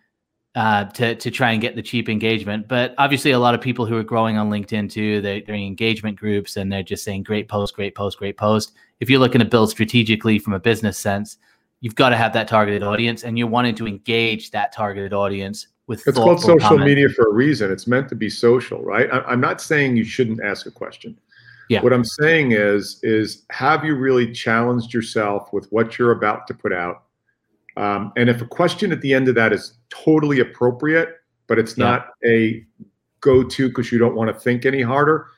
uh, 0.55 0.85
to 0.85 1.15
to 1.17 1.31
try 1.31 1.53
and 1.53 1.61
get 1.61 1.75
the 1.75 1.83
cheap 1.83 2.09
engagement. 2.09 2.69
But 2.69 2.95
obviously, 2.99 3.33
a 3.33 3.39
lot 3.39 3.55
of 3.55 3.61
people 3.61 3.87
who 3.87 3.97
are 3.97 4.05
growing 4.05 4.37
on 4.37 4.51
LinkedIn 4.51 4.91
too, 4.91 5.21
they're, 5.21 5.41
they're 5.41 5.55
in 5.55 5.63
engagement 5.63 6.19
groups 6.19 6.57
and 6.57 6.71
they're 6.73 6.83
just 6.83 7.03
saying 7.05 7.25
great 7.25 7.49
post, 7.49 7.75
great 7.75 7.95
post, 7.95 8.19
great 8.19 8.37
post. 8.37 8.73
If 9.01 9.09
you're 9.09 9.21
looking 9.21 9.41
to 9.41 9.45
build 9.45 9.71
strategically 9.71 10.39
from 10.39 10.53
a 10.53 10.61
business 10.61 10.99
sense, 10.99 11.39
you've 11.81 11.95
got 11.95 12.11
to 12.11 12.17
have 12.17 12.33
that 12.35 12.49
targeted 12.49 12.83
audience 12.83 13.25
and 13.25 13.39
you're 13.39 13.49
wanting 13.49 13.75
to 13.77 13.87
engage 13.87 14.51
that 14.51 14.73
targeted 14.73 15.13
audience 15.13 15.67
with 15.87 16.07
it's 16.07 16.17
called 16.17 16.41
social 16.41 16.59
comment. 16.59 16.87
media 16.87 17.09
for 17.09 17.27
a 17.27 17.33
reason 17.33 17.73
it's 17.73 17.87
meant 17.87 18.09
to 18.09 18.15
be 18.15 18.31
social 18.31 18.81
right 18.83 19.09
I, 19.13 19.33
am 19.33 19.41
not 19.41 19.61
saying 19.61 19.97
you 19.97 20.05
shouldn't 20.05 20.41
ask 20.43 20.67
a 20.67 20.71
question 20.71 21.19
yeah. 21.71 21.83
what 21.83 21.93
i'm 21.93 22.05
saying 22.05 22.53
is 22.53 23.01
is 23.03 23.47
have 23.51 23.85
you 23.85 23.95
really 23.95 24.31
challenged 24.31 24.93
yourself 24.93 25.53
with 25.53 25.67
what 25.71 25.99
you're 25.99 26.13
about 26.13 26.47
to 26.47 26.55
put 26.55 26.73
out 26.73 27.05
um, 27.77 28.13
and 28.17 28.29
if 28.29 28.43
a 28.43 28.47
question 28.47 28.93
at 28.93 29.01
the 29.01 29.15
end 29.15 29.29
of 29.29 29.35
that 29.35 29.53
is 29.53 29.79
totally 29.89 30.41
appropriate 30.41 31.17
but 31.47 31.59
it's 31.59 31.77
yeah. 31.77 31.85
not 31.85 32.09
a 32.27 32.65
go-to 33.21 33.69
because 33.69 33.91
you 33.91 33.99
don't 33.99 34.15
want 34.15 34.29
to 34.29 34.39
think 34.39 34.67
any 34.67 34.83
harder 34.83 35.29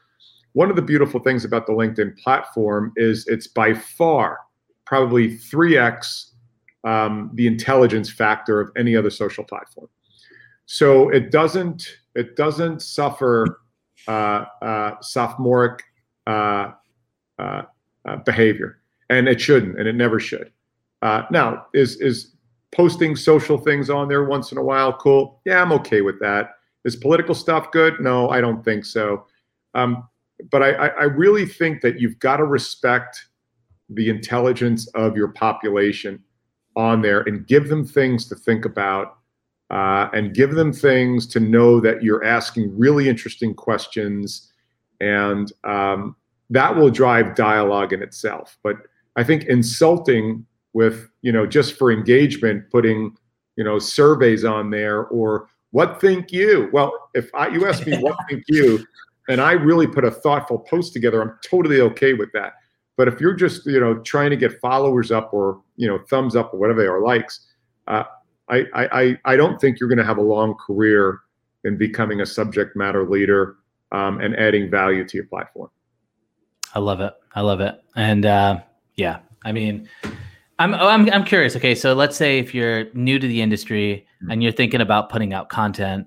one 0.55 0.69
of 0.69 0.77
the 0.77 0.83
beautiful 0.83 1.21
things 1.21 1.45
about 1.45 1.67
the 1.67 1.73
linkedin 1.73 2.17
platform 2.19 2.93
is 2.97 3.27
it's 3.29 3.47
by 3.47 3.73
far 3.73 4.39
probably 4.85 5.39
3x 5.39 6.33
um, 6.85 7.31
the 7.35 7.47
intelligence 7.47 8.11
factor 8.11 8.61
of 8.61 8.71
any 8.77 8.97
other 8.97 9.11
social 9.11 9.45
platform. 9.45 9.89
So 10.67 11.11
it 11.11 11.31
doesn't 11.31 11.87
it 12.15 12.37
doesn't 12.37 12.83
suffer 12.83 13.61
uh, 14.09 14.45
uh, 14.61 15.01
sophomoric 15.01 15.83
uh, 16.27 16.73
uh, 17.39 17.63
uh 18.05 18.17
behavior, 18.25 18.79
and 19.11 19.29
it 19.29 19.41
shouldn't, 19.41 19.79
and 19.79 19.89
it 19.89 19.95
never 19.95 20.21
should. 20.21 20.51
Uh, 21.03 21.23
now, 21.31 21.67
is 21.75 21.97
is 22.01 22.35
posting 22.73 23.17
social 23.17 23.59
things 23.59 23.91
on 23.91 24.09
there 24.09 24.25
once 24.25 24.53
in 24.53 24.59
a 24.59 24.63
while 24.63 24.93
cool? 24.93 25.41
Yeah, 25.45 25.61
I'm 25.61 25.73
okay 25.73 26.01
with 26.01 26.19
that. 26.21 26.57
Is 26.85 26.97
political 26.97 27.35
stuff 27.35 27.71
good? 27.71 28.01
No, 28.01 28.31
I 28.31 28.41
don't 28.41 28.65
think 28.65 28.85
so. 28.85 29.27
Um, 29.75 30.09
but 30.51 30.63
I, 30.63 30.71
I 30.73 31.05
really 31.05 31.47
think 31.47 31.83
that 31.83 32.01
you've 32.01 32.19
got 32.19 32.39
to 32.39 32.45
respect 32.45 33.27
the 33.91 34.09
intelligence 34.09 34.89
of 34.89 35.17
your 35.17 35.29
population 35.29 36.23
on 36.77 37.03
there 37.03 37.21
and 37.23 37.47
give 37.47 37.69
them 37.69 37.87
things 37.87 38.27
to 38.29 38.35
think 38.35 38.65
about 38.65 39.19
uh, 39.71 40.09
and 40.13 40.35
give 40.35 40.53
them 40.53 40.73
things 40.73 41.27
to 41.27 41.41
know 41.41 41.81
that 41.81 42.03
you're 42.03 42.25
asking 42.25 42.77
really 42.77 43.09
interesting 43.09 43.55
questions 43.55 44.52
and 45.03 45.53
um, 45.65 46.15
that 46.49 46.75
will 46.75 46.91
drive 46.91 47.35
dialogue 47.35 47.93
in 47.93 48.03
itself. 48.03 48.57
But 48.63 48.77
i 49.17 49.23
think 49.23 49.45
insulting 49.45 50.47
with 50.73 51.11
you 51.21 51.33
know 51.33 51.45
just 51.47 51.77
for 51.77 51.93
engagement 51.93 52.71
putting 52.71 53.15
you 53.57 53.65
know 53.65 53.79
surveys 53.79 54.43
on 54.45 54.71
there 54.71 55.05
or 55.07 55.49
what 55.73 56.01
think 56.01 56.33
you? 56.33 56.71
Well 56.73 56.93
if 57.15 57.29
I, 57.35 57.49
you 57.49 57.67
ask 57.67 57.87
me 57.87 57.99
what 57.99 58.17
think 58.31 58.45
you? 58.49 58.87
And 59.29 59.41
i 59.41 59.53
really 59.53 59.87
put 59.87 60.05
a 60.05 60.11
thoughtful 60.11 60.59
post 60.59 60.93
together 60.93 61.21
i'm 61.21 61.39
totally 61.45 61.81
okay 61.81 62.15
with 62.15 62.31
that. 62.33 62.55
But 62.97 63.09
if 63.09 63.21
you're 63.21 63.35
just 63.35 63.67
you 63.67 63.81
know 63.81 63.99
trying 63.99 64.31
to 64.31 64.37
get 64.37 64.61
followers 64.61 65.11
up 65.11 65.35
or 65.35 65.63
you 65.77 65.89
know 65.89 65.99
thumbs 66.09 66.37
up 66.37 66.55
or 66.55 66.59
whatever 66.61 66.81
they 66.81 66.89
are 66.89 67.03
likes, 67.03 67.49
uh, 67.89 68.05
I, 68.49 68.65
I 68.75 69.19
I 69.25 69.37
don't 69.37 69.61
think 69.61 69.81
you're 69.81 69.89
going 69.89 69.99
to 69.99 70.05
have 70.05 70.19
a 70.19 70.23
long 70.23 70.55
career 70.67 71.21
in 71.65 71.77
becoming 71.77 72.21
a 72.21 72.27
subject 72.27 72.77
matter 72.77 73.09
leader 73.09 73.57
um, 73.93 74.21
and 74.21 74.37
adding 74.37 74.71
value 74.71 75.07
to 75.07 75.17
your 75.17 75.27
platform. 75.27 75.71
I 76.75 76.81
love 76.81 77.01
it. 77.01 77.13
I 77.35 77.43
love 77.43 77.61
it. 77.61 77.81
And 77.95 78.27
uh, 78.27 78.61
yeah, 78.97 79.21
I 79.45 79.53
mean, 79.53 79.89
I'm, 80.59 80.75
I'm 80.75 81.11
I'm 81.11 81.25
curious. 81.25 81.57
Okay, 81.57 81.75
so 81.75 81.93
let's 81.93 82.17
say 82.17 82.39
if 82.39 82.55
you're 82.55 82.93
new 82.95 83.19
to 83.19 83.27
the 83.27 83.43
industry 83.43 84.07
mm-hmm. 84.23 84.31
and 84.31 84.43
you're 84.43 84.53
thinking 84.53 84.81
about 84.81 85.09
putting 85.09 85.35
out 85.35 85.49
content, 85.49 86.07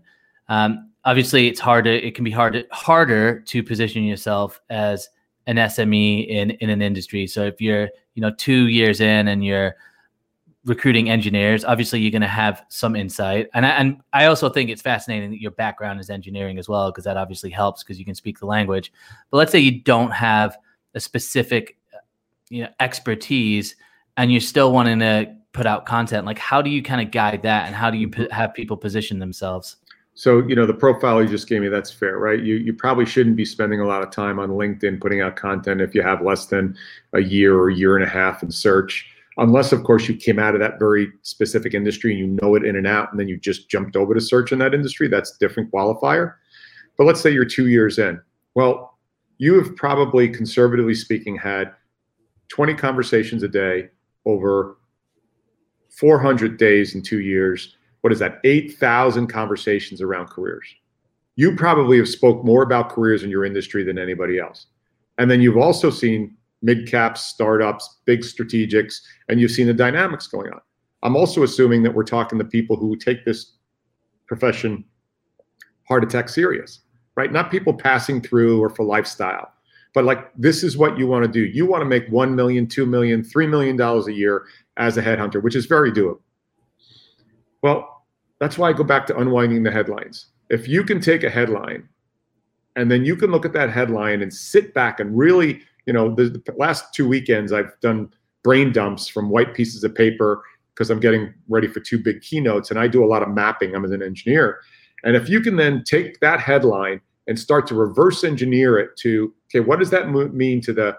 um, 0.50 0.91
obviously 1.04 1.48
it's 1.48 1.60
hard 1.60 1.86
to 1.86 2.08
it 2.08 2.15
can 2.15 2.24
be 2.24 2.32
hard 2.32 2.54
to, 2.54 2.65
harder 2.71 3.41
to 3.41 3.63
position 3.63 4.04
yourself 4.04 4.62
as 4.69 5.10
an 5.48 5.58
SME 5.58 6.28
in 6.28 6.52
in 6.52 6.69
an 6.69 6.82
industry. 6.82 7.28
So 7.28 7.43
if 7.43 7.62
you're 7.62 7.89
you 8.15 8.21
know 8.21 8.32
two 8.38 8.67
years 8.67 9.02
in 9.02 9.28
and 9.28 9.45
you're 9.45 9.76
recruiting 10.65 11.10
engineers, 11.10 11.63
obviously 11.63 11.99
you're 11.99 12.12
going 12.12 12.21
to 12.21 12.28
have 12.28 12.63
some 12.69 12.95
insight. 12.95 13.49
And 13.54 13.65
I, 13.65 13.69
and 13.69 14.01
I 14.13 14.25
also 14.25 14.49
think 14.49 14.69
it's 14.69 14.82
fascinating 14.82 15.30
that 15.32 15.41
your 15.41 15.51
background 15.51 15.99
is 15.99 16.10
engineering 16.10 16.58
as 16.58 16.67
well 16.67 16.91
because 16.91 17.04
that 17.04 17.17
obviously 17.17 17.51
helps 17.51 17.84
because 17.84 17.99
you 17.99 18.06
can 18.06 18.15
speak 18.15 18.39
the 18.39 18.45
language. 18.45 18.91
But 19.30 19.38
let's 19.38 19.51
say 19.51 19.60
you 19.60 19.82
don't 19.82 20.12
have 20.12 20.58
a 20.95 20.99
specific 20.99 21.78
uh, 21.93 21.99
you 22.49 22.63
know 22.63 22.69
expertise 22.80 23.75
and 24.17 24.32
you're 24.32 24.41
still 24.41 24.71
wanting 24.71 24.99
to 24.99 25.36
put 25.51 25.65
out 25.65 25.86
content 25.86 26.25
like 26.25 26.38
how 26.38 26.62
do 26.62 26.69
you 26.69 26.82
kind 26.82 27.01
of 27.01 27.12
guide 27.12 27.41
that 27.43 27.65
and 27.65 27.75
how 27.75 27.89
do 27.89 27.97
you 27.97 28.10
p- 28.10 28.23
mm-hmm. 28.23 28.34
have 28.34 28.54
people 28.54 28.75
position 28.75 29.19
themselves 29.19 29.78
so, 30.17 30.47
you 30.47 30.56
know, 30.56 30.65
the 30.65 30.73
profile 30.73 31.21
you 31.21 31.28
just 31.28 31.49
gave 31.49 31.62
me, 31.62 31.67
that's 31.67 31.91
fair, 31.91 32.17
right? 32.19 32.41
You 32.41 32.56
you 32.56 32.73
probably 32.73 33.06
shouldn't 33.06 33.36
be 33.36 33.43
spending 33.43 33.82
a 33.82 33.86
lot 33.86 34.01
of 34.01 34.12
time 34.12 34.39
on 34.39 34.51
LinkedIn 34.51 35.01
putting 35.01 35.19
out 35.19 35.36
content 35.36 35.82
if 35.82 35.93
you 35.93 36.01
have 36.01 36.21
less 36.21 36.45
than 36.45 36.78
a 37.12 37.19
year 37.19 37.58
or 37.58 37.69
a 37.69 37.75
year 37.75 37.97
and 37.97 38.06
a 38.06 38.08
half 38.08 38.41
in 38.41 38.49
search. 38.49 39.06
Unless, 39.38 39.74
of 39.74 39.84
course, 39.84 40.08
you 40.08 40.15
came 40.15 40.39
out 40.39 40.54
of 40.54 40.62
that 40.62 40.80
very 40.80 41.12
specific 41.21 41.74
industry 41.74 42.12
and 42.12 42.19
you 42.19 42.28
know 42.41 42.56
it 42.56 42.63
in 42.63 42.78
and 42.78 42.88
out, 42.88 43.12
and 43.12 43.19
then 43.19 43.28
you 43.28 43.38
just 43.38 43.69
jumped 43.69 43.95
over 43.95 44.13
to 44.13 44.21
search 44.21 44.52
in 44.52 44.60
that 44.60 44.74
industry. 44.74 45.08
That's 45.08 45.36
a 45.36 45.39
different 45.39 45.71
qualifier. 45.71 46.36
But 46.98 47.04
let's 47.04 47.19
say 47.19 47.32
you're 47.32 47.43
two 47.43 47.67
years 47.67 48.00
in. 48.00 48.21
Well, 48.54 48.98
you 49.38 49.56
have 49.62 49.76
probably, 49.76 50.30
conservatively 50.30 50.95
speaking, 50.95 51.36
had 51.36 51.74
20 52.50 52.76
conversations 52.76 53.43
a 53.43 53.48
day 53.48 53.89
over 54.26 54.78
400 55.89 56.58
days 56.58 56.95
in 56.95 57.02
two 57.02 57.19
years 57.19 57.78
what 58.02 58.12
is 58.12 58.19
that 58.19 58.39
8000 58.43 59.28
conversations 59.28 60.02
around 60.02 60.28
careers 60.28 60.67
you 61.36 61.56
probably 61.56 61.98
have 61.98 62.08
spoke 62.08 62.43
more 62.43 62.63
about 62.63 62.89
careers 62.89 63.24
in 63.24 63.30
your 63.30 63.45
industry 63.45 63.84
than 63.84 63.98
anybody 63.98 64.39
else 64.39 64.67
and 65.17 65.30
then 65.30 65.41
you've 65.41 65.58
also 65.58 65.89
seen 65.89 66.36
mid 66.65 66.89
caps 66.89 67.21
startups 67.21 67.99
big 68.06 68.21
strategics 68.21 68.95
and 69.30 69.39
you've 69.39 69.51
seen 69.51 69.67
the 69.67 69.73
dynamics 69.73 70.28
going 70.28 70.51
on. 70.51 70.60
I'm 71.04 71.15
also 71.15 71.43
assuming 71.43 71.84
that 71.84 71.93
we're 71.93 72.04
talking 72.04 72.39
to 72.39 72.45
people 72.45 72.75
who 72.75 72.95
take 72.95 73.23
this 73.23 73.54
profession 74.28 74.84
heart 75.88 76.04
attack 76.04 76.28
serious 76.28 76.82
right? 77.15 77.32
Not 77.32 77.49
people 77.49 77.73
passing 77.73 78.21
through 78.21 78.62
or 78.62 78.69
for 78.69 78.84
lifestyle 78.84 79.51
but 79.93 80.04
like 80.04 80.30
this 80.36 80.63
is 80.63 80.75
what 80.75 80.97
you 80.97 81.08
want 81.08 81.23
to 81.23 81.32
do. 81.32 81.45
You 81.45 81.65
want 81.65 81.80
to 81.82 81.86
make 81.86 82.06
1 82.10 82.36
million 82.36 82.67
2 82.67 82.86
million 82.86 83.23
3 83.23 83.47
million 83.47 83.78
dollars 83.78 84.08
a 84.08 84.13
year 84.13 84.45
as 84.78 84.97
a 84.97 85.01
headhunter 85.04 85.41
which 85.41 85.56
is 85.56 85.67
very 85.67 85.91
doable. 85.91 86.21
Well 87.62 87.91
that's 88.39 88.58
why 88.58 88.69
I 88.69 88.73
go 88.73 88.84
back 88.84 89.06
to 89.08 89.17
unwinding 89.17 89.63
the 89.63 89.71
headlines. 89.71 90.28
If 90.49 90.67
you 90.67 90.84
can 90.84 90.99
take 90.99 91.23
a 91.23 91.30
headline 91.30 91.88
and 92.75 92.91
then 92.91 93.06
you 93.06 93.15
can 93.15 93.32
look 93.32 93.45
at 93.45 93.54
that 93.54 93.69
headline 93.69 94.21
and 94.21 94.34
sit 94.34 94.73
back 94.73 94.99
and 94.99 95.17
really, 95.17 95.62
you 95.86 95.93
know, 95.93 96.13
the, 96.13 96.41
the 96.45 96.54
last 96.58 96.93
two 96.93 97.08
weekends 97.08 97.52
I've 97.52 97.80
done 97.82 98.12
brain 98.43 98.71
dumps 98.71 99.08
from 99.08 99.30
white 99.30 99.54
pieces 99.54 99.84
of 99.84 99.95
paper 99.95 100.43
because 100.74 100.89
I'm 100.89 101.00
getting 101.00 101.34
ready 101.48 101.67
for 101.67 101.80
two 101.80 101.98
big 101.98 102.21
keynotes 102.21 102.69
and 102.69 102.80
I 102.80 102.88
do 102.88 103.04
a 103.04 103.08
lot 103.08 103.24
of 103.24 103.30
mapping. 103.30 103.76
I'm 103.76 103.86
an 103.86 104.04
engineer. 104.04 104.60
And 105.04 105.15
if 105.15 105.30
you 105.30 105.39
can 105.39 105.56
then 105.56 105.84
take 105.84 106.19
that 106.19 106.39
headline 106.39 107.02
and 107.28 107.39
start 107.39 107.65
to 107.67 107.76
reverse 107.76 108.24
engineer 108.24 108.78
it 108.78 108.95
to, 108.98 109.34
okay, 109.50 109.62
what 109.62 109.80
does 109.80 109.89
that 109.91 110.10
mean 110.10 110.62
to 110.62 110.74
the 110.74 110.95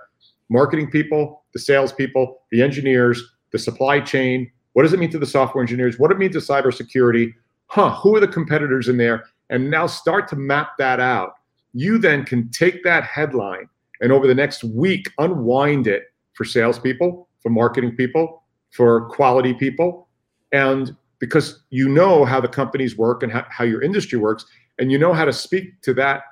marketing 0.49 0.91
people, 0.91 1.45
the 1.53 1.59
sales 1.59 1.93
people, 1.93 2.43
the 2.51 2.63
engineers, 2.63 3.23
the 3.53 3.59
supply 3.59 4.01
chain, 4.01 4.51
what 4.73 4.83
does 4.83 4.93
it 4.93 4.99
mean 4.99 5.11
to 5.11 5.19
the 5.19 5.27
software 5.27 5.63
engineers? 5.63 5.99
What 5.99 6.09
does 6.09 6.17
it 6.17 6.19
mean 6.19 6.33
to 6.33 6.39
cybersecurity? 6.39 7.33
Huh, 7.67 7.91
who 7.91 8.15
are 8.15 8.21
the 8.21 8.29
competitors 8.29 8.89
in 8.89 8.97
there? 8.97 9.25
And 9.51 9.71
now 9.71 9.87
start 9.87 10.29
to 10.29 10.37
map 10.37 10.73
that 10.79 11.01
out. 11.01 11.35
You 11.73 11.99
then 11.99 12.25
can 12.25 12.51
take 12.51 12.83
that 12.85 13.05
headline 13.05 13.69
and 14.01 14.13
over 14.13 14.27
the 14.27 14.35
next 14.35 14.65
week 14.65 15.11
unwind 15.19 15.87
it 15.87 16.05
for 16.35 16.45
salespeople, 16.45 17.29
for 17.43 17.51
marketing 17.51 17.97
people, 17.97 18.43
for 18.71 19.09
quality 19.09 19.55
people. 19.55 20.09
And 20.53 20.97
because 21.19 21.65
you 21.71 21.89
know 21.89 22.25
how 22.25 22.41
the 22.41 22.49
companies 22.49 22.97
work 22.97 23.23
and 23.23 23.33
how, 23.33 23.47
how 23.49 23.65
your 23.65 23.83
industry 23.83 24.19
works, 24.19 24.45
and 24.79 24.93
you 24.93 24.99
know 24.99 25.13
how 25.13 25.25
to 25.25 25.33
speak 25.33 25.81
to 25.83 25.95
that 25.95 26.23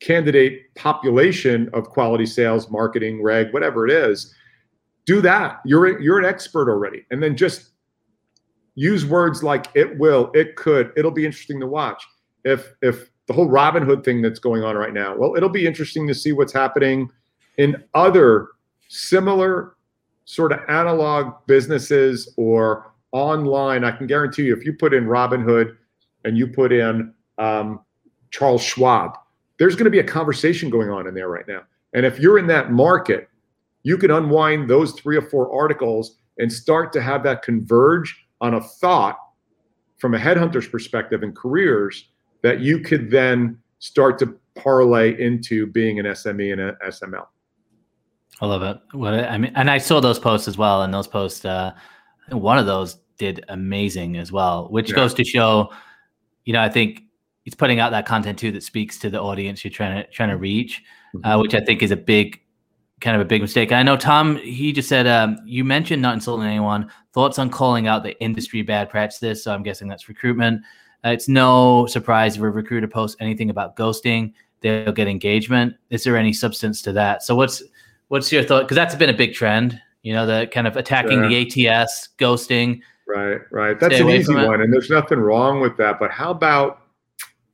candidate 0.00 0.74
population 0.74 1.70
of 1.72 1.88
quality 1.88 2.26
sales, 2.26 2.70
marketing, 2.70 3.22
reg, 3.22 3.52
whatever 3.52 3.86
it 3.86 3.92
is, 3.92 4.34
do 5.06 5.20
that. 5.20 5.60
You're 5.64 6.00
you're 6.00 6.18
an 6.18 6.24
expert 6.24 6.68
already, 6.68 7.06
and 7.10 7.22
then 7.22 7.36
just 7.36 7.70
use 8.74 9.06
words 9.06 9.42
like 9.42 9.66
it 9.74 9.98
will, 9.98 10.30
it 10.34 10.56
could, 10.56 10.92
it'll 10.96 11.10
be 11.10 11.24
interesting 11.24 11.60
to 11.60 11.66
watch. 11.66 12.04
If 12.44 12.74
if 12.82 13.10
the 13.26 13.32
whole 13.32 13.48
Robinhood 13.48 14.04
thing 14.04 14.20
that's 14.22 14.38
going 14.38 14.62
on 14.62 14.76
right 14.76 14.92
now, 14.92 15.16
well, 15.16 15.34
it'll 15.36 15.48
be 15.48 15.66
interesting 15.66 16.06
to 16.08 16.14
see 16.14 16.32
what's 16.32 16.52
happening 16.52 17.10
in 17.58 17.82
other 17.94 18.48
similar 18.88 19.76
sort 20.24 20.52
of 20.52 20.60
analog 20.68 21.34
businesses 21.46 22.32
or 22.36 22.92
online. 23.12 23.84
I 23.84 23.92
can 23.92 24.06
guarantee 24.06 24.44
you, 24.44 24.56
if 24.56 24.64
you 24.64 24.72
put 24.72 24.92
in 24.92 25.06
Robinhood 25.06 25.76
and 26.24 26.36
you 26.36 26.46
put 26.46 26.72
in 26.72 27.12
um, 27.38 27.80
Charles 28.30 28.62
Schwab, 28.62 29.16
there's 29.58 29.74
going 29.74 29.84
to 29.84 29.90
be 29.90 30.00
a 30.00 30.04
conversation 30.04 30.70
going 30.70 30.90
on 30.90 31.06
in 31.06 31.14
there 31.14 31.28
right 31.28 31.46
now. 31.46 31.62
And 31.92 32.04
if 32.04 32.18
you're 32.18 32.38
in 32.38 32.46
that 32.48 32.72
market, 32.72 33.28
you 33.84 33.96
can 33.96 34.10
unwind 34.10 34.68
those 34.68 34.92
three 34.92 35.16
or 35.16 35.22
four 35.22 35.54
articles 35.54 36.16
and 36.38 36.52
start 36.52 36.92
to 36.94 37.02
have 37.02 37.22
that 37.22 37.42
converge 37.42 38.26
on 38.40 38.54
a 38.54 38.60
thought 38.60 39.16
from 39.98 40.14
a 40.14 40.18
headhunter's 40.18 40.66
perspective 40.66 41.22
and 41.22 41.36
careers 41.36 42.08
that 42.44 42.60
you 42.60 42.78
could 42.78 43.10
then 43.10 43.58
start 43.78 44.18
to 44.18 44.36
parlay 44.54 45.18
into 45.18 45.66
being 45.66 45.98
an 45.98 46.04
SME 46.04 46.52
and 46.52 46.60
an 46.60 46.76
SML. 46.86 47.26
I 48.42 48.46
love 48.46 48.62
it. 48.62 48.78
What 48.92 49.14
I 49.14 49.38
mean, 49.38 49.50
and 49.54 49.70
I 49.70 49.78
saw 49.78 49.98
those 49.98 50.18
posts 50.18 50.46
as 50.46 50.58
well, 50.58 50.82
and 50.82 50.92
those 50.92 51.08
posts 51.08 51.44
uh, 51.46 51.72
one 52.30 52.58
of 52.58 52.66
those 52.66 52.98
did 53.16 53.44
amazing 53.48 54.18
as 54.18 54.30
well, 54.30 54.68
which 54.70 54.90
Yeah. 54.90 54.96
goes 54.96 55.14
to 55.14 55.24
show, 55.24 55.72
you 56.44 56.52
know, 56.52 56.60
I 56.60 56.68
think 56.68 57.02
it's 57.46 57.54
putting 57.56 57.80
out 57.80 57.92
that 57.92 58.04
content 58.06 58.38
too 58.38 58.52
that 58.52 58.62
speaks 58.62 58.98
to 58.98 59.08
the 59.10 59.20
audience 59.20 59.64
you're 59.64 59.70
trying 59.70 60.02
to 60.04 60.10
trying 60.10 60.28
to 60.30 60.36
reach, 60.36 60.82
Mm-hmm. 61.14 61.24
uh, 61.26 61.38
which 61.40 61.54
I 61.54 61.60
think 61.60 61.82
is 61.82 61.92
a 61.92 61.96
big 61.96 62.40
kind 63.00 63.14
of 63.16 63.22
a 63.22 63.24
big 63.24 63.40
mistake. 63.40 63.72
I 63.72 63.82
know 63.82 63.96
Tom, 63.96 64.36
he 64.36 64.70
just 64.72 64.88
said 64.88 65.06
um, 65.06 65.38
you 65.46 65.64
mentioned 65.64 66.02
not 66.02 66.14
insulting 66.14 66.46
anyone. 66.46 66.90
Thoughts 67.14 67.38
on 67.38 67.48
calling 67.48 67.86
out 67.86 68.02
the 68.02 68.20
industry 68.20 68.60
bad 68.62 68.90
practices? 68.90 69.42
So 69.42 69.54
I'm 69.54 69.62
guessing 69.62 69.88
that's 69.88 70.08
recruitment. 70.10 70.62
Uh, 71.04 71.10
it's 71.10 71.28
no 71.28 71.86
surprise 71.86 72.36
if 72.36 72.42
a 72.42 72.50
recruiter 72.50 72.88
posts 72.88 73.16
anything 73.20 73.50
about 73.50 73.76
ghosting, 73.76 74.32
they'll 74.60 74.92
get 74.92 75.06
engagement. 75.06 75.74
Is 75.90 76.04
there 76.04 76.16
any 76.16 76.32
substance 76.32 76.80
to 76.82 76.92
that? 76.92 77.22
So 77.22 77.34
what's 77.36 77.62
what's 78.08 78.32
your 78.32 78.42
thought? 78.42 78.62
Because 78.62 78.76
that's 78.76 78.94
been 78.94 79.10
a 79.10 79.16
big 79.16 79.34
trend. 79.34 79.80
You 80.02 80.14
know, 80.14 80.26
the 80.26 80.48
kind 80.52 80.66
of 80.66 80.76
attacking 80.76 81.22
the 81.22 81.68
ATS, 81.68 82.10
ghosting. 82.18 82.80
Right, 83.06 83.40
right. 83.50 83.78
That's 83.78 83.96
Stay 83.96 84.02
an 84.02 84.10
easy 84.10 84.34
one, 84.34 84.62
and 84.62 84.72
there's 84.72 84.90
nothing 84.90 85.18
wrong 85.18 85.60
with 85.60 85.76
that. 85.76 85.98
But 85.98 86.10
how 86.10 86.30
about 86.30 86.80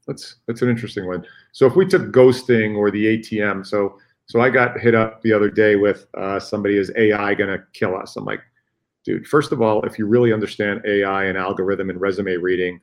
let's 0.07 0.36
that's 0.46 0.62
an 0.62 0.68
interesting 0.68 1.07
one. 1.07 1.24
So 1.53 1.66
if 1.66 1.74
we 1.74 1.86
took 1.86 2.12
ghosting 2.12 2.76
or 2.76 2.90
the 2.90 3.18
ATM, 3.18 3.66
so 3.66 3.98
so 4.26 4.40
I 4.40 4.51
got 4.51 4.78
hit 4.78 4.94
up 4.94 5.22
the 5.22 5.32
other 5.32 5.51
day 5.51 5.74
with 5.74 6.07
uh, 6.16 6.38
somebody 6.38 6.76
is 6.76 6.92
AI 6.96 7.34
going 7.34 7.51
to 7.51 7.64
kill 7.72 7.96
us? 7.96 8.16
I'm 8.16 8.24
like, 8.24 8.40
dude. 9.05 9.26
First 9.26 9.51
of 9.51 9.61
all, 9.61 9.82
if 9.82 9.98
you 9.98 10.07
really 10.07 10.32
understand 10.32 10.82
AI 10.84 11.24
and 11.24 11.36
algorithm 11.36 11.90
and 11.90 12.01
resume 12.01 12.36
reading, 12.36 12.80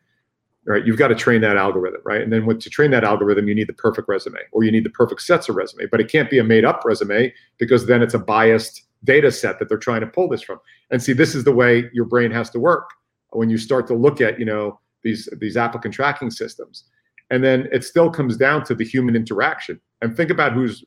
right, 0.67 0.85
you've 0.85 0.97
got 0.97 1.07
to 1.07 1.15
train 1.15 1.41
that 1.41 1.57
algorithm, 1.57 2.01
right? 2.03 2.21
And 2.21 2.31
then 2.31 2.45
with, 2.45 2.59
to 2.61 2.69
train 2.69 2.91
that 2.91 3.03
algorithm, 3.03 3.47
you 3.47 3.55
need 3.55 3.67
the 3.67 3.73
perfect 3.73 4.07
resume, 4.09 4.39
or 4.51 4.63
you 4.63 4.71
need 4.71 4.83
the 4.83 4.89
perfect 4.89 5.21
sets 5.21 5.47
of 5.47 5.55
resume. 5.55 5.85
But 5.89 6.01
it 6.01 6.11
can't 6.11 6.29
be 6.29 6.39
a 6.39 6.43
made 6.43 6.65
up 6.65 6.83
resume 6.85 7.33
because 7.57 7.85
then 7.85 8.01
it's 8.01 8.13
a 8.13 8.19
biased 8.19 8.83
data 9.03 9.31
set 9.31 9.59
that 9.59 9.69
they're 9.69 9.77
trying 9.77 10.01
to 10.01 10.07
pull 10.07 10.27
this 10.27 10.41
from. 10.41 10.59
And 10.91 11.01
see, 11.01 11.13
this 11.13 11.35
is 11.35 11.43
the 11.45 11.53
way 11.53 11.89
your 11.93 12.05
brain 12.05 12.31
has 12.31 12.49
to 12.51 12.59
work 12.59 12.89
when 13.31 13.49
you 13.49 13.57
start 13.57 13.87
to 13.87 13.95
look 13.95 14.19
at, 14.19 14.39
you 14.39 14.45
know, 14.45 14.79
these 15.03 15.29
these 15.39 15.55
applicant 15.55 15.93
tracking 15.93 16.31
systems. 16.31 16.83
And 17.29 17.43
then 17.43 17.67
it 17.71 17.83
still 17.83 18.09
comes 18.09 18.37
down 18.37 18.63
to 18.65 18.75
the 18.75 18.85
human 18.85 19.15
interaction. 19.15 19.79
And 20.01 20.15
think 20.15 20.31
about 20.31 20.53
who's 20.53 20.83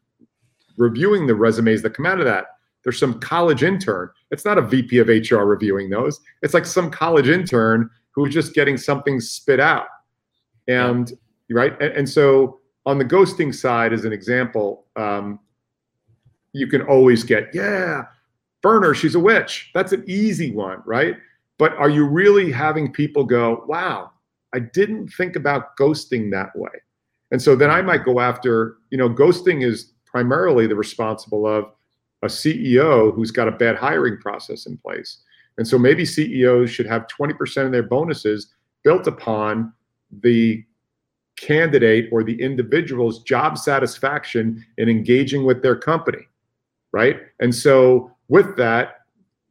reviewing 0.76 1.26
the 1.26 1.34
resumes 1.34 1.82
that 1.82 1.94
come 1.94 2.06
out 2.06 2.18
of 2.18 2.24
that. 2.24 2.46
There's 2.82 2.98
some 2.98 3.20
college 3.20 3.62
intern. 3.62 4.08
It's 4.30 4.44
not 4.44 4.56
a 4.56 4.62
VP 4.62 4.98
of 4.98 5.08
HR 5.08 5.44
reviewing 5.44 5.90
those. 5.90 6.18
It's 6.42 6.54
like 6.54 6.64
some 6.64 6.90
college 6.90 7.28
intern 7.28 7.90
who's 8.12 8.34
just 8.34 8.54
getting 8.54 8.76
something 8.76 9.20
spit 9.20 9.60
out. 9.60 9.86
And 10.68 11.12
right. 11.50 11.80
And, 11.80 11.92
and 11.92 12.08
so 12.08 12.60
on 12.86 12.98
the 12.98 13.04
ghosting 13.04 13.54
side, 13.54 13.92
as 13.92 14.04
an 14.04 14.12
example, 14.12 14.86
um, 14.96 15.38
you 16.52 16.66
can 16.66 16.82
always 16.82 17.22
get, 17.22 17.48
yeah, 17.54 18.04
burn 18.62 18.82
her, 18.82 18.94
she's 18.94 19.14
a 19.14 19.20
witch. 19.20 19.70
That's 19.74 19.92
an 19.92 20.04
easy 20.06 20.52
one, 20.52 20.82
right? 20.84 21.16
But 21.58 21.74
are 21.74 21.90
you 21.90 22.06
really 22.06 22.50
having 22.50 22.92
people 22.92 23.24
go, 23.24 23.64
wow, 23.68 24.10
I 24.52 24.60
didn't 24.60 25.08
think 25.08 25.36
about 25.36 25.76
ghosting 25.76 26.30
that 26.32 26.56
way? 26.56 26.70
And 27.30 27.40
so 27.40 27.54
then 27.54 27.70
I 27.70 27.82
might 27.82 28.04
go 28.04 28.20
after, 28.20 28.78
you 28.90 28.98
know, 28.98 29.08
ghosting 29.08 29.64
is 29.64 29.92
primarily 30.04 30.66
the 30.66 30.74
responsible 30.74 31.46
of 31.46 31.66
a 32.22 32.26
CEO 32.26 33.14
who's 33.14 33.30
got 33.30 33.48
a 33.48 33.52
bad 33.52 33.76
hiring 33.76 34.18
process 34.18 34.66
in 34.66 34.76
place. 34.78 35.18
And 35.60 35.68
so 35.68 35.78
maybe 35.78 36.04
CEOs 36.04 36.70
should 36.70 36.86
have 36.86 37.06
20% 37.06 37.66
of 37.66 37.70
their 37.70 37.84
bonuses 37.84 38.48
built 38.82 39.06
upon 39.06 39.72
the 40.10 40.64
candidate 41.36 42.08
or 42.10 42.24
the 42.24 42.40
individual's 42.42 43.22
job 43.22 43.56
satisfaction 43.56 44.66
in 44.78 44.88
engaging 44.88 45.44
with 45.44 45.62
their 45.62 45.76
company 45.76 46.26
right? 46.92 47.20
And 47.40 47.54
so 47.54 48.10
with 48.28 48.56
that 48.56 48.96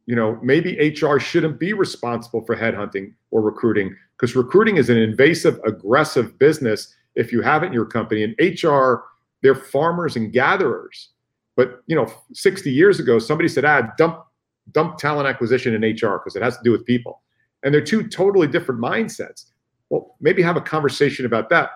you 0.06 0.16
know 0.16 0.38
maybe 0.42 0.94
hr 1.00 1.18
shouldn't 1.18 1.60
be 1.60 1.72
responsible 1.72 2.44
for 2.44 2.56
headhunting 2.56 3.12
or 3.30 3.42
recruiting 3.42 3.94
because 4.16 4.34
recruiting 4.34 4.76
is 4.76 4.90
an 4.90 4.96
invasive 4.96 5.60
aggressive 5.64 6.38
business 6.38 6.94
if 7.14 7.32
you 7.32 7.42
have 7.42 7.62
it 7.62 7.66
in 7.66 7.72
your 7.72 7.86
company. 7.86 8.24
And 8.24 8.34
hr 8.62 9.04
they're 9.42 9.54
farmers 9.54 10.16
and 10.16 10.32
gatherers. 10.32 11.10
But 11.56 11.82
you 11.86 11.96
know 11.96 12.12
60 12.32 12.70
years 12.70 13.00
ago 13.00 13.18
somebody 13.18 13.48
said 13.48 13.64
ah 13.64 13.82
dump 13.96 14.24
dump 14.72 14.98
talent 14.98 15.28
acquisition 15.28 15.74
in 15.74 15.82
hr 15.82 16.18
because 16.18 16.36
it 16.36 16.42
has 16.42 16.56
to 16.56 16.62
do 16.62 16.72
with 16.72 16.84
people. 16.84 17.22
And 17.62 17.74
they're 17.74 17.80
two 17.80 18.06
totally 18.08 18.46
different 18.46 18.80
mindsets. 18.80 19.46
Well 19.88 20.16
maybe 20.20 20.42
have 20.42 20.56
a 20.56 20.60
conversation 20.60 21.26
about 21.26 21.50
that. 21.50 21.70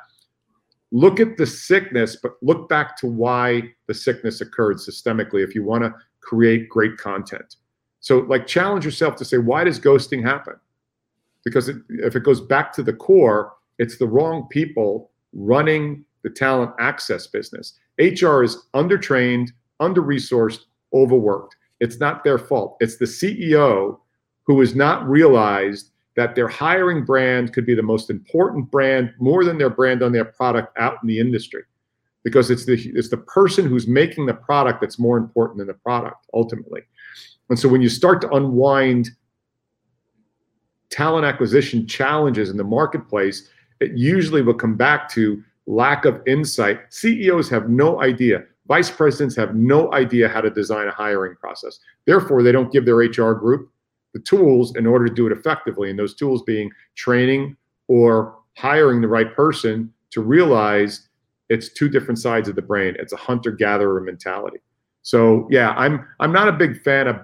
Look 0.93 1.21
at 1.21 1.37
the 1.37 1.47
sickness 1.47 2.17
but 2.17 2.35
look 2.43 2.69
back 2.69 2.97
to 2.99 3.07
why 3.07 3.63
the 3.87 3.95
sickness 3.95 4.41
occurred 4.41 4.77
systemically 4.77 5.45
if 5.45 5.55
you 5.55 5.65
want 5.65 5.85
to 5.85 5.93
create 6.21 6.69
great 6.69 6.97
content. 6.97 7.57
So 8.01 8.19
like 8.21 8.47
challenge 8.47 8.85
yourself 8.85 9.17
to 9.17 9.25
say 9.25 9.39
why 9.39 9.65
does 9.65 9.81
ghosting 9.81 10.23
happen? 10.23 10.55
Because 11.45 11.69
it, 11.69 11.77
if 11.89 12.17
it 12.17 12.23
goes 12.23 12.41
back 12.41 12.73
to 12.75 12.83
the 12.83 12.93
core 12.93 13.53
it's 13.79 13.99
the 13.99 14.07
wrong 14.07 14.47
people 14.51 15.11
running 15.33 16.05
the 16.23 16.31
talent 16.31 16.73
access 16.79 17.27
business. 17.27 17.79
Hr 17.99 18.43
is 18.43 18.57
undertrained 18.75 19.51
under-resourced 19.81 20.61
overworked 20.93 21.57
it's 21.85 22.01
not 22.01 22.25
their 22.25 22.39
fault. 22.39 22.77
It's 22.81 22.97
the 22.97 23.05
ceo 23.05 23.99
who 24.47 24.59
has 24.61 24.75
not 24.75 25.07
realized 25.09 25.91
that 26.17 26.35
their 26.35 26.49
hiring 26.49 27.05
brand 27.05 27.53
could 27.53 27.67
be 27.67 27.75
the 27.75 27.83
most 27.83 28.11
important 28.11 28.71
brand 28.71 29.13
more 29.19 29.45
than 29.45 29.59
their 29.59 29.71
brand 29.71 30.03
on 30.03 30.13
their 30.13 30.25
product 30.25 30.77
out 30.79 30.97
in 31.03 31.09
the 31.09 31.19
industry. 31.19 31.63
Because 32.23 32.51
it's 32.51 32.65
the 32.65 32.75
it's 32.95 33.11
the 33.11 33.19
person 33.19 33.67
who's 33.67 33.87
making 33.87 34.27
the 34.27 34.35
product 34.35 34.81
that's 34.81 34.99
more 34.99 35.19
important 35.19 35.59
than 35.59 35.67
the 35.67 35.75
product 35.75 36.27
ultimately. 36.33 36.81
And 37.51 37.59
so 37.59 37.69
when 37.69 37.83
you 37.83 37.91
start 37.91 38.21
to 38.23 38.31
unwind 38.31 39.11
talent 40.89 41.27
acquisition 41.27 41.87
challenges 41.87 42.49
in 42.51 42.57
the 42.57 42.65
marketplace 42.65 43.51
it 43.81 43.93
usually 43.97 44.43
will 44.43 44.55
come 44.55 44.77
back 44.77 45.09
to 45.11 45.43
lack 45.67 46.05
of 46.05 46.23
insight. 46.27 46.81
Ceos 46.91 47.49
have 47.51 47.69
no 47.69 48.01
idea 48.01 48.45
vice 48.67 48.91
presidents 48.91 49.37
have 49.37 49.55
no 49.55 49.93
idea 49.93 50.29
how 50.29 50.41
to 50.41 50.51
design 50.51 50.89
a 50.89 50.93
hiring 50.93 51.37
process. 51.37 51.79
Therefore 52.07 52.43
they 52.43 52.53
don't 52.53 52.73
give 52.73 52.85
their 52.85 52.97
hr 52.97 53.35
group 53.35 53.71
the 54.13 54.21
tools 54.21 54.75
in 54.77 54.87
order 54.87 55.07
to 55.07 55.13
do 55.13 55.27
it 55.27 55.33
effectively. 55.33 55.91
And 55.91 55.99
those 55.99 56.15
tools 56.15 56.43
being 56.43 56.71
training 56.95 57.57
or 57.89 58.39
hiring 58.57 59.01
the 59.01 59.09
right 59.09 59.35
person 59.35 59.93
to 60.11 60.23
realize 60.23 61.09
it's 61.49 61.69
two 61.73 61.89
different 61.89 62.19
sides 62.19 62.49
of 62.49 62.55
the 62.55 62.63
brain. 62.63 62.95
It's 62.99 63.13
a 63.13 63.17
hunter 63.17 63.51
gatherer 63.51 64.01
mentality. 64.01 64.59
So 65.03 65.47
yeah 65.51 65.71
i'm 65.77 66.07
i'm 66.21 66.33
not 66.33 66.49
a 66.49 66.53
big 66.53 66.83
fan 66.83 67.07
of 67.09 67.21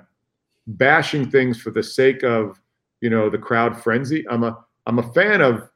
bashing 0.67 1.31
things 1.31 1.61
for 1.61 1.71
the 1.71 1.83
sake 1.83 2.23
of 2.23 2.61
you 3.01 3.09
know 3.09 3.31
the 3.31 3.39
crowd 3.39 3.81
frenzy. 3.81 4.27
I'm 4.29 4.45
a 4.45 4.59
i'm 4.87 4.99
a 4.99 5.13
fan 5.15 5.41
of 5.41 5.69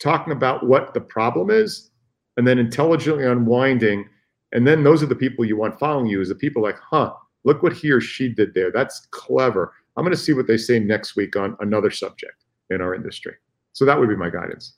talking 0.00 0.32
about 0.32 0.66
what 0.66 0.94
the 0.94 1.00
problem 1.00 1.50
is 1.50 1.90
and 2.36 2.46
then 2.46 2.58
intelligently 2.58 3.24
unwinding 3.24 4.08
and 4.52 4.66
then 4.66 4.82
those 4.84 5.02
are 5.02 5.06
the 5.06 5.14
people 5.14 5.44
you 5.44 5.56
want 5.56 5.78
following 5.78 6.06
you 6.06 6.20
is 6.20 6.28
the 6.28 6.34
people 6.34 6.62
like 6.62 6.78
huh 6.78 7.12
look 7.44 7.62
what 7.62 7.72
he 7.72 7.90
or 7.90 8.00
she 8.00 8.28
did 8.28 8.54
there 8.54 8.70
that's 8.70 9.06
clever 9.10 9.72
I'm 9.96 10.04
going 10.04 10.16
to 10.16 10.20
see 10.20 10.32
what 10.32 10.46
they 10.46 10.56
say 10.56 10.78
next 10.78 11.16
week 11.16 11.36
on 11.36 11.56
another 11.60 11.90
subject 11.90 12.44
in 12.70 12.80
our 12.80 12.94
industry. 12.94 13.34
So 13.72 13.84
that 13.84 13.98
would 13.98 14.08
be 14.08 14.16
my 14.16 14.30
guidance. 14.30 14.74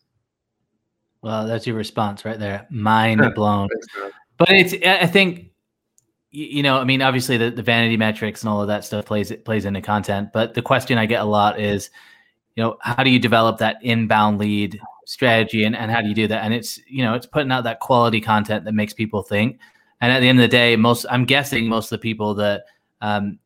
Well, 1.22 1.46
that's 1.46 1.66
your 1.66 1.76
response 1.76 2.24
right 2.24 2.38
there. 2.38 2.66
Mind 2.70 3.22
blown. 3.34 3.68
But 4.38 4.50
it's 4.50 4.74
I 4.84 5.06
think 5.06 5.50
you 6.30 6.64
know, 6.64 6.78
I 6.78 6.84
mean, 6.84 7.00
obviously 7.00 7.36
the, 7.36 7.52
the 7.52 7.62
vanity 7.62 7.96
metrics 7.96 8.42
and 8.42 8.50
all 8.50 8.60
of 8.60 8.66
that 8.66 8.84
stuff 8.84 9.06
plays 9.06 9.30
it 9.30 9.44
plays 9.44 9.64
into 9.64 9.80
content. 9.80 10.30
But 10.32 10.54
the 10.54 10.62
question 10.62 10.98
I 10.98 11.06
get 11.06 11.22
a 11.22 11.26
lot 11.26 11.60
is, 11.60 11.90
you 12.56 12.62
know, 12.62 12.76
how 12.80 13.04
do 13.04 13.10
you 13.10 13.20
develop 13.20 13.58
that 13.58 13.76
inbound 13.82 14.38
lead 14.38 14.80
strategy 15.06 15.64
and, 15.64 15.76
and 15.76 15.90
how 15.90 16.00
do 16.00 16.08
you 16.08 16.14
do 16.14 16.26
that? 16.28 16.44
And 16.44 16.54
it's, 16.54 16.78
you 16.86 17.02
know, 17.02 17.14
it's 17.14 17.26
putting 17.26 17.52
out 17.52 17.64
that 17.64 17.80
quality 17.80 18.20
content 18.20 18.64
that 18.64 18.72
makes 18.72 18.92
people 18.92 19.22
think. 19.22 19.58
And 20.00 20.12
at 20.12 20.20
the 20.20 20.28
end 20.28 20.38
of 20.38 20.42
the 20.42 20.48
day, 20.48 20.76
most 20.76 21.06
I'm 21.10 21.24
guessing 21.24 21.68
most 21.68 21.86
of 21.86 21.98
the 22.00 22.02
people 22.02 22.34
that 22.34 22.64
um, 23.00 23.38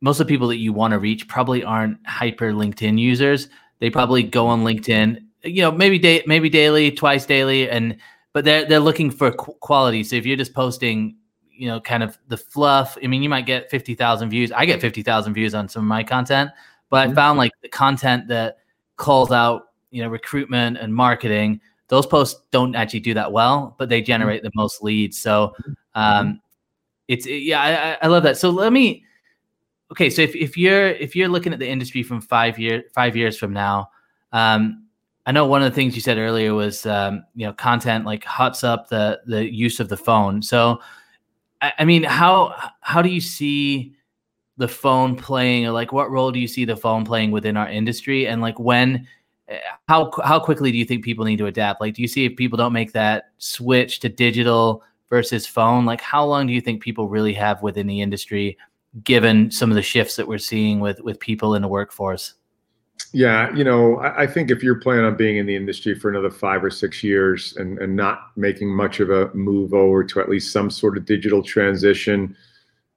most 0.00 0.20
of 0.20 0.26
the 0.26 0.32
people 0.32 0.48
that 0.48 0.58
you 0.58 0.72
want 0.72 0.92
to 0.92 0.98
reach 0.98 1.28
probably 1.28 1.62
aren't 1.64 1.98
hyper 2.06 2.52
LinkedIn 2.52 2.98
users. 2.98 3.48
They 3.78 3.88
probably 3.90 4.22
go 4.22 4.46
on 4.46 4.64
LinkedIn, 4.64 5.22
you 5.44 5.62
know, 5.62 5.72
maybe 5.72 5.98
day, 5.98 6.22
maybe 6.26 6.48
daily, 6.48 6.90
twice 6.90 7.24
daily, 7.24 7.68
and 7.70 7.96
but 8.32 8.44
they're 8.44 8.64
they're 8.64 8.80
looking 8.80 9.10
for 9.10 9.30
qu- 9.32 9.54
quality. 9.60 10.04
So 10.04 10.16
if 10.16 10.26
you're 10.26 10.36
just 10.36 10.54
posting, 10.54 11.16
you 11.50 11.68
know, 11.68 11.80
kind 11.80 12.02
of 12.02 12.18
the 12.28 12.36
fluff, 12.36 12.96
I 13.02 13.06
mean, 13.06 13.22
you 13.22 13.28
might 13.28 13.46
get 13.46 13.70
fifty 13.70 13.94
thousand 13.94 14.30
views. 14.30 14.52
I 14.52 14.66
get 14.66 14.80
fifty 14.80 15.02
thousand 15.02 15.34
views 15.34 15.54
on 15.54 15.68
some 15.68 15.82
of 15.82 15.88
my 15.88 16.02
content, 16.04 16.50
but 16.90 17.06
I 17.08 17.10
Mhm. 17.10 17.14
found 17.14 17.38
like 17.38 17.52
the 17.62 17.68
content 17.68 18.28
that 18.28 18.58
calls 18.96 19.32
out, 19.32 19.68
you 19.92 20.02
know, 20.02 20.08
recruitment 20.08 20.78
and 20.78 20.92
marketing. 20.92 21.60
Those 21.88 22.06
posts 22.06 22.40
don't 22.50 22.74
actually 22.74 23.00
do 23.00 23.14
that 23.14 23.30
well, 23.30 23.76
but 23.78 23.88
they 23.88 24.02
generate 24.02 24.42
the 24.42 24.50
most 24.54 24.82
leads. 24.82 25.18
So, 25.18 25.54
um, 25.94 26.40
it's 27.08 27.26
yeah, 27.26 27.60
I, 27.60 27.92
I- 27.92 27.98
I 28.02 28.06
love 28.08 28.22
that. 28.24 28.38
So 28.38 28.50
let 28.50 28.72
me 28.72 29.04
okay 29.92 30.08
so 30.08 30.22
if, 30.22 30.34
if 30.34 30.56
you're 30.56 30.88
if 30.88 31.14
you're 31.14 31.28
looking 31.28 31.52
at 31.52 31.58
the 31.58 31.68
industry 31.68 32.02
from 32.02 32.20
five 32.20 32.58
year 32.58 32.84
five 32.94 33.14
years 33.14 33.36
from 33.36 33.52
now 33.52 33.90
um 34.32 34.86
i 35.26 35.32
know 35.32 35.46
one 35.46 35.62
of 35.62 35.70
the 35.70 35.74
things 35.74 35.94
you 35.94 36.00
said 36.00 36.16
earlier 36.16 36.54
was 36.54 36.86
um 36.86 37.22
you 37.34 37.46
know 37.46 37.52
content 37.52 38.06
like 38.06 38.24
hots 38.24 38.64
up 38.64 38.88
the 38.88 39.20
the 39.26 39.52
use 39.52 39.80
of 39.80 39.90
the 39.90 39.96
phone 39.96 40.40
so 40.40 40.80
i, 41.60 41.72
I 41.80 41.84
mean 41.84 42.04
how 42.04 42.54
how 42.80 43.02
do 43.02 43.10
you 43.10 43.20
see 43.20 43.94
the 44.58 44.68
phone 44.68 45.16
playing, 45.16 45.66
or 45.66 45.70
like 45.72 45.92
what 45.92 46.10
role 46.10 46.30
do 46.30 46.38
you 46.38 46.46
see 46.48 46.64
the 46.64 46.76
phone 46.76 47.04
playing 47.04 47.30
within 47.30 47.56
our 47.56 47.68
industry, 47.68 48.26
and 48.28 48.40
like 48.42 48.58
when? 48.58 49.06
How 49.88 50.10
how 50.24 50.38
quickly 50.38 50.72
do 50.72 50.78
you 50.78 50.84
think 50.84 51.04
people 51.04 51.24
need 51.24 51.38
to 51.38 51.46
adapt? 51.46 51.80
Like, 51.80 51.94
do 51.94 52.02
you 52.02 52.08
see 52.08 52.24
if 52.24 52.36
people 52.36 52.56
don't 52.56 52.72
make 52.72 52.92
that 52.92 53.30
switch 53.38 54.00
to 54.00 54.08
digital 54.08 54.82
versus 55.10 55.46
phone? 55.46 55.84
Like, 55.84 56.00
how 56.00 56.24
long 56.24 56.46
do 56.46 56.52
you 56.52 56.60
think 56.60 56.82
people 56.82 57.08
really 57.08 57.34
have 57.34 57.62
within 57.62 57.86
the 57.86 58.00
industry, 58.00 58.56
given 59.04 59.50
some 59.50 59.70
of 59.70 59.74
the 59.74 59.82
shifts 59.82 60.16
that 60.16 60.28
we're 60.28 60.38
seeing 60.38 60.80
with 60.80 61.00
with 61.00 61.18
people 61.20 61.54
in 61.54 61.62
the 61.62 61.68
workforce? 61.68 62.34
Yeah, 63.12 63.54
you 63.54 63.64
know, 63.64 63.96
I, 63.96 64.22
I, 64.22 64.26
think 64.26 64.50
if 64.50 64.62
you're 64.62 64.80
planning 64.80 65.04
on 65.04 65.16
being 65.16 65.36
in 65.36 65.44
the 65.44 65.56
industry 65.56 65.94
for 65.94 66.08
another 66.08 66.30
five 66.30 66.64
or 66.64 66.70
six 66.70 67.02
years 67.02 67.54
and, 67.56 67.78
and 67.78 67.94
not 67.94 68.30
making 68.36 68.74
much 68.74 69.00
of 69.00 69.10
a 69.10 69.32
move 69.34 69.74
over 69.74 70.02
to 70.04 70.20
at 70.20 70.30
least 70.30 70.52
some 70.52 70.70
sort 70.70 70.96
of 70.96 71.04
digital 71.04 71.42
transition, 71.42 72.34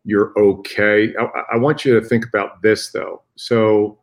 you're 0.06 0.32
okay. 0.38 1.14
I, 1.20 1.56
I 1.56 1.58
want 1.58 1.84
you 1.84 2.00
to 2.00 2.06
think 2.06 2.26
about 2.26 2.62
this 2.62 2.92
though. 2.92 3.24
So, 3.36 4.00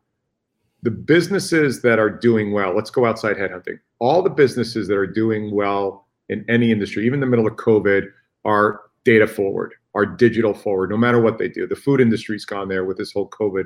the 0.83 0.91
businesses 0.91 1.81
that 1.81 1.97
are 1.97 2.09
doing 2.09 2.51
well, 2.51 2.75
let's 2.75 2.89
go 2.89 3.05
outside 3.05 3.37
headhunting. 3.37 3.79
All 3.99 4.21
the 4.21 4.29
businesses 4.29 4.87
that 4.87 4.97
are 4.97 5.07
doing 5.07 5.53
well 5.53 6.07
in 6.29 6.45
any 6.49 6.71
industry, 6.71 7.05
even 7.05 7.15
in 7.15 7.19
the 7.21 7.25
middle 7.25 7.47
of 7.47 7.53
COVID, 7.53 8.07
are 8.45 8.81
data 9.03 9.27
forward, 9.27 9.73
are 9.95 10.05
digital 10.05 10.53
forward, 10.53 10.89
no 10.89 10.97
matter 10.97 11.19
what 11.19 11.37
they 11.37 11.47
do. 11.47 11.65
The 11.65 11.75
food 11.75 11.99
industry's 11.99 12.45
gone 12.45 12.67
there 12.67 12.85
with 12.85 12.97
this 12.97 13.11
whole 13.11 13.29
COVID, 13.29 13.65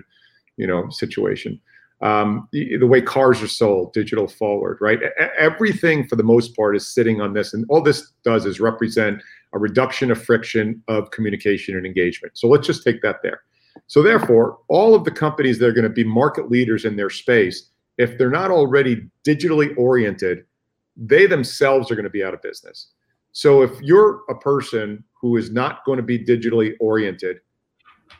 you 0.57 0.67
know, 0.67 0.89
situation 0.89 1.59
um, 2.01 2.47
the, 2.51 2.77
the, 2.77 2.85
way 2.85 3.01
cars 3.01 3.41
are 3.41 3.47
sold, 3.47 3.93
digital 3.93 4.27
forward, 4.27 4.77
right? 4.79 4.99
Everything 5.37 6.07
for 6.07 6.15
the 6.15 6.23
most 6.23 6.55
part 6.55 6.75
is 6.75 6.93
sitting 6.93 7.21
on 7.21 7.33
this. 7.33 7.53
And 7.53 7.65
all 7.69 7.81
this 7.81 8.11
does 8.23 8.45
is 8.45 8.59
represent 8.59 9.21
a 9.53 9.59
reduction 9.59 10.11
of 10.11 10.23
friction 10.23 10.83
of 10.87 11.09
communication 11.09 11.75
and 11.75 11.85
engagement. 11.85 12.37
So 12.37 12.47
let's 12.47 12.67
just 12.67 12.83
take 12.83 13.01
that 13.01 13.17
there. 13.23 13.41
So 13.87 14.01
therefore, 14.01 14.59
all 14.67 14.95
of 14.95 15.03
the 15.03 15.11
companies 15.11 15.59
that 15.59 15.67
are 15.67 15.73
going 15.73 15.83
to 15.83 15.89
be 15.89 16.03
market 16.03 16.49
leaders 16.49 16.85
in 16.85 16.95
their 16.95 17.09
space, 17.09 17.69
if 17.97 18.17
they're 18.17 18.29
not 18.29 18.51
already 18.51 19.07
digitally 19.25 19.77
oriented, 19.77 20.45
they 20.95 21.27
themselves 21.27 21.91
are 21.91 21.95
going 21.95 22.03
to 22.03 22.09
be 22.09 22.23
out 22.23 22.33
of 22.33 22.41
business. 22.41 22.89
So 23.31 23.61
if 23.61 23.79
you're 23.81 24.21
a 24.29 24.35
person 24.35 25.03
who 25.13 25.37
is 25.37 25.51
not 25.51 25.85
going 25.85 25.97
to 25.97 26.03
be 26.03 26.17
digitally 26.17 26.73
oriented, 26.79 27.37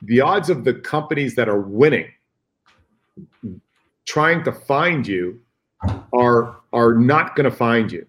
the 0.04 0.22
odds 0.22 0.50
of 0.50 0.64
the 0.64 0.74
companies 0.74 1.36
that 1.36 1.50
are 1.50 1.62
winning 1.62 2.08
trying 4.06 4.44
to 4.44 4.52
find 4.52 5.06
you 5.06 5.40
are 6.14 6.58
are 6.74 6.96
not 6.96 7.36
going 7.36 7.50
to 7.50 7.56
find 7.56 7.92
you 7.92 8.06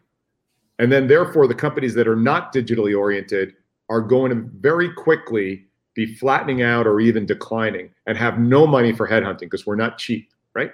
and 0.79 0.91
then 0.91 1.07
therefore 1.07 1.47
the 1.47 1.55
companies 1.55 1.95
that 1.95 2.09
are 2.09 2.17
not 2.17 2.53
digitally 2.53 2.97
oriented 2.97 3.55
are 3.89 4.01
going 4.01 4.31
to 4.31 4.49
very 4.61 4.93
quickly 4.93 5.67
be 6.07 6.15
flattening 6.15 6.63
out 6.63 6.87
or 6.87 7.01
even 7.01 7.27
declining 7.27 7.91
and 8.07 8.17
have 8.17 8.39
no 8.39 8.67
money 8.67 8.93
for 8.93 9.09
headhunting 9.09 9.41
because 9.41 9.67
we're 9.67 9.77
not 9.77 9.99
cheap 9.99 10.31
right 10.55 10.71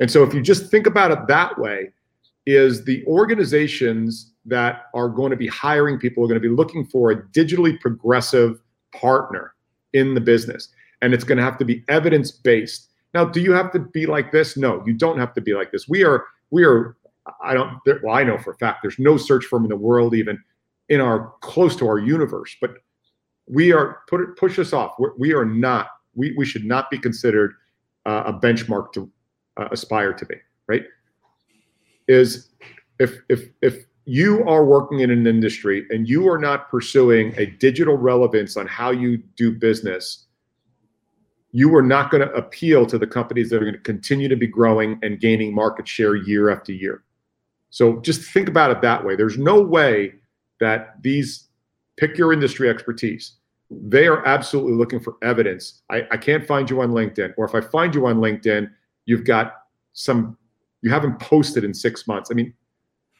and 0.00 0.10
so 0.10 0.22
if 0.22 0.34
you 0.34 0.42
just 0.42 0.70
think 0.70 0.86
about 0.86 1.10
it 1.10 1.18
that 1.28 1.58
way 1.58 1.90
is 2.46 2.84
the 2.84 3.04
organizations 3.06 4.32
that 4.44 4.84
are 4.94 5.08
going 5.08 5.30
to 5.30 5.36
be 5.36 5.46
hiring 5.46 5.98
people 5.98 6.24
are 6.24 6.28
going 6.28 6.40
to 6.40 6.48
be 6.48 6.54
looking 6.54 6.84
for 6.84 7.10
a 7.10 7.22
digitally 7.28 7.78
progressive 7.80 8.60
partner 8.92 9.54
in 9.92 10.14
the 10.14 10.20
business 10.20 10.70
and 11.02 11.14
it's 11.14 11.24
going 11.24 11.38
to 11.38 11.44
have 11.44 11.58
to 11.58 11.64
be 11.64 11.84
evidence 11.88 12.30
based 12.30 12.88
now, 13.14 13.24
do 13.24 13.40
you 13.40 13.52
have 13.52 13.72
to 13.72 13.78
be 13.78 14.06
like 14.06 14.32
this? 14.32 14.56
No, 14.56 14.82
you 14.86 14.92
don't 14.92 15.18
have 15.18 15.34
to 15.34 15.40
be 15.40 15.54
like 15.54 15.72
this. 15.72 15.88
We 15.88 16.04
are, 16.04 16.24
we 16.50 16.64
are, 16.64 16.96
I 17.42 17.54
don't, 17.54 17.78
well, 18.02 18.14
I 18.14 18.22
know 18.22 18.38
for 18.38 18.52
a 18.52 18.56
fact 18.56 18.80
there's 18.82 18.98
no 18.98 19.16
search 19.16 19.44
firm 19.44 19.64
in 19.64 19.70
the 19.70 19.76
world, 19.76 20.14
even 20.14 20.42
in 20.88 21.00
our 21.00 21.32
close 21.40 21.76
to 21.76 21.86
our 21.86 21.98
universe, 21.98 22.56
but 22.60 22.78
we 23.50 23.72
are 23.72 24.02
put 24.08 24.20
it, 24.20 24.36
push 24.36 24.58
us 24.58 24.72
off. 24.72 24.94
We're, 24.98 25.14
we 25.16 25.32
are 25.32 25.44
not, 25.44 25.88
we, 26.14 26.34
we 26.36 26.44
should 26.44 26.64
not 26.64 26.90
be 26.90 26.98
considered 26.98 27.54
uh, 28.06 28.24
a 28.26 28.32
benchmark 28.32 28.92
to 28.92 29.10
uh, 29.56 29.68
aspire 29.70 30.12
to 30.12 30.26
be, 30.26 30.36
right? 30.66 30.84
Is 32.06 32.50
if, 32.98 33.18
if, 33.28 33.48
if 33.62 33.84
you 34.04 34.42
are 34.48 34.64
working 34.64 35.00
in 35.00 35.10
an 35.10 35.26
industry 35.26 35.86
and 35.90 36.08
you 36.08 36.28
are 36.28 36.38
not 36.38 36.70
pursuing 36.70 37.34
a 37.36 37.46
digital 37.46 37.96
relevance 37.96 38.56
on 38.56 38.66
how 38.66 38.90
you 38.90 39.18
do 39.36 39.52
business, 39.52 40.26
you 41.52 41.74
are 41.74 41.82
not 41.82 42.10
going 42.10 42.26
to 42.26 42.32
appeal 42.34 42.86
to 42.86 42.98
the 42.98 43.06
companies 43.06 43.50
that 43.50 43.56
are 43.56 43.64
going 43.64 43.72
to 43.74 43.80
continue 43.80 44.28
to 44.28 44.36
be 44.36 44.46
growing 44.46 44.98
and 45.02 45.20
gaining 45.20 45.54
market 45.54 45.86
share 45.88 46.14
year 46.14 46.50
after 46.50 46.72
year. 46.72 47.04
So 47.70 48.00
just 48.00 48.22
think 48.22 48.48
about 48.48 48.70
it 48.70 48.80
that 48.82 49.04
way. 49.04 49.16
There's 49.16 49.38
no 49.38 49.60
way 49.60 50.14
that 50.60 51.02
these 51.02 51.48
pick 51.96 52.16
your 52.16 52.32
industry 52.32 52.68
expertise. 52.68 53.32
They 53.70 54.06
are 54.06 54.24
absolutely 54.26 54.72
looking 54.72 55.00
for 55.00 55.16
evidence. 55.22 55.82
I, 55.90 56.06
I 56.10 56.16
can't 56.16 56.46
find 56.46 56.70
you 56.70 56.80
on 56.80 56.90
LinkedIn, 56.90 57.34
or 57.36 57.44
if 57.44 57.54
I 57.54 57.60
find 57.60 57.94
you 57.94 58.06
on 58.06 58.16
LinkedIn, 58.16 58.70
you've 59.04 59.24
got 59.24 59.62
some, 59.92 60.36
you 60.82 60.90
haven't 60.90 61.18
posted 61.20 61.64
in 61.64 61.74
six 61.74 62.06
months. 62.06 62.30
I 62.30 62.34
mean, 62.34 62.54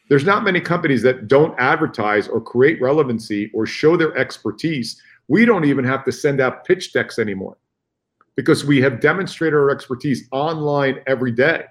there's 0.08 0.24
not 0.24 0.44
many 0.44 0.60
companies 0.60 1.02
that 1.02 1.28
don't 1.28 1.58
advertise 1.58 2.28
or 2.28 2.40
create 2.40 2.80
relevancy 2.80 3.50
or 3.52 3.66
show 3.66 3.96
their 3.96 4.16
expertise. 4.16 5.00
We 5.28 5.44
don't 5.44 5.66
even 5.66 5.84
have 5.84 6.04
to 6.06 6.12
send 6.12 6.40
out 6.40 6.64
pitch 6.64 6.94
decks 6.94 7.18
anymore 7.18 7.58
because 8.34 8.64
we 8.64 8.80
have 8.80 9.00
demonstrated 9.00 9.54
our 9.54 9.70
expertise 9.70 10.26
online 10.30 11.00
every 11.06 11.32
day. 11.32 11.64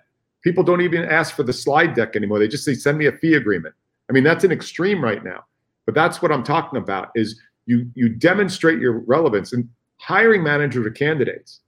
People 0.44 0.64
don't 0.64 0.82
even 0.82 1.04
ask 1.06 1.36
for 1.36 1.44
the 1.44 1.54
slide 1.54 1.96
deck 1.96 2.16
anymore. 2.16 2.38
They 2.38 2.48
just 2.48 2.64
say, 2.64 2.76
send 2.76 3.00
me 3.00 3.08
a 3.08 3.12
fee 3.12 3.34
agreement. 3.34 3.74
I 4.10 4.14
mean, 4.14 4.24
that's 4.24 4.44
an 4.44 4.52
extreme 4.52 5.04
right 5.04 5.24
now. 5.24 5.46
But 5.86 5.96
that's 5.96 6.22
what 6.22 6.32
I'm 6.32 6.44
talking 6.44 6.78
about 6.78 7.10
is 7.16 7.42
you 7.68 7.90
you 7.94 8.10
demonstrate 8.10 8.80
your 8.80 9.00
relevance 9.00 9.54
and 9.54 9.70
hiring 9.98 10.44
managers 10.44 10.86
or 10.86 10.92
candidates. 10.92 11.62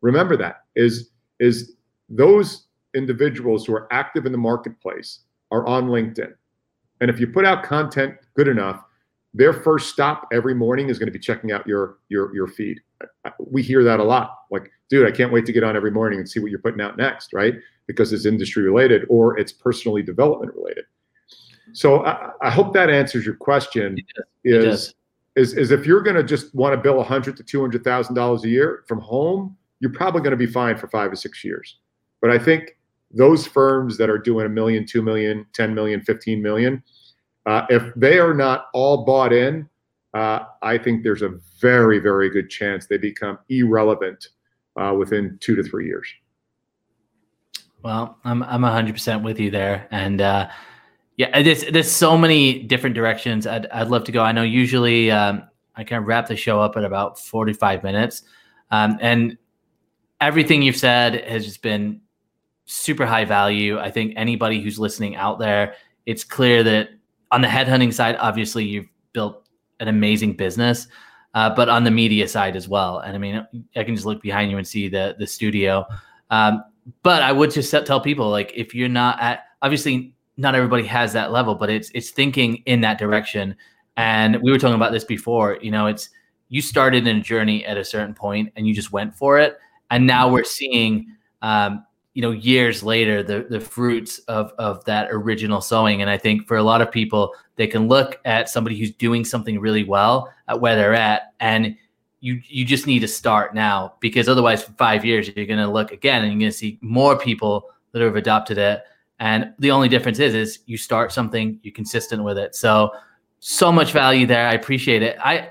Remember 0.00 0.36
that 0.36 0.64
is 0.76 1.10
is 1.40 1.74
those 2.08 2.66
individuals 2.94 3.66
who 3.66 3.74
are 3.74 3.92
active 3.92 4.26
in 4.26 4.32
the 4.32 4.38
marketplace 4.38 5.20
are 5.50 5.66
on 5.66 5.88
LinkedIn. 5.88 6.32
And 7.00 7.10
if 7.10 7.18
you 7.18 7.26
put 7.26 7.44
out 7.44 7.64
content 7.64 8.14
good 8.34 8.48
enough, 8.48 8.84
their 9.34 9.52
first 9.52 9.90
stop 9.90 10.28
every 10.32 10.54
morning 10.54 10.88
is 10.88 10.98
going 10.98 11.06
to 11.06 11.12
be 11.12 11.18
checking 11.18 11.50
out 11.50 11.66
your 11.66 11.98
your 12.08 12.32
your 12.34 12.46
feed 12.46 12.80
we 13.38 13.62
hear 13.62 13.84
that 13.84 14.00
a 14.00 14.04
lot. 14.04 14.38
Like, 14.50 14.70
dude, 14.88 15.06
I 15.06 15.10
can't 15.10 15.32
wait 15.32 15.46
to 15.46 15.52
get 15.52 15.64
on 15.64 15.76
every 15.76 15.90
morning 15.90 16.18
and 16.18 16.28
see 16.28 16.40
what 16.40 16.50
you're 16.50 16.60
putting 16.60 16.80
out 16.80 16.96
next, 16.96 17.32
right? 17.32 17.54
Because 17.86 18.12
it's 18.12 18.26
industry 18.26 18.62
related 18.62 19.06
or 19.08 19.38
it's 19.38 19.52
personally 19.52 20.02
development 20.02 20.54
related. 20.54 20.84
So 21.72 22.04
I, 22.04 22.30
I 22.42 22.50
hope 22.50 22.72
that 22.74 22.90
answers 22.90 23.24
your 23.24 23.36
question. 23.36 23.98
Is 24.44 24.94
is 25.40 25.54
is 25.54 25.70
if 25.70 25.86
you're 25.86 26.02
going 26.02 26.16
to 26.16 26.22
just 26.22 26.54
want 26.54 26.74
to 26.74 26.80
bill 26.80 27.00
a 27.00 27.04
hundred 27.04 27.36
to 27.38 27.42
two 27.42 27.60
hundred 27.60 27.84
thousand 27.84 28.14
dollars 28.14 28.44
a 28.44 28.48
year 28.48 28.84
from 28.86 29.00
home, 29.00 29.56
you're 29.80 29.92
probably 29.92 30.20
going 30.20 30.32
to 30.32 30.36
be 30.36 30.46
fine 30.46 30.76
for 30.76 30.88
five 30.88 31.12
or 31.12 31.16
six 31.16 31.44
years. 31.44 31.78
But 32.20 32.30
I 32.30 32.38
think 32.38 32.76
those 33.12 33.46
firms 33.46 33.96
that 33.98 34.10
are 34.10 34.18
doing 34.18 34.46
a 34.46 34.48
million, 34.48 34.86
two 34.86 35.02
million, 35.02 35.46
10 35.52 35.74
million, 35.74 36.00
15 36.02 36.40
million, 36.40 36.82
uh, 37.46 37.66
if 37.68 37.82
they 37.96 38.18
are 38.18 38.34
not 38.34 38.66
all 38.72 39.04
bought 39.04 39.32
in 39.32 39.68
uh, 40.14 40.40
I 40.62 40.78
think 40.78 41.02
there's 41.02 41.22
a 41.22 41.38
very, 41.60 41.98
very 41.98 42.30
good 42.30 42.50
chance 42.50 42.86
they 42.86 42.98
become 42.98 43.38
irrelevant 43.48 44.28
uh, 44.76 44.94
within 44.98 45.38
two 45.40 45.54
to 45.56 45.62
three 45.62 45.86
years. 45.86 46.08
Well, 47.82 48.18
I'm 48.24 48.42
I'm 48.42 48.62
100% 48.62 49.22
with 49.22 49.40
you 49.40 49.50
there, 49.50 49.88
and 49.90 50.20
uh, 50.20 50.50
yeah, 51.16 51.42
there's 51.42 51.64
there's 51.66 51.90
so 51.90 52.16
many 52.16 52.62
different 52.62 52.94
directions 52.94 53.46
I'd 53.46 53.66
I'd 53.66 53.88
love 53.88 54.04
to 54.04 54.12
go. 54.12 54.22
I 54.22 54.32
know 54.32 54.42
usually 54.42 55.10
um, 55.10 55.42
I 55.76 55.84
kind 55.84 56.00
of 56.00 56.06
wrap 56.06 56.28
the 56.28 56.36
show 56.36 56.60
up 56.60 56.76
at 56.76 56.84
about 56.84 57.18
45 57.18 57.82
minutes, 57.82 58.22
um, 58.70 58.98
and 59.00 59.36
everything 60.20 60.62
you've 60.62 60.76
said 60.76 61.24
has 61.24 61.44
just 61.44 61.62
been 61.62 62.00
super 62.66 63.04
high 63.04 63.24
value. 63.24 63.78
I 63.78 63.90
think 63.90 64.14
anybody 64.16 64.62
who's 64.62 64.78
listening 64.78 65.16
out 65.16 65.38
there, 65.38 65.74
it's 66.06 66.24
clear 66.24 66.62
that 66.62 66.90
on 67.30 67.42
the 67.42 67.48
headhunting 67.48 67.92
side, 67.92 68.16
obviously 68.18 68.64
you've 68.64 68.88
built 69.12 69.48
an 69.80 69.88
amazing 69.88 70.34
business, 70.34 70.86
uh, 71.34 71.54
but 71.54 71.68
on 71.68 71.84
the 71.84 71.90
media 71.90 72.28
side 72.28 72.56
as 72.56 72.68
well. 72.68 73.00
And 73.00 73.14
I 73.14 73.18
mean, 73.18 73.46
I 73.76 73.84
can 73.84 73.94
just 73.94 74.06
look 74.06 74.22
behind 74.22 74.50
you 74.50 74.58
and 74.58 74.66
see 74.66 74.88
the 74.88 75.16
the 75.18 75.26
studio. 75.26 75.84
Um, 76.30 76.62
but 77.02 77.22
I 77.22 77.32
would 77.32 77.50
just 77.50 77.70
tell 77.70 78.00
people 78.00 78.30
like 78.30 78.52
if 78.54 78.74
you're 78.74 78.88
not 78.88 79.20
at 79.20 79.44
obviously 79.62 80.14
not 80.40 80.54
everybody 80.54 80.84
has 80.84 81.12
that 81.12 81.32
level, 81.32 81.54
but 81.54 81.68
it's 81.68 81.90
it's 81.94 82.10
thinking 82.10 82.56
in 82.66 82.80
that 82.80 82.98
direction. 82.98 83.54
And 83.96 84.40
we 84.42 84.50
were 84.50 84.58
talking 84.58 84.74
about 84.74 84.92
this 84.92 85.04
before. 85.04 85.58
You 85.60 85.70
know, 85.70 85.86
it's 85.86 86.08
you 86.48 86.62
started 86.62 87.06
in 87.06 87.18
a 87.18 87.20
journey 87.20 87.64
at 87.64 87.76
a 87.76 87.84
certain 87.84 88.14
point 88.14 88.52
and 88.56 88.66
you 88.66 88.74
just 88.74 88.90
went 88.90 89.14
for 89.14 89.38
it, 89.38 89.58
and 89.90 90.06
now 90.06 90.28
we're 90.28 90.44
seeing. 90.44 91.14
Um, 91.42 91.84
you 92.14 92.22
know 92.22 92.32
years 92.32 92.82
later 92.82 93.22
the 93.22 93.46
the 93.48 93.60
fruits 93.60 94.18
of 94.26 94.52
of 94.58 94.84
that 94.84 95.08
original 95.12 95.60
sowing 95.60 96.00
and 96.00 96.10
i 96.10 96.18
think 96.18 96.44
for 96.44 96.56
a 96.56 96.62
lot 96.62 96.82
of 96.82 96.90
people 96.90 97.32
they 97.54 97.68
can 97.68 97.86
look 97.86 98.20
at 98.24 98.48
somebody 98.48 98.76
who's 98.76 98.90
doing 98.90 99.24
something 99.24 99.60
really 99.60 99.84
well 99.84 100.28
at 100.48 100.60
where 100.60 100.74
they're 100.74 100.92
at 100.92 101.32
and 101.38 101.76
you 102.18 102.42
you 102.48 102.64
just 102.64 102.88
need 102.88 102.98
to 102.98 103.06
start 103.06 103.54
now 103.54 103.94
because 104.00 104.28
otherwise 104.28 104.64
for 104.64 104.72
5 104.72 105.04
years 105.04 105.28
you're 105.28 105.46
going 105.46 105.60
to 105.60 105.68
look 105.68 105.92
again 105.92 106.22
and 106.22 106.32
you're 106.32 106.40
going 106.40 106.50
to 106.50 106.58
see 106.58 106.78
more 106.80 107.16
people 107.16 107.70
that 107.92 108.02
have 108.02 108.16
adopted 108.16 108.58
it 108.58 108.82
and 109.20 109.52
the 109.58 109.70
only 109.70 109.88
difference 109.88 110.18
is 110.18 110.34
is 110.34 110.58
you 110.66 110.76
start 110.76 111.12
something 111.12 111.60
you're 111.62 111.74
consistent 111.74 112.24
with 112.24 112.38
it. 112.38 112.56
So 112.56 112.90
so 113.38 113.70
much 113.70 113.92
value 113.92 114.26
there. 114.26 114.48
I 114.48 114.54
appreciate 114.54 115.02
it. 115.02 115.16
I 115.22 115.50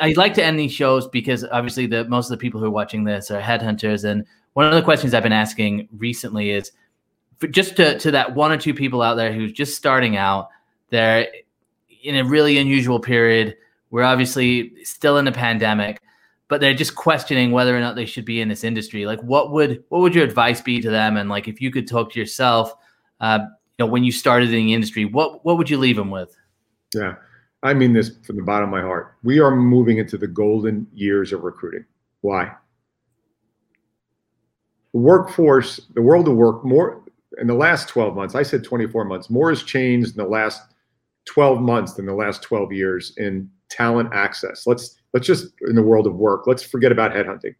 I 0.00 0.14
like 0.16 0.34
to 0.34 0.44
end 0.44 0.58
these 0.58 0.72
shows 0.72 1.06
because 1.08 1.44
obviously 1.44 1.86
the 1.86 2.04
most 2.04 2.26
of 2.26 2.30
the 2.30 2.40
people 2.40 2.60
who 2.60 2.66
are 2.66 2.70
watching 2.70 3.04
this 3.04 3.30
are 3.30 3.40
headhunters, 3.40 4.04
and 4.04 4.24
one 4.54 4.66
of 4.66 4.74
the 4.74 4.82
questions 4.82 5.12
I've 5.12 5.22
been 5.22 5.32
asking 5.32 5.88
recently 5.96 6.50
is, 6.50 6.70
just 7.50 7.76
to 7.76 7.98
to 7.98 8.10
that 8.12 8.34
one 8.34 8.52
or 8.52 8.56
two 8.56 8.74
people 8.74 9.02
out 9.02 9.16
there 9.16 9.32
who's 9.32 9.52
just 9.52 9.76
starting 9.76 10.16
out, 10.16 10.48
they're 10.90 11.26
in 12.04 12.16
a 12.16 12.24
really 12.24 12.58
unusual 12.58 13.00
period. 13.00 13.56
We're 13.90 14.04
obviously 14.04 14.84
still 14.84 15.18
in 15.18 15.26
a 15.26 15.32
pandemic, 15.32 16.00
but 16.52 16.60
they're 16.60 16.74
just 16.74 16.94
questioning 16.96 17.50
whether 17.50 17.74
or 17.74 17.80
not 17.80 17.96
they 17.96 18.04
should 18.04 18.26
be 18.26 18.42
in 18.42 18.48
this 18.50 18.62
industry. 18.62 19.06
Like, 19.06 19.22
what 19.22 19.52
would 19.52 19.82
what 19.88 20.02
would 20.02 20.14
your 20.14 20.22
advice 20.22 20.60
be 20.60 20.82
to 20.82 20.90
them? 20.90 21.16
And 21.16 21.30
like, 21.30 21.48
if 21.48 21.62
you 21.62 21.70
could 21.70 21.88
talk 21.88 22.12
to 22.12 22.20
yourself, 22.20 22.74
uh, 23.22 23.38
you 23.40 23.86
know, 23.86 23.86
when 23.86 24.04
you 24.04 24.12
started 24.12 24.50
in 24.50 24.66
the 24.66 24.74
industry, 24.74 25.06
what 25.06 25.46
what 25.46 25.56
would 25.56 25.70
you 25.70 25.78
leave 25.78 25.96
them 25.96 26.10
with? 26.10 26.36
Yeah. 26.94 27.14
I 27.62 27.72
mean 27.72 27.94
this 27.94 28.18
from 28.22 28.36
the 28.36 28.42
bottom 28.42 28.68
of 28.68 28.70
my 28.70 28.82
heart. 28.82 29.14
We 29.22 29.40
are 29.40 29.56
moving 29.56 29.96
into 29.96 30.18
the 30.18 30.26
golden 30.26 30.86
years 30.92 31.32
of 31.32 31.42
recruiting. 31.42 31.86
Why? 32.20 32.52
The 34.92 35.00
workforce, 35.00 35.80
the 35.94 36.02
world 36.02 36.28
of 36.28 36.34
work, 36.34 36.66
more 36.66 37.02
in 37.38 37.46
the 37.46 37.54
last 37.54 37.88
12 37.88 38.14
months, 38.14 38.34
I 38.34 38.42
said 38.42 38.62
24 38.62 39.06
months, 39.06 39.30
more 39.30 39.48
has 39.48 39.62
changed 39.62 40.10
in 40.10 40.22
the 40.22 40.28
last 40.28 40.60
12 41.24 41.62
months 41.62 41.94
than 41.94 42.04
the 42.04 42.12
last 42.12 42.42
12 42.42 42.74
years 42.74 43.14
in 43.16 43.48
talent 43.72 44.10
access. 44.12 44.66
Let's 44.66 44.96
let's 45.12 45.26
just 45.26 45.52
in 45.62 45.74
the 45.74 45.82
world 45.82 46.06
of 46.06 46.14
work, 46.14 46.46
let's 46.46 46.62
forget 46.62 46.92
about 46.92 47.12
headhunting. 47.12 47.54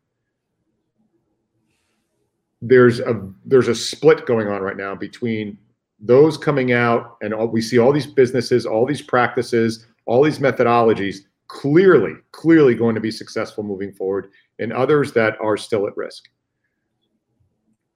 There's 2.60 3.00
a 3.00 3.28
there's 3.44 3.68
a 3.68 3.74
split 3.74 4.26
going 4.26 4.48
on 4.48 4.62
right 4.62 4.76
now 4.76 4.94
between 4.94 5.58
those 6.02 6.36
coming 6.36 6.72
out 6.72 7.16
and 7.22 7.32
all, 7.32 7.46
we 7.46 7.62
see 7.62 7.78
all 7.78 7.92
these 7.92 8.06
businesses, 8.06 8.66
all 8.66 8.84
these 8.84 9.00
practices, 9.00 9.86
all 10.04 10.22
these 10.22 10.40
methodologies 10.40 11.18
clearly, 11.46 12.14
clearly 12.32 12.74
going 12.74 12.94
to 12.94 13.00
be 13.00 13.10
successful 13.10 13.62
moving 13.62 13.92
forward, 13.92 14.30
and 14.58 14.72
others 14.72 15.12
that 15.12 15.36
are 15.40 15.56
still 15.56 15.86
at 15.86 15.96
risk. 15.96 16.28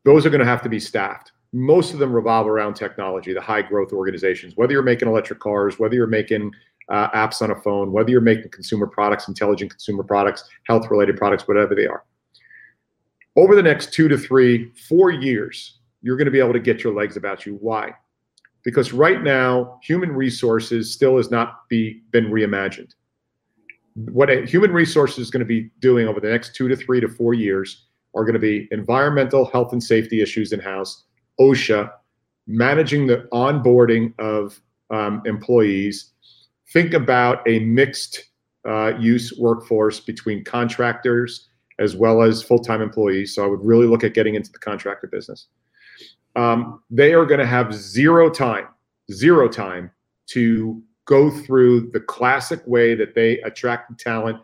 Those 0.04 0.24
are 0.24 0.30
going 0.30 0.40
to 0.40 0.46
have 0.46 0.62
to 0.62 0.68
be 0.68 0.78
staffed. 0.78 1.32
Most 1.52 1.92
of 1.92 1.98
them 1.98 2.12
revolve 2.12 2.46
around 2.46 2.74
technology, 2.74 3.32
the 3.32 3.40
high 3.40 3.62
growth 3.62 3.92
organizations, 3.92 4.56
whether 4.56 4.72
you're 4.72 4.82
making 4.82 5.08
electric 5.08 5.40
cars, 5.40 5.78
whether 5.78 5.94
you're 5.94 6.06
making 6.06 6.52
uh, 6.88 7.10
apps 7.10 7.42
on 7.42 7.50
a 7.50 7.56
phone, 7.56 7.92
whether 7.92 8.10
you're 8.10 8.20
making 8.20 8.50
consumer 8.50 8.86
products, 8.86 9.28
intelligent 9.28 9.70
consumer 9.70 10.02
products, 10.02 10.48
health 10.64 10.90
related 10.90 11.16
products, 11.16 11.48
whatever 11.48 11.74
they 11.74 11.86
are. 11.86 12.04
Over 13.36 13.54
the 13.54 13.62
next 13.62 13.92
two 13.92 14.08
to 14.08 14.16
three, 14.16 14.72
four 14.88 15.10
years, 15.10 15.78
you're 16.02 16.16
going 16.16 16.26
to 16.26 16.30
be 16.30 16.38
able 16.38 16.52
to 16.52 16.60
get 16.60 16.82
your 16.84 16.94
legs 16.94 17.16
about 17.16 17.44
you. 17.44 17.58
Why? 17.60 17.92
Because 18.64 18.92
right 18.92 19.22
now, 19.22 19.78
human 19.82 20.12
resources 20.12 20.92
still 20.92 21.16
has 21.16 21.30
not 21.30 21.68
be, 21.68 22.02
been 22.12 22.26
reimagined. 22.26 22.94
What 23.94 24.30
a, 24.30 24.46
human 24.46 24.72
resources 24.72 25.18
is 25.18 25.30
going 25.30 25.40
to 25.40 25.46
be 25.46 25.70
doing 25.80 26.06
over 26.06 26.20
the 26.20 26.30
next 26.30 26.54
two 26.54 26.68
to 26.68 26.76
three 26.76 27.00
to 27.00 27.08
four 27.08 27.34
years 27.34 27.86
are 28.14 28.24
going 28.24 28.34
to 28.34 28.38
be 28.38 28.66
environmental 28.70 29.44
health 29.44 29.72
and 29.72 29.82
safety 29.82 30.22
issues 30.22 30.52
in 30.52 30.60
house, 30.60 31.04
OSHA, 31.38 31.90
managing 32.46 33.06
the 33.06 33.28
onboarding 33.32 34.18
of 34.18 34.60
um, 34.90 35.22
employees. 35.26 36.12
Think 36.72 36.94
about 36.94 37.46
a 37.48 37.60
mixed 37.60 38.24
uh, 38.68 38.94
use 38.98 39.32
workforce 39.38 40.00
between 40.00 40.44
contractors 40.44 41.48
as 41.78 41.94
well 41.94 42.22
as 42.22 42.42
full 42.42 42.58
time 42.58 42.82
employees. 42.82 43.34
So 43.34 43.44
I 43.44 43.46
would 43.46 43.64
really 43.64 43.86
look 43.86 44.02
at 44.02 44.14
getting 44.14 44.34
into 44.34 44.50
the 44.50 44.58
contractor 44.58 45.06
business 45.06 45.48
um, 46.36 46.82
they 46.90 47.14
are 47.14 47.24
going 47.24 47.40
to 47.40 47.46
have 47.46 47.74
zero 47.74 48.30
time, 48.30 48.68
zero 49.10 49.48
time 49.48 49.90
to 50.28 50.82
go 51.06 51.30
through 51.30 51.90
the 51.92 52.00
classic 52.00 52.60
way 52.66 52.94
that 52.94 53.14
they 53.14 53.40
attract 53.40 53.98
talent, 53.98 54.38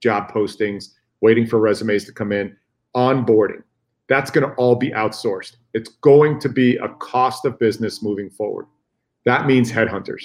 job 0.00 0.30
postings, 0.30 0.90
waiting 1.20 1.46
for 1.46 1.58
resumes 1.58 2.04
to 2.04 2.12
come 2.12 2.32
in, 2.32 2.54
onboarding. 2.94 3.62
That's 4.08 4.30
going 4.30 4.48
to 4.48 4.54
all 4.54 4.74
be 4.74 4.90
outsourced. 4.90 5.56
It's 5.74 5.88
going 5.88 6.38
to 6.40 6.48
be 6.48 6.76
a 6.76 6.88
cost 6.88 7.44
of 7.44 7.58
business 7.58 8.02
moving 8.02 8.30
forward. 8.30 8.66
That 9.24 9.46
means 9.46 9.72
headhunters. 9.72 10.24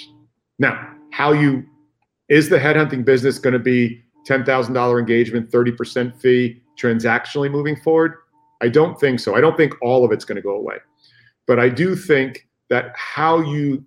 Now, 0.58 0.94
how 1.14 1.30
you 1.30 1.64
is 2.28 2.48
the 2.48 2.58
headhunting 2.58 3.04
business 3.04 3.38
going 3.38 3.52
to 3.52 3.58
be 3.60 4.02
$10,000 4.26 4.98
engagement, 4.98 5.48
30% 5.48 6.20
fee 6.20 6.60
transactionally 6.76 7.48
moving 7.48 7.76
forward? 7.76 8.14
I 8.60 8.68
don't 8.68 8.98
think 8.98 9.20
so. 9.20 9.36
I 9.36 9.40
don't 9.40 9.56
think 9.56 9.74
all 9.80 10.04
of 10.04 10.10
it's 10.10 10.24
going 10.24 10.36
to 10.36 10.42
go 10.42 10.56
away. 10.56 10.78
But 11.46 11.60
I 11.60 11.68
do 11.68 11.94
think 11.94 12.48
that 12.68 12.92
how 12.96 13.38
you 13.40 13.84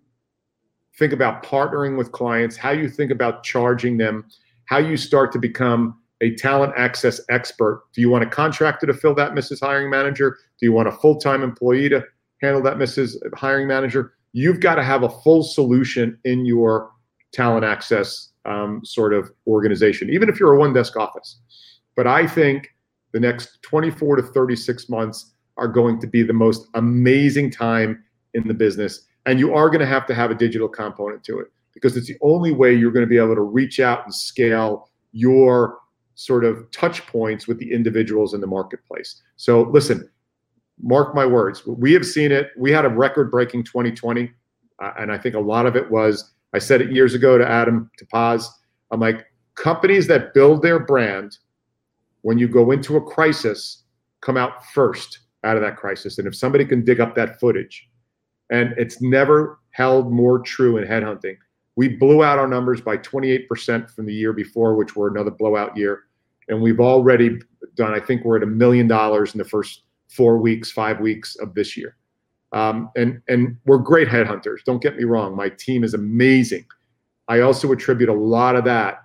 think 0.98 1.12
about 1.12 1.44
partnering 1.44 1.98
with 1.98 2.14
clients, 2.14 2.56
how 2.56 2.72
you 2.72 2.88
think 2.88 3.12
about 3.12 3.44
charging 3.44 3.98
them, 3.98 4.26
how 4.66 4.78
you 4.78 4.96
start 4.96 5.34
to 5.34 5.40
become 5.40 6.00
a 6.22 6.34
talent 6.36 6.74
access 6.78 7.20
expert. 7.30 7.84
Do 7.94 8.00
you 8.00 8.10
want 8.10 8.24
a 8.24 8.28
contractor 8.28 8.88
to 8.88 8.94
fill 8.94 9.16
that, 9.16 9.34
Mrs. 9.34 9.60
Hiring 9.60 9.90
Manager? 9.90 10.38
Do 10.60 10.66
you 10.66 10.72
want 10.72 10.88
a 10.88 10.94
full 10.94 11.18
time 11.18 11.44
employee 11.44 11.90
to 11.90 12.06
handle 12.42 12.62
that, 12.62 12.78
Mrs. 12.78 13.18
Hiring 13.36 13.68
Manager? 13.68 14.14
You've 14.32 14.62
got 14.62 14.76
to 14.76 14.84
have 14.84 15.04
a 15.04 15.10
full 15.10 15.44
solution 15.44 16.18
in 16.24 16.46
your 16.46 16.92
talent 17.32 17.66
access 17.66 18.30
um, 18.46 18.82
sort 18.84 19.14
of 19.14 19.32
organization, 19.46 20.10
even 20.10 20.30
if 20.30 20.40
you're 20.40 20.54
a 20.54 20.60
one 20.60 20.74
desk 20.74 20.96
office. 20.96 21.40
But 21.96 22.08
I 22.08 22.28
think 22.28 22.74
the 23.12 23.20
next 23.20 23.62
24 23.64 24.18
to 24.18 24.22
36 24.22 24.90
months, 24.90 25.34
are 25.58 25.68
going 25.68 26.00
to 26.00 26.08
be 26.08 26.24
the 26.24 26.34
most 26.34 26.68
amazing 26.76 27.52
time 27.52 28.04
in 28.34 28.48
the 28.48 28.54
business. 28.54 29.08
And 29.26 29.40
you 29.40 29.54
are 29.54 29.70
going 29.70 29.82
to 29.82 29.88
have 29.88 30.06
to 30.08 30.14
have 30.14 30.32
a 30.32 30.36
digital 30.36 30.70
component 30.70 31.24
to 31.26 31.40
it 31.40 31.48
because 31.74 31.98
it's 31.98 32.08
the 32.08 32.18
only 32.22 32.54
way 32.54 32.74
you're 32.74 32.92
going 32.92 33.06
to 33.06 33.10
be 33.10 33.18
able 33.18 33.36
to 33.36 33.42
reach 33.42 33.80
out 33.80 34.04
and 34.06 34.14
scale 34.14 34.90
your 35.12 35.80
sort 36.16 36.46
of 36.46 36.70
touch 36.72 37.06
points 37.08 37.48
with 37.48 37.60
the 37.60 37.72
individuals 37.72 38.34
in 38.34 38.42
the 38.42 38.48
marketplace. 38.48 39.22
So 39.36 39.64
listen, 39.64 40.10
mark 40.82 41.14
my 41.14 41.26
words. 41.26 41.66
We 41.66 41.94
have 41.94 42.06
seen 42.06 42.32
it. 42.32 42.50
We 42.58 42.72
had 42.72 42.86
a 42.86 42.90
record 42.90 43.30
breaking 43.30 43.64
2020. 43.66 44.32
Uh, 44.80 44.92
and 45.00 45.12
I 45.12 45.18
think 45.18 45.36
a 45.36 45.40
lot 45.40 45.66
of 45.66 45.76
it 45.76 45.90
was, 45.90 46.34
I 46.54 46.60
said 46.60 46.82
it 46.82 46.92
years 46.92 47.14
ago 47.14 47.38
to 47.38 47.48
Adam, 47.48 47.90
to 47.98 48.06
Paz. 48.06 48.50
I'm 48.92 49.00
like, 49.00 49.26
companies 49.56 50.08
that 50.08 50.34
build 50.34 50.62
their 50.62 50.80
brand, 50.80 51.38
when 52.22 52.38
you 52.38 52.48
go 52.48 52.72
into 52.72 52.98
a 52.98 53.02
crisis, 53.02 53.84
come 54.22 54.38
out 54.38 54.66
first 54.74 55.20
out 55.44 55.56
of 55.56 55.62
that 55.64 55.78
crisis. 55.78 56.18
And 56.18 56.28
if 56.28 56.36
somebody 56.36 56.66
can 56.66 56.84
dig 56.84 57.00
up 57.00 57.16
that 57.16 57.40
footage, 57.40 57.88
and 58.50 58.74
it's 58.78 59.02
never 59.02 59.60
held 59.72 60.12
more 60.12 60.40
true 60.40 60.78
in 60.78 60.88
headhunting. 60.88 61.38
We 61.76 61.90
blew 61.90 62.24
out 62.24 62.40
our 62.40 62.48
numbers 62.48 62.82
by 62.82 62.98
28% 62.98 63.92
from 63.92 64.06
the 64.06 64.14
year 64.14 64.34
before, 64.34 64.76
which 64.76 64.96
were 64.96 65.10
another 65.10 65.32
blowout 65.32 65.78
year. 65.78 66.04
And 66.48 66.62
we've 66.62 66.80
already 66.80 67.40
done, 67.76 67.94
I 67.94 68.00
think 68.00 68.24
we're 68.24 68.38
at 68.38 68.44
a 68.44 68.48
million 68.48 68.88
dollars 68.88 69.34
in 69.34 69.38
the 69.38 69.46
first 69.46 69.84
four 70.10 70.38
weeks, 70.38 70.72
five 70.72 71.00
weeks 71.00 71.36
of 71.36 71.54
this 71.54 71.78
year. 71.78 71.98
Um, 72.54 72.90
and, 72.96 73.22
and 73.28 73.58
we're 73.66 73.78
great 73.78 74.08
headhunters. 74.08 74.64
Don't 74.66 74.82
get 74.82 74.96
me 74.96 75.04
wrong. 75.04 75.36
My 75.36 75.50
team 75.50 75.84
is 75.84 75.94
amazing. 75.94 76.66
I 77.28 77.42
also 77.42 77.72
attribute 77.72 78.10
a 78.10 78.14
lot 78.14 78.56
of 78.56 78.64
that 78.66 79.04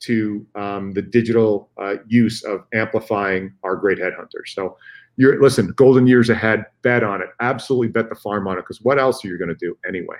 to 0.00 0.46
um, 0.54 0.92
the 0.92 1.02
digital 1.02 1.70
uh, 1.80 1.94
use 2.06 2.42
of 2.44 2.64
amplifying 2.74 3.54
our 3.62 3.76
great 3.76 3.98
headhunters. 3.98 4.48
So 4.48 4.76
you're 5.16 5.40
listen, 5.40 5.68
golden 5.76 6.06
years 6.06 6.28
ahead, 6.30 6.66
bet 6.82 7.04
on 7.04 7.22
it. 7.22 7.28
Absolutely 7.40 7.88
bet 7.88 8.08
the 8.08 8.14
farm 8.14 8.48
on 8.48 8.58
it 8.58 8.62
because 8.62 8.80
what 8.80 8.98
else 8.98 9.24
are 9.24 9.28
you 9.28 9.38
going 9.38 9.48
to 9.48 9.54
do 9.54 9.76
anyway? 9.86 10.16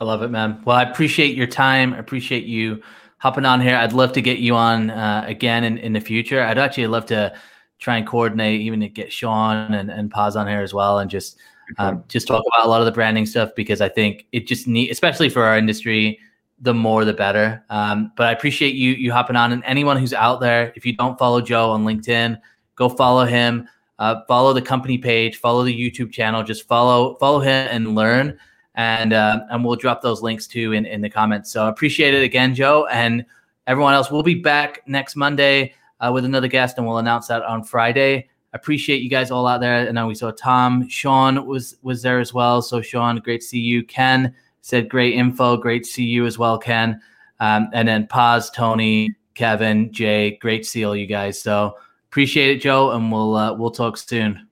I 0.00 0.04
love 0.04 0.22
it, 0.22 0.28
man. 0.28 0.62
Well, 0.64 0.76
I 0.76 0.82
appreciate 0.82 1.36
your 1.36 1.46
time. 1.46 1.92
I 1.94 1.98
appreciate 1.98 2.44
you 2.44 2.82
hopping 3.18 3.44
on 3.44 3.60
here. 3.60 3.76
I'd 3.76 3.92
love 3.92 4.12
to 4.14 4.22
get 4.22 4.38
you 4.38 4.54
on 4.54 4.90
uh, 4.90 5.24
again 5.26 5.64
in, 5.64 5.78
in 5.78 5.92
the 5.92 6.00
future. 6.00 6.42
I'd 6.42 6.58
actually 6.58 6.86
love 6.86 7.06
to 7.06 7.34
try 7.78 7.96
and 7.96 8.06
coordinate, 8.06 8.60
even 8.60 8.80
to 8.80 8.88
get 8.88 9.12
Sean 9.12 9.74
and, 9.74 9.90
and 9.90 10.10
Paz 10.10 10.36
on 10.36 10.48
here 10.48 10.60
as 10.60 10.72
well, 10.72 10.98
and 10.98 11.10
just 11.10 11.38
um, 11.78 12.04
just 12.08 12.26
talk 12.26 12.42
about 12.46 12.66
a 12.66 12.68
lot 12.68 12.80
of 12.80 12.86
the 12.86 12.92
branding 12.92 13.26
stuff 13.26 13.50
because 13.56 13.80
I 13.80 13.88
think 13.88 14.26
it 14.32 14.46
just 14.46 14.66
need, 14.66 14.90
especially 14.90 15.28
for 15.28 15.42
our 15.42 15.56
industry, 15.56 16.18
the 16.60 16.74
more 16.74 17.04
the 17.04 17.12
better. 17.12 17.64
Um, 17.70 18.12
but 18.16 18.28
I 18.28 18.32
appreciate 18.32 18.74
you 18.74 18.92
you 18.92 19.12
hopping 19.12 19.36
on, 19.36 19.52
and 19.52 19.62
anyone 19.64 19.96
who's 19.96 20.14
out 20.14 20.40
there, 20.40 20.72
if 20.76 20.86
you 20.86 20.94
don't 20.94 21.18
follow 21.18 21.40
Joe 21.40 21.70
on 21.70 21.84
LinkedIn, 21.84 22.40
go 22.76 22.88
follow 22.88 23.24
him. 23.24 23.68
Uh, 23.98 24.20
follow 24.26 24.52
the 24.52 24.62
company 24.62 24.98
page, 24.98 25.36
follow 25.36 25.62
the 25.62 25.72
YouTube 25.72 26.10
channel, 26.10 26.42
just 26.42 26.66
follow 26.66 27.14
follow 27.16 27.38
him 27.38 27.68
and 27.70 27.94
learn. 27.94 28.36
And 28.74 29.12
uh, 29.12 29.40
and 29.50 29.64
we'll 29.64 29.76
drop 29.76 30.02
those 30.02 30.22
links 30.22 30.48
too 30.48 30.72
in, 30.72 30.86
in 30.86 31.00
the 31.00 31.10
comments. 31.10 31.52
So 31.52 31.68
appreciate 31.68 32.12
it 32.12 32.24
again, 32.24 32.52
Joe, 32.54 32.86
and 32.90 33.24
everyone 33.68 33.94
else. 33.94 34.10
We'll 34.10 34.24
be 34.24 34.34
back 34.34 34.82
next 34.88 35.14
Monday 35.14 35.74
uh, 36.00 36.10
with 36.12 36.24
another 36.24 36.48
guest, 36.48 36.78
and 36.78 36.86
we'll 36.86 36.98
announce 36.98 37.28
that 37.28 37.42
on 37.42 37.62
Friday. 37.62 38.28
Appreciate 38.52 39.02
you 39.02 39.08
guys 39.08 39.30
all 39.30 39.46
out 39.46 39.60
there. 39.60 39.86
And 39.86 39.94
now 39.94 40.06
we 40.06 40.14
saw 40.14 40.30
Tom, 40.30 40.88
Sean 40.88 41.46
was 41.46 41.76
was 41.82 42.02
there 42.02 42.20
as 42.20 42.34
well. 42.34 42.62
So 42.62 42.80
Sean, 42.80 43.16
great 43.18 43.40
to 43.40 43.46
see 43.46 43.60
you. 43.60 43.84
Ken 43.84 44.34
said 44.60 44.88
great 44.88 45.14
info, 45.14 45.56
great 45.56 45.84
to 45.84 45.90
see 45.90 46.04
you 46.04 46.26
as 46.26 46.38
well, 46.38 46.58
Ken. 46.58 47.00
Um, 47.40 47.68
and 47.72 47.88
then 47.88 48.06
Paz, 48.06 48.50
Tony, 48.50 49.14
Kevin, 49.34 49.92
Jay, 49.92 50.38
great 50.40 50.64
to 50.64 50.68
see 50.68 50.84
all 50.84 50.94
you 50.94 51.06
guys. 51.06 51.40
So 51.40 51.76
Appreciate 52.12 52.56
it, 52.56 52.60
Joe, 52.60 52.90
and 52.90 53.10
we'll 53.10 53.34
uh, 53.34 53.54
we'll 53.54 53.70
talk 53.70 53.96
soon. 53.96 54.46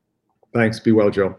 Thanks. 0.55 0.81
Be 0.81 0.93
well, 0.93 1.11
Joe. 1.11 1.37